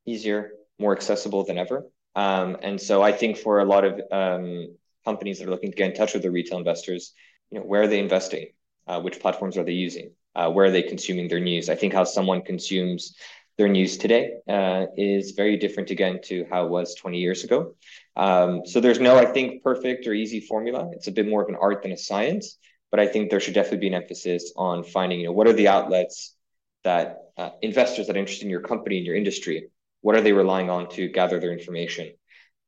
easier 0.07 0.51
more 0.79 0.95
accessible 0.95 1.45
than 1.45 1.57
ever. 1.57 1.85
Um, 2.15 2.57
and 2.61 2.79
so 2.79 3.01
I 3.01 3.11
think 3.11 3.37
for 3.37 3.59
a 3.59 3.65
lot 3.65 3.83
of 3.83 4.01
um, 4.11 4.75
companies 5.03 5.39
that 5.39 5.47
are 5.47 5.51
looking 5.51 5.71
to 5.71 5.77
get 5.77 5.91
in 5.91 5.95
touch 5.95 6.13
with 6.13 6.21
their 6.21 6.31
retail 6.31 6.57
investors, 6.57 7.13
you 7.51 7.59
know, 7.59 7.65
where 7.65 7.83
are 7.83 7.87
they 7.87 7.99
investing? 7.99 8.47
Uh, 8.87 9.01
which 9.01 9.19
platforms 9.19 9.57
are 9.57 9.63
they 9.63 9.73
using? 9.73 10.11
Uh, 10.35 10.49
where 10.51 10.65
are 10.65 10.71
they 10.71 10.83
consuming 10.83 11.27
their 11.27 11.39
news? 11.39 11.69
I 11.69 11.75
think 11.75 11.93
how 11.93 12.03
someone 12.03 12.41
consumes 12.41 13.15
their 13.57 13.69
news 13.69 13.97
today 13.97 14.33
uh, 14.49 14.85
is 14.97 15.31
very 15.31 15.57
different 15.57 15.89
again 15.89 16.19
to 16.25 16.45
how 16.51 16.65
it 16.65 16.69
was 16.69 16.93
20 16.95 17.17
years 17.17 17.43
ago. 17.43 17.75
Um, 18.15 18.65
so 18.65 18.81
there's 18.81 18.99
no, 18.99 19.17
I 19.17 19.25
think, 19.25 19.63
perfect 19.63 20.07
or 20.07 20.13
easy 20.13 20.41
formula. 20.41 20.89
It's 20.91 21.07
a 21.07 21.11
bit 21.11 21.27
more 21.27 21.41
of 21.41 21.49
an 21.49 21.55
art 21.59 21.81
than 21.81 21.93
a 21.93 21.97
science, 21.97 22.57
but 22.91 22.99
I 22.99 23.07
think 23.07 23.29
there 23.29 23.39
should 23.39 23.53
definitely 23.53 23.79
be 23.79 23.87
an 23.87 23.93
emphasis 23.93 24.51
on 24.57 24.83
finding, 24.83 25.21
you 25.21 25.27
know, 25.27 25.31
what 25.31 25.47
are 25.47 25.53
the 25.53 25.69
outlets 25.69 26.35
that 26.83 27.17
uh, 27.37 27.51
investors 27.61 28.07
that 28.07 28.15
are 28.15 28.19
interested 28.19 28.45
in 28.45 28.51
your 28.51 28.61
company 28.61 28.97
and 28.97 29.05
your 29.05 29.15
industry 29.15 29.69
what 30.05 30.15
are 30.15 30.21
they 30.21 30.33
relying 30.33 30.69
on 30.69 30.87
to 30.87 31.07
gather 31.07 31.39
their 31.39 31.51
information? 31.51 32.13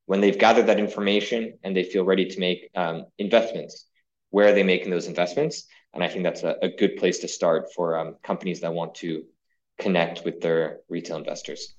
When 0.08 0.21
they've 0.21 0.39
gathered 0.39 0.65
that 0.65 0.80
information 0.80 1.60
and 1.63 1.78
they 1.78 1.84
feel 1.84 2.04
ready 2.04 2.26
to 2.26 2.39
make 2.39 2.71
um, 2.73 3.06
investments, 3.19 3.86
where 4.32 4.47
are 4.47 4.54
they 4.54 4.63
making 4.63 4.89
those 4.89 5.06
investments? 5.06 5.67
And 5.93 6.04
I 6.04 6.08
think 6.08 6.23
that's 6.23 6.41
a, 6.41 6.56
a 6.63 6.69
good 6.69 6.97
place 6.97 7.19
to 7.19 7.28
start 7.28 7.67
for 7.76 7.95
um, 7.95 8.15
companies 8.23 8.62
that 8.62 8.73
want 8.73 8.95
to 9.06 9.23
connect 9.78 10.26
with 10.26 10.41
their 10.41 10.80
retail 10.89 11.17
investors. 11.17 11.76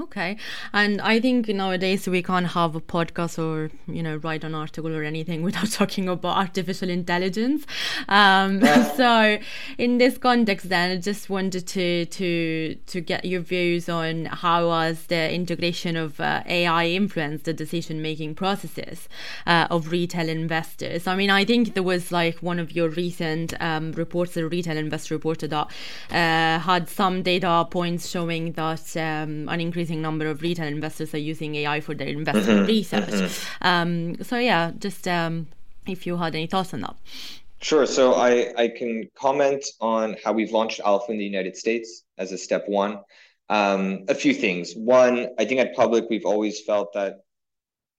Okay. 0.00 0.38
And 0.72 1.02
I 1.02 1.20
think 1.20 1.48
nowadays 1.48 2.08
we 2.08 2.22
can't 2.22 2.46
have 2.46 2.74
a 2.74 2.80
podcast 2.80 3.38
or, 3.38 3.70
you 3.86 4.02
know, 4.02 4.16
write 4.16 4.42
an 4.42 4.54
article 4.54 4.94
or 4.96 5.02
anything 5.02 5.42
without 5.48 5.70
talking 5.70 6.08
about 6.08 6.38
artificial 6.38 6.88
intelligence. 6.88 7.66
Um, 8.08 8.62
so 8.96 9.38
in 9.76 9.98
this 9.98 10.16
context 10.16 10.70
then 10.70 10.92
I 10.92 10.96
just 10.96 11.28
wanted 11.28 11.66
to 11.68 12.06
to 12.06 12.74
to 12.86 13.00
get 13.02 13.26
your 13.26 13.42
views 13.42 13.90
on 13.90 14.26
how 14.26 14.70
has 14.70 15.06
the 15.06 15.30
integration 15.30 15.96
of 15.96 16.18
uh, 16.20 16.42
AI 16.46 16.86
influenced 16.86 17.44
the 17.44 17.52
decision 17.52 18.00
making 18.00 18.34
processes 18.34 19.10
uh, 19.46 19.66
of 19.70 19.90
retail 19.90 20.28
investors. 20.28 21.06
I 21.06 21.16
mean, 21.16 21.28
I 21.28 21.44
think 21.44 21.74
there 21.74 21.82
was 21.82 22.10
like 22.10 22.38
one 22.38 22.58
of 22.58 22.72
your 22.72 22.88
recent 22.88 23.52
um, 23.60 23.92
reports, 23.92 24.32
the 24.32 24.48
retail 24.48 24.78
investor 24.78 25.14
reported 25.14 25.50
that 25.50 25.66
uh, 26.10 26.60
had 26.60 26.88
some 26.88 27.22
data 27.22 27.66
points 27.70 28.08
showing 28.08 28.52
that 28.52 28.96
um, 28.96 29.50
an 29.50 29.60
increase 29.60 29.81
increasing 29.82 30.02
number 30.02 30.26
of 30.26 30.42
retail 30.42 30.66
investors 30.66 31.14
are 31.14 31.18
using 31.18 31.54
AI 31.56 31.80
for 31.80 31.94
their 31.94 32.08
investment 32.08 32.60
mm-hmm, 32.60 32.66
research. 32.66 33.08
Mm-hmm. 33.08 33.66
Um, 33.66 34.22
so 34.22 34.38
yeah, 34.38 34.72
just 34.78 35.08
um, 35.08 35.46
if 35.86 36.06
you 36.06 36.16
had 36.16 36.34
any 36.34 36.46
thoughts 36.46 36.72
on 36.72 36.80
that. 36.82 36.94
Sure. 37.60 37.86
So 37.86 38.14
I, 38.14 38.52
I 38.56 38.68
can 38.68 39.08
comment 39.14 39.64
on 39.80 40.16
how 40.24 40.32
we've 40.32 40.52
launched 40.52 40.80
Alpha 40.84 41.12
in 41.12 41.18
the 41.18 41.24
United 41.24 41.56
States 41.56 42.04
as 42.18 42.32
a 42.32 42.38
step 42.38 42.64
one. 42.68 43.00
Um, 43.48 44.04
a 44.08 44.14
few 44.14 44.34
things. 44.34 44.74
One, 44.74 45.28
I 45.38 45.44
think 45.44 45.60
at 45.60 45.74
Public, 45.74 46.04
we've 46.08 46.24
always 46.24 46.60
felt 46.60 46.92
that 46.94 47.14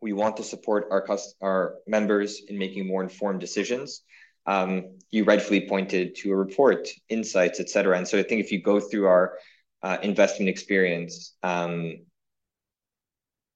we 0.01 0.13
want 0.13 0.37
to 0.37 0.43
support 0.43 0.87
our 0.91 1.05
our 1.41 1.75
members 1.87 2.41
in 2.47 2.57
making 2.57 2.87
more 2.87 3.03
informed 3.03 3.39
decisions. 3.39 4.03
Um, 4.45 4.97
you 5.11 5.23
rightfully 5.23 5.67
pointed 5.67 6.15
to 6.19 6.31
a 6.31 6.35
report, 6.35 6.89
insights, 7.07 7.59
et 7.59 7.69
cetera. 7.69 7.97
And 7.97 8.07
so 8.07 8.17
I 8.19 8.23
think 8.23 8.41
if 8.41 8.51
you 8.51 8.61
go 8.61 8.79
through 8.79 9.07
our 9.07 9.25
uh, 9.83 9.97
investment 10.01 10.49
experience. 10.49 11.35
Um, 11.43 12.05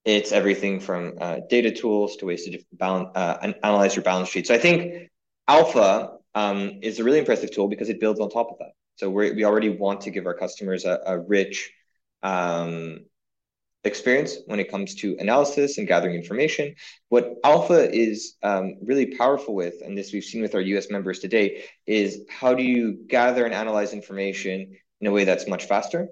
it's 0.05 0.31
everything 0.31 0.79
from 0.79 1.15
uh, 1.19 1.37
data 1.49 1.71
tools 1.71 2.15
to 2.17 2.25
ways 2.25 2.45
to 2.45 2.59
balance, 2.73 3.09
uh, 3.15 3.51
analyze 3.63 3.95
your 3.95 4.03
balance 4.03 4.29
sheet. 4.29 4.47
So 4.47 4.55
I 4.55 4.57
think 4.57 5.09
Alpha 5.47 6.17
um, 6.35 6.79
is 6.81 6.99
a 6.99 7.03
really 7.03 7.19
impressive 7.19 7.51
tool 7.51 7.67
because 7.67 7.89
it 7.89 7.99
builds 7.99 8.19
on 8.19 8.29
top 8.29 8.51
of 8.51 8.57
that. 8.59 8.71
So 8.95 9.09
we 9.09 9.31
we 9.31 9.43
already 9.43 9.69
want 9.69 10.01
to 10.01 10.11
give 10.11 10.25
our 10.25 10.33
customers 10.33 10.85
a, 10.85 10.99
a 11.05 11.19
rich 11.19 11.71
um, 12.23 13.05
experience 13.83 14.37
when 14.45 14.59
it 14.59 14.69
comes 14.69 14.95
to 14.95 15.17
analysis 15.19 15.77
and 15.77 15.87
gathering 15.87 16.15
information. 16.15 16.75
What 17.09 17.35
Alpha 17.43 17.89
is 17.93 18.35
um, 18.43 18.75
really 18.83 19.17
powerful 19.17 19.55
with, 19.55 19.75
and 19.83 19.97
this 19.97 20.13
we've 20.13 20.23
seen 20.23 20.41
with 20.41 20.55
our 20.55 20.61
US 20.61 20.89
members 20.89 21.19
today, 21.19 21.65
is 21.85 22.21
how 22.29 22.53
do 22.53 22.63
you 22.63 22.93
gather 23.07 23.45
and 23.45 23.53
analyze 23.53 23.93
information 23.93 24.75
in 25.01 25.07
a 25.07 25.11
way 25.11 25.23
that's 25.23 25.47
much 25.47 25.65
faster 25.65 26.07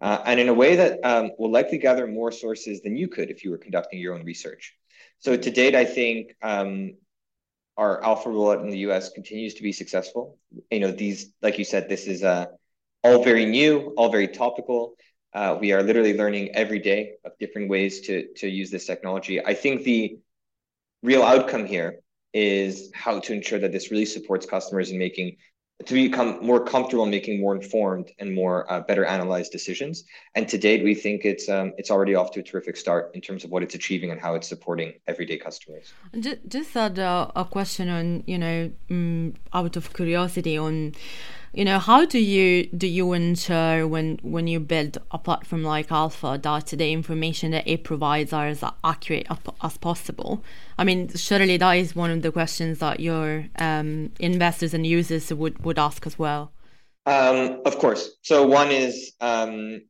uh, 0.00 0.22
and 0.24 0.38
in 0.38 0.48
a 0.48 0.54
way 0.54 0.76
that 0.76 1.00
um, 1.04 1.32
will 1.38 1.50
likely 1.50 1.78
gather 1.78 2.06
more 2.06 2.30
sources 2.30 2.80
than 2.82 2.96
you 2.96 3.08
could 3.08 3.30
if 3.30 3.44
you 3.44 3.50
were 3.50 3.58
conducting 3.58 3.98
your 3.98 4.14
own 4.14 4.24
research. 4.24 4.74
So 5.18 5.36
to 5.36 5.50
date, 5.50 5.74
I 5.74 5.84
think 5.84 6.36
um, 6.42 6.94
our 7.76 8.02
alpha 8.04 8.28
rollout 8.28 8.62
in 8.62 8.70
the 8.70 8.78
US 8.78 9.10
continues 9.10 9.54
to 9.54 9.62
be 9.62 9.72
successful. 9.72 10.38
You 10.70 10.80
know, 10.80 10.92
these, 10.92 11.32
like 11.42 11.58
you 11.58 11.64
said, 11.64 11.88
this 11.88 12.06
is 12.06 12.22
uh, 12.22 12.46
all 13.02 13.22
very 13.24 13.44
new, 13.44 13.94
all 13.96 14.10
very 14.10 14.28
topical. 14.28 14.94
Uh, 15.32 15.58
we 15.60 15.72
are 15.72 15.82
literally 15.82 16.16
learning 16.16 16.50
every 16.54 16.78
day 16.78 17.14
of 17.24 17.32
different 17.38 17.68
ways 17.68 18.00
to, 18.02 18.28
to 18.36 18.48
use 18.48 18.70
this 18.70 18.86
technology. 18.86 19.44
I 19.44 19.54
think 19.54 19.82
the 19.82 20.18
real 21.02 21.22
outcome 21.22 21.66
here 21.66 22.00
is 22.32 22.90
how 22.94 23.18
to 23.20 23.32
ensure 23.32 23.58
that 23.58 23.72
this 23.72 23.90
really 23.90 24.06
supports 24.06 24.46
customers 24.46 24.90
in 24.90 24.98
making 24.98 25.36
to 25.86 25.94
become 25.94 26.44
more 26.44 26.64
comfortable 26.64 27.06
making 27.06 27.40
more 27.40 27.54
informed 27.54 28.10
and 28.18 28.34
more 28.34 28.70
uh, 28.70 28.80
better 28.80 29.04
analyzed 29.04 29.52
decisions. 29.52 30.04
And 30.34 30.48
to 30.48 30.58
date, 30.58 30.82
we 30.82 30.94
think 30.94 31.24
it's 31.24 31.48
um, 31.48 31.72
it's 31.78 31.90
already 31.90 32.14
off 32.16 32.32
to 32.32 32.40
a 32.40 32.42
terrific 32.42 32.76
start 32.76 33.12
in 33.14 33.20
terms 33.20 33.44
of 33.44 33.50
what 33.50 33.62
it's 33.62 33.74
achieving 33.74 34.10
and 34.10 34.20
how 34.20 34.34
it's 34.34 34.48
supporting 34.48 34.94
everyday 35.06 35.38
customers. 35.38 35.92
Just, 36.18 36.38
just 36.48 36.74
had 36.74 36.98
a, 36.98 37.30
a 37.36 37.44
question 37.44 37.88
on 37.88 38.24
you 38.26 38.38
know 38.38 38.70
um, 38.90 39.34
out 39.52 39.76
of 39.76 39.92
curiosity 39.94 40.58
on 40.58 40.94
you 41.52 41.64
know 41.64 41.78
how 41.78 42.04
do 42.04 42.18
you 42.18 42.66
do 42.66 42.86
you 42.86 43.12
ensure 43.12 43.86
when 43.86 44.18
when 44.22 44.46
you 44.46 44.60
build 44.60 44.98
a 45.10 45.18
platform 45.18 45.62
like 45.62 45.90
alpha 45.90 46.38
that 46.42 46.66
the 46.66 46.92
information 46.92 47.50
that 47.52 47.66
it 47.66 47.84
provides 47.84 48.32
are 48.32 48.46
as 48.46 48.62
accurate 48.84 49.26
as 49.62 49.78
possible? 49.78 50.42
I 50.76 50.84
mean 50.84 51.08
surely 51.16 51.56
that 51.56 51.72
is 51.72 51.96
one 51.96 52.10
of 52.10 52.22
the 52.22 52.32
questions 52.32 52.78
that 52.80 53.00
your 53.00 53.46
um, 53.58 54.12
investors 54.18 54.74
and 54.74 54.86
users 54.86 55.32
would 55.32 55.64
would 55.64 55.78
ask 55.78 56.06
as 56.06 56.18
well. 56.18 56.52
Um, 57.06 57.62
of 57.64 57.78
course. 57.78 58.10
So 58.22 58.46
one 58.46 58.70
is 58.70 59.12
um, 59.20 59.80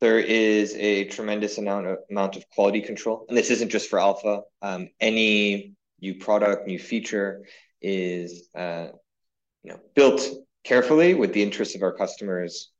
there 0.00 0.18
is 0.18 0.74
a 0.74 1.04
tremendous 1.04 1.58
amount 1.58 1.86
of, 1.86 1.98
amount 2.10 2.36
of 2.36 2.48
quality 2.50 2.80
control. 2.82 3.24
And 3.28 3.36
this 3.36 3.50
isn't 3.50 3.70
just 3.70 3.88
for 3.88 3.98
alpha. 3.98 4.42
Um, 4.60 4.88
any 5.00 5.74
new 6.00 6.14
product 6.14 6.66
new 6.66 6.78
feature 6.78 7.46
is 7.82 8.48
uh, 8.54 8.88
you 9.62 9.72
know 9.72 9.80
built 9.94 10.22
carefully 10.64 11.14
with 11.14 11.32
the 11.32 11.42
interests 11.42 11.74
of 11.74 11.82
our 11.82 11.92
customers 11.92 12.70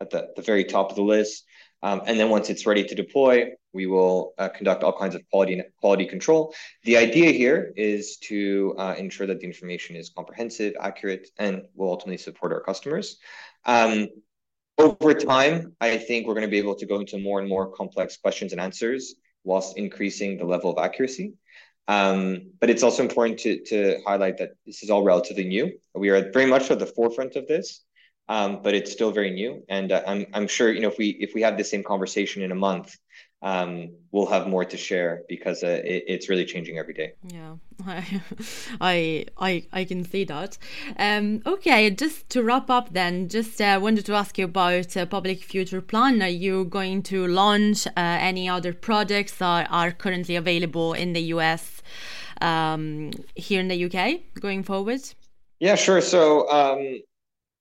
at 0.00 0.10
the, 0.10 0.28
the 0.36 0.42
very 0.42 0.64
top 0.64 0.90
of 0.90 0.96
the 0.96 1.02
list. 1.02 1.44
Um, 1.82 2.02
and 2.06 2.18
then 2.18 2.28
once 2.30 2.48
it's 2.48 2.66
ready 2.66 2.84
to 2.84 2.94
deploy, 2.94 3.50
we 3.72 3.86
will 3.86 4.34
uh, 4.38 4.48
conduct 4.48 4.84
all 4.84 4.96
kinds 4.96 5.14
of 5.14 5.22
quality 5.30 5.60
quality 5.80 6.06
control. 6.06 6.54
The 6.84 6.96
idea 6.96 7.32
here 7.32 7.72
is 7.76 8.18
to 8.28 8.74
uh, 8.78 8.94
ensure 8.96 9.26
that 9.26 9.40
the 9.40 9.46
information 9.46 9.96
is 9.96 10.10
comprehensive, 10.10 10.74
accurate, 10.80 11.28
and 11.38 11.62
will 11.74 11.90
ultimately 11.90 12.18
support 12.18 12.52
our 12.52 12.60
customers. 12.60 13.18
Um, 13.64 14.08
over 14.78 15.14
time, 15.14 15.74
I 15.80 15.98
think 15.98 16.26
we're 16.26 16.34
going 16.34 16.46
to 16.46 16.50
be 16.50 16.58
able 16.58 16.76
to 16.76 16.86
go 16.86 17.00
into 17.00 17.18
more 17.18 17.40
and 17.40 17.48
more 17.48 17.72
complex 17.72 18.16
questions 18.16 18.52
and 18.52 18.60
answers 18.60 19.14
whilst 19.44 19.76
increasing 19.76 20.38
the 20.38 20.44
level 20.44 20.70
of 20.70 20.82
accuracy. 20.82 21.34
Um, 21.88 22.52
but 22.60 22.70
it's 22.70 22.82
also 22.82 23.02
important 23.02 23.38
to, 23.40 23.60
to 23.64 24.00
highlight 24.06 24.38
that 24.38 24.50
this 24.66 24.82
is 24.82 24.90
all 24.90 25.02
relatively 25.02 25.44
new. 25.44 25.72
We 25.94 26.10
are 26.10 26.30
very 26.30 26.46
much 26.46 26.70
at 26.70 26.78
the 26.78 26.86
forefront 26.86 27.36
of 27.36 27.46
this, 27.48 27.82
um, 28.28 28.60
but 28.62 28.74
it's 28.74 28.92
still 28.92 29.10
very 29.10 29.30
new. 29.30 29.64
And 29.68 29.92
uh, 29.92 30.02
I'm, 30.06 30.26
I'm 30.32 30.46
sure, 30.46 30.72
you 30.72 30.80
know, 30.80 30.88
if 30.88 30.98
we 30.98 31.08
if 31.20 31.34
we 31.34 31.42
have 31.42 31.58
the 31.58 31.64
same 31.64 31.82
conversation 31.82 32.42
in 32.42 32.52
a 32.52 32.54
month, 32.54 32.96
um, 33.42 33.90
we'll 34.12 34.26
have 34.26 34.46
more 34.46 34.64
to 34.64 34.76
share 34.76 35.22
because 35.28 35.64
uh, 35.64 35.80
it, 35.84 36.04
it's 36.06 36.28
really 36.28 36.44
changing 36.44 36.78
every 36.78 36.94
day. 36.94 37.12
Yeah, 37.28 37.56
I 38.80 39.26
I 39.36 39.66
I 39.72 39.84
can 39.84 40.04
see 40.04 40.24
that. 40.24 40.56
Um, 40.96 41.42
okay, 41.44 41.90
just 41.90 42.28
to 42.30 42.42
wrap 42.42 42.70
up, 42.70 42.92
then, 42.92 43.28
just 43.28 43.60
uh, 43.60 43.80
wanted 43.82 44.06
to 44.06 44.14
ask 44.14 44.38
you 44.38 44.44
about 44.44 44.96
uh, 44.96 45.06
Public 45.06 45.42
Future 45.42 45.80
Plan. 45.80 46.22
Are 46.22 46.28
you 46.28 46.64
going 46.66 47.02
to 47.04 47.26
launch 47.26 47.86
uh, 47.88 47.90
any 47.96 48.48
other 48.48 48.72
projects 48.72 49.36
that 49.38 49.66
are 49.70 49.90
currently 49.90 50.36
available 50.36 50.92
in 50.92 51.12
the 51.12 51.22
US, 51.34 51.82
um, 52.40 53.10
here 53.34 53.60
in 53.60 53.68
the 53.68 53.84
UK, 53.86 54.20
going 54.40 54.62
forward? 54.62 55.00
Yeah, 55.58 55.74
sure. 55.74 56.00
So 56.00 56.48
um, 56.48 57.02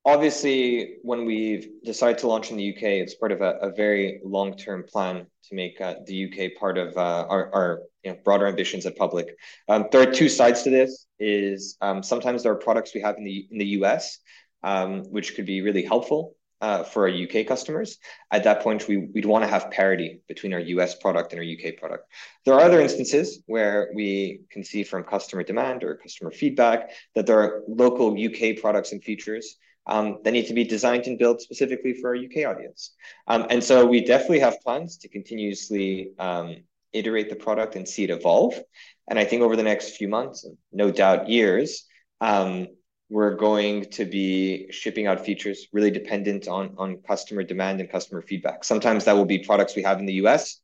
obviously, 0.06 0.98
when 1.04 1.26
we 1.26 1.72
decide 1.84 2.18
to 2.20 2.28
launch 2.28 2.52
in 2.52 2.58
the 2.58 2.76
UK, 2.76 2.84
it's 2.84 3.16
part 3.16 3.32
of 3.32 3.42
a, 3.42 3.58
a 3.62 3.72
very 3.72 4.20
long-term 4.24 4.86
plan 4.92 5.26
to 5.50 5.56
make 5.56 5.80
uh, 5.82 5.96
the 6.06 6.26
UK 6.26 6.60
part 6.60 6.78
of 6.78 6.98
uh, 6.98 7.26
our, 7.30 7.54
our 7.54 7.82
you 8.04 8.12
know, 8.12 8.18
broader 8.24 8.48
ambitions 8.48 8.86
at 8.86 8.96
Public. 8.96 9.36
Um, 9.70 9.86
there 9.92 10.02
are 10.02 10.12
two 10.12 10.30
sides 10.30 10.64
to 10.64 10.70
this. 10.70 11.06
Is 11.20 11.78
um, 11.82 12.02
sometimes 12.02 12.44
there 12.44 12.52
are 12.52 12.56
products 12.56 12.96
we 12.96 13.02
have 13.02 13.18
in 13.18 13.24
the 13.24 13.48
in 13.52 13.60
the 13.60 13.66
US 13.82 14.18
um, 14.64 15.04
which 15.12 15.36
could 15.36 15.46
be 15.46 15.62
really 15.62 15.84
helpful 15.84 16.36
uh, 16.62 16.84
for 16.84 17.08
our 17.08 17.14
UK 17.14 17.48
customers. 17.48 17.98
At 18.32 18.44
that 18.44 18.62
point, 18.62 18.88
we, 18.88 18.98
we'd 18.98 19.26
want 19.26 19.44
to 19.44 19.50
have 19.50 19.72
parity 19.72 20.22
between 20.28 20.54
our 20.54 20.60
US 20.60 20.96
product 20.96 21.34
and 21.34 21.40
our 21.40 21.46
UK 21.46 21.78
product. 21.78 22.06
There 22.46 22.54
are 22.54 22.62
other 22.62 22.80
instances 22.80 23.42
where 23.48 23.90
we 23.96 24.42
can 24.52 24.64
see 24.64 24.84
from 24.84 25.04
customer 25.04 25.44
demand 25.44 25.84
or 25.84 25.96
customer 25.96 26.32
feedback 26.32 26.92
that 27.16 27.26
there 27.26 27.40
are 27.40 27.64
local 27.68 28.14
UK 28.14 28.60
products 28.62 28.92
and 28.92 29.04
features 29.04 29.58
um, 29.88 30.20
that 30.24 30.32
need 30.32 30.48
to 30.48 30.54
be 30.54 30.64
designed 30.64 31.08
and 31.08 31.18
built 31.18 31.42
specifically 31.42 31.94
for 31.94 32.10
our 32.10 32.16
UK 32.16 32.46
audience. 32.48 32.94
Um, 33.28 33.48
and 33.50 33.64
so 33.64 33.86
we 33.86 34.04
definitely 34.04 34.40
have 34.40 34.62
plans 34.62 34.98
to 34.98 35.10
continuously 35.10 36.12
um, 36.20 36.58
iterate 36.94 37.30
the 37.30 37.36
product 37.36 37.76
and 37.76 37.88
see 37.88 38.04
it 38.04 38.10
evolve. 38.10 38.60
And 39.10 39.18
I 39.18 39.26
think 39.26 39.42
over 39.42 39.56
the 39.56 39.64
next 39.64 39.98
few 39.98 40.08
months, 40.08 40.48
no 40.72 40.92
doubt 40.92 41.30
years, 41.30 41.86
um, 42.22 42.68
we're 43.10 43.36
going 43.36 43.84
to 43.92 44.06
be 44.06 44.72
shipping 44.72 45.06
out 45.06 45.26
features 45.26 45.68
really 45.74 45.92
dependent 45.92 46.48
on, 46.48 46.74
on 46.78 46.98
customer 47.06 47.44
demand 47.44 47.82
and 47.82 47.92
customer 47.92 48.22
feedback. 48.22 48.64
Sometimes 48.64 49.04
that 49.04 49.14
will 49.14 49.26
be 49.26 49.40
products 49.40 49.76
we 49.76 49.84
have 49.84 50.00
in 50.00 50.06
the 50.06 50.14
US 50.26 50.61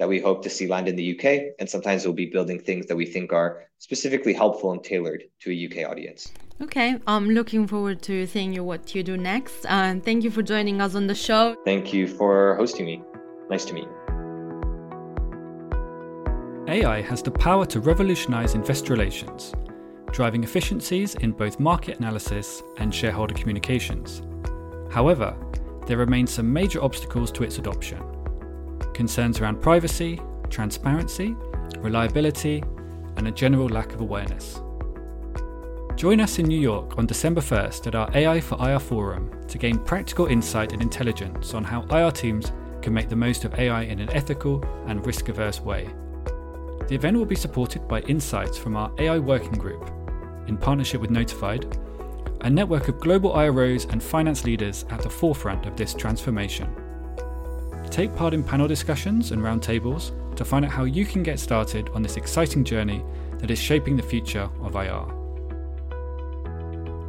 that 0.00 0.08
we 0.08 0.18
hope 0.18 0.42
to 0.42 0.50
see 0.50 0.66
land 0.66 0.88
in 0.88 0.96
the 0.96 1.14
UK. 1.14 1.54
And 1.58 1.68
sometimes 1.68 2.04
we'll 2.04 2.14
be 2.14 2.24
building 2.26 2.58
things 2.58 2.86
that 2.86 2.96
we 2.96 3.04
think 3.04 3.34
are 3.34 3.66
specifically 3.78 4.32
helpful 4.32 4.72
and 4.72 4.82
tailored 4.82 5.24
to 5.40 5.52
a 5.52 5.66
UK 5.66 5.88
audience. 5.88 6.32
Okay, 6.62 6.98
I'm 7.06 7.28
looking 7.28 7.66
forward 7.66 8.00
to 8.02 8.26
seeing 8.26 8.54
you 8.54 8.64
what 8.64 8.94
you 8.94 9.02
do 9.02 9.18
next. 9.18 9.66
And 9.66 10.02
thank 10.02 10.24
you 10.24 10.30
for 10.30 10.42
joining 10.42 10.80
us 10.80 10.94
on 10.94 11.06
the 11.06 11.14
show. 11.14 11.54
Thank 11.66 11.92
you 11.92 12.08
for 12.08 12.56
hosting 12.56 12.86
me. 12.86 13.02
Nice 13.50 13.66
to 13.66 13.74
meet 13.74 13.84
you. 13.84 13.94
AI 16.68 17.02
has 17.02 17.22
the 17.22 17.30
power 17.30 17.66
to 17.66 17.80
revolutionize 17.80 18.54
investor 18.54 18.94
relations, 18.94 19.52
driving 20.12 20.44
efficiencies 20.44 21.14
in 21.16 21.32
both 21.32 21.60
market 21.60 21.98
analysis 21.98 22.62
and 22.78 22.94
shareholder 22.94 23.34
communications. 23.34 24.22
However, 24.90 25.36
there 25.86 25.98
remain 25.98 26.26
some 26.26 26.50
major 26.50 26.82
obstacles 26.82 27.30
to 27.32 27.42
its 27.42 27.58
adoption 27.58 28.09
concerns 28.94 29.40
around 29.40 29.60
privacy, 29.60 30.20
transparency, 30.48 31.34
reliability, 31.78 32.62
and 33.16 33.28
a 33.28 33.30
general 33.30 33.68
lack 33.68 33.92
of 33.92 34.00
awareness. 34.00 34.60
Join 35.96 36.20
us 36.20 36.38
in 36.38 36.46
New 36.46 36.58
York 36.58 36.96
on 36.98 37.06
December 37.06 37.40
1st 37.40 37.86
at 37.88 37.94
our 37.94 38.10
AI 38.14 38.40
for 38.40 38.56
IR 38.66 38.78
forum 38.78 39.30
to 39.48 39.58
gain 39.58 39.78
practical 39.78 40.26
insight 40.26 40.72
and 40.72 40.80
intelligence 40.80 41.52
on 41.52 41.62
how 41.62 41.82
IR 41.90 42.10
teams 42.10 42.52
can 42.80 42.94
make 42.94 43.08
the 43.08 43.16
most 43.16 43.44
of 43.44 43.54
AI 43.58 43.82
in 43.82 44.00
an 44.00 44.10
ethical 44.10 44.64
and 44.86 45.04
risk 45.04 45.28
averse 45.28 45.60
way. 45.60 45.90
The 46.88 46.94
event 46.94 47.18
will 47.18 47.26
be 47.26 47.36
supported 47.36 47.86
by 47.86 48.00
insights 48.00 48.56
from 48.56 48.76
our 48.76 48.90
AI 48.98 49.18
Working 49.18 49.52
Group, 49.52 49.90
in 50.46 50.56
partnership 50.56 51.00
with 51.00 51.10
Notified, 51.10 51.76
a 52.40 52.48
network 52.48 52.88
of 52.88 52.98
global 52.98 53.32
IROs 53.34 53.92
and 53.92 54.02
finance 54.02 54.44
leaders 54.44 54.86
at 54.88 55.02
the 55.02 55.10
forefront 55.10 55.66
of 55.66 55.76
this 55.76 55.92
transformation. 55.92 56.74
Take 57.90 58.14
part 58.14 58.34
in 58.34 58.44
panel 58.44 58.68
discussions 58.68 59.32
and 59.32 59.42
roundtables 59.42 60.12
to 60.36 60.44
find 60.44 60.64
out 60.64 60.70
how 60.70 60.84
you 60.84 61.04
can 61.04 61.24
get 61.24 61.40
started 61.40 61.88
on 61.90 62.02
this 62.02 62.16
exciting 62.16 62.64
journey 62.64 63.04
that 63.38 63.50
is 63.50 63.58
shaping 63.58 63.96
the 63.96 64.02
future 64.02 64.48
of 64.62 64.76
IR. 64.76 65.06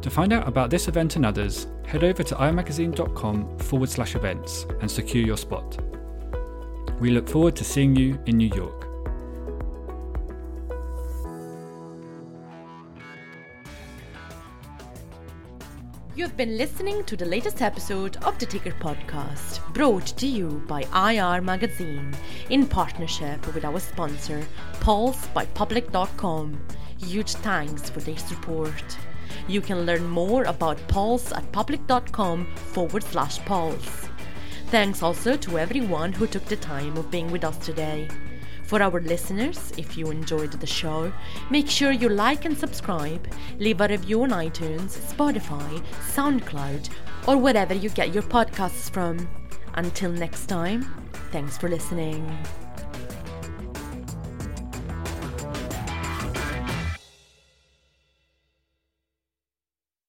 To 0.00 0.10
find 0.10 0.32
out 0.32 0.48
about 0.48 0.70
this 0.70 0.88
event 0.88 1.14
and 1.14 1.24
others, 1.24 1.68
head 1.86 2.02
over 2.02 2.24
to 2.24 2.34
irmagazine.com 2.34 3.58
forward 3.58 3.88
slash 3.88 4.16
events 4.16 4.66
and 4.80 4.90
secure 4.90 5.24
your 5.24 5.36
spot. 5.36 5.78
We 6.98 7.10
look 7.10 7.28
forward 7.28 7.54
to 7.56 7.64
seeing 7.64 7.94
you 7.94 8.18
in 8.26 8.36
New 8.36 8.50
York. 8.52 8.81
You've 16.22 16.36
been 16.36 16.56
listening 16.56 17.02
to 17.06 17.16
the 17.16 17.24
latest 17.24 17.62
episode 17.62 18.16
of 18.18 18.38
the 18.38 18.46
Ticker 18.46 18.70
Podcast, 18.70 19.58
brought 19.74 20.06
to 20.06 20.24
you 20.24 20.62
by 20.68 20.82
IR 20.94 21.42
Magazine 21.42 22.14
in 22.48 22.64
partnership 22.64 23.44
with 23.52 23.64
our 23.64 23.80
sponsor, 23.80 24.46
PulseByPublic.com. 24.74 26.60
Huge 26.98 27.32
thanks 27.32 27.90
for 27.90 27.98
their 27.98 28.16
support. 28.18 28.96
You 29.48 29.60
can 29.60 29.84
learn 29.84 30.06
more 30.06 30.44
about 30.44 30.78
Pulse 30.86 31.32
at 31.32 31.50
public.com 31.50 32.46
forward 32.54 33.02
slash 33.02 33.40
Pulse. 33.40 34.08
Thanks 34.68 35.02
also 35.02 35.36
to 35.36 35.58
everyone 35.58 36.12
who 36.12 36.28
took 36.28 36.44
the 36.44 36.54
time 36.54 36.96
of 36.98 37.10
being 37.10 37.32
with 37.32 37.42
us 37.42 37.58
today. 37.58 38.06
For 38.72 38.80
our 38.80 39.02
listeners, 39.02 39.70
if 39.76 39.98
you 39.98 40.10
enjoyed 40.10 40.52
the 40.52 40.66
show, 40.66 41.12
make 41.50 41.68
sure 41.68 41.92
you 41.92 42.08
like 42.08 42.46
and 42.46 42.56
subscribe, 42.56 43.28
leave 43.58 43.82
a 43.82 43.88
review 43.88 44.22
on 44.22 44.30
iTunes, 44.30 44.96
Spotify, 45.12 45.84
SoundCloud, 46.14 46.88
or 47.28 47.36
wherever 47.36 47.74
you 47.74 47.90
get 47.90 48.14
your 48.14 48.22
podcasts 48.22 48.90
from. 48.90 49.28
Until 49.74 50.10
next 50.10 50.46
time, 50.46 50.90
thanks 51.32 51.58
for 51.58 51.68
listening. 51.68 52.24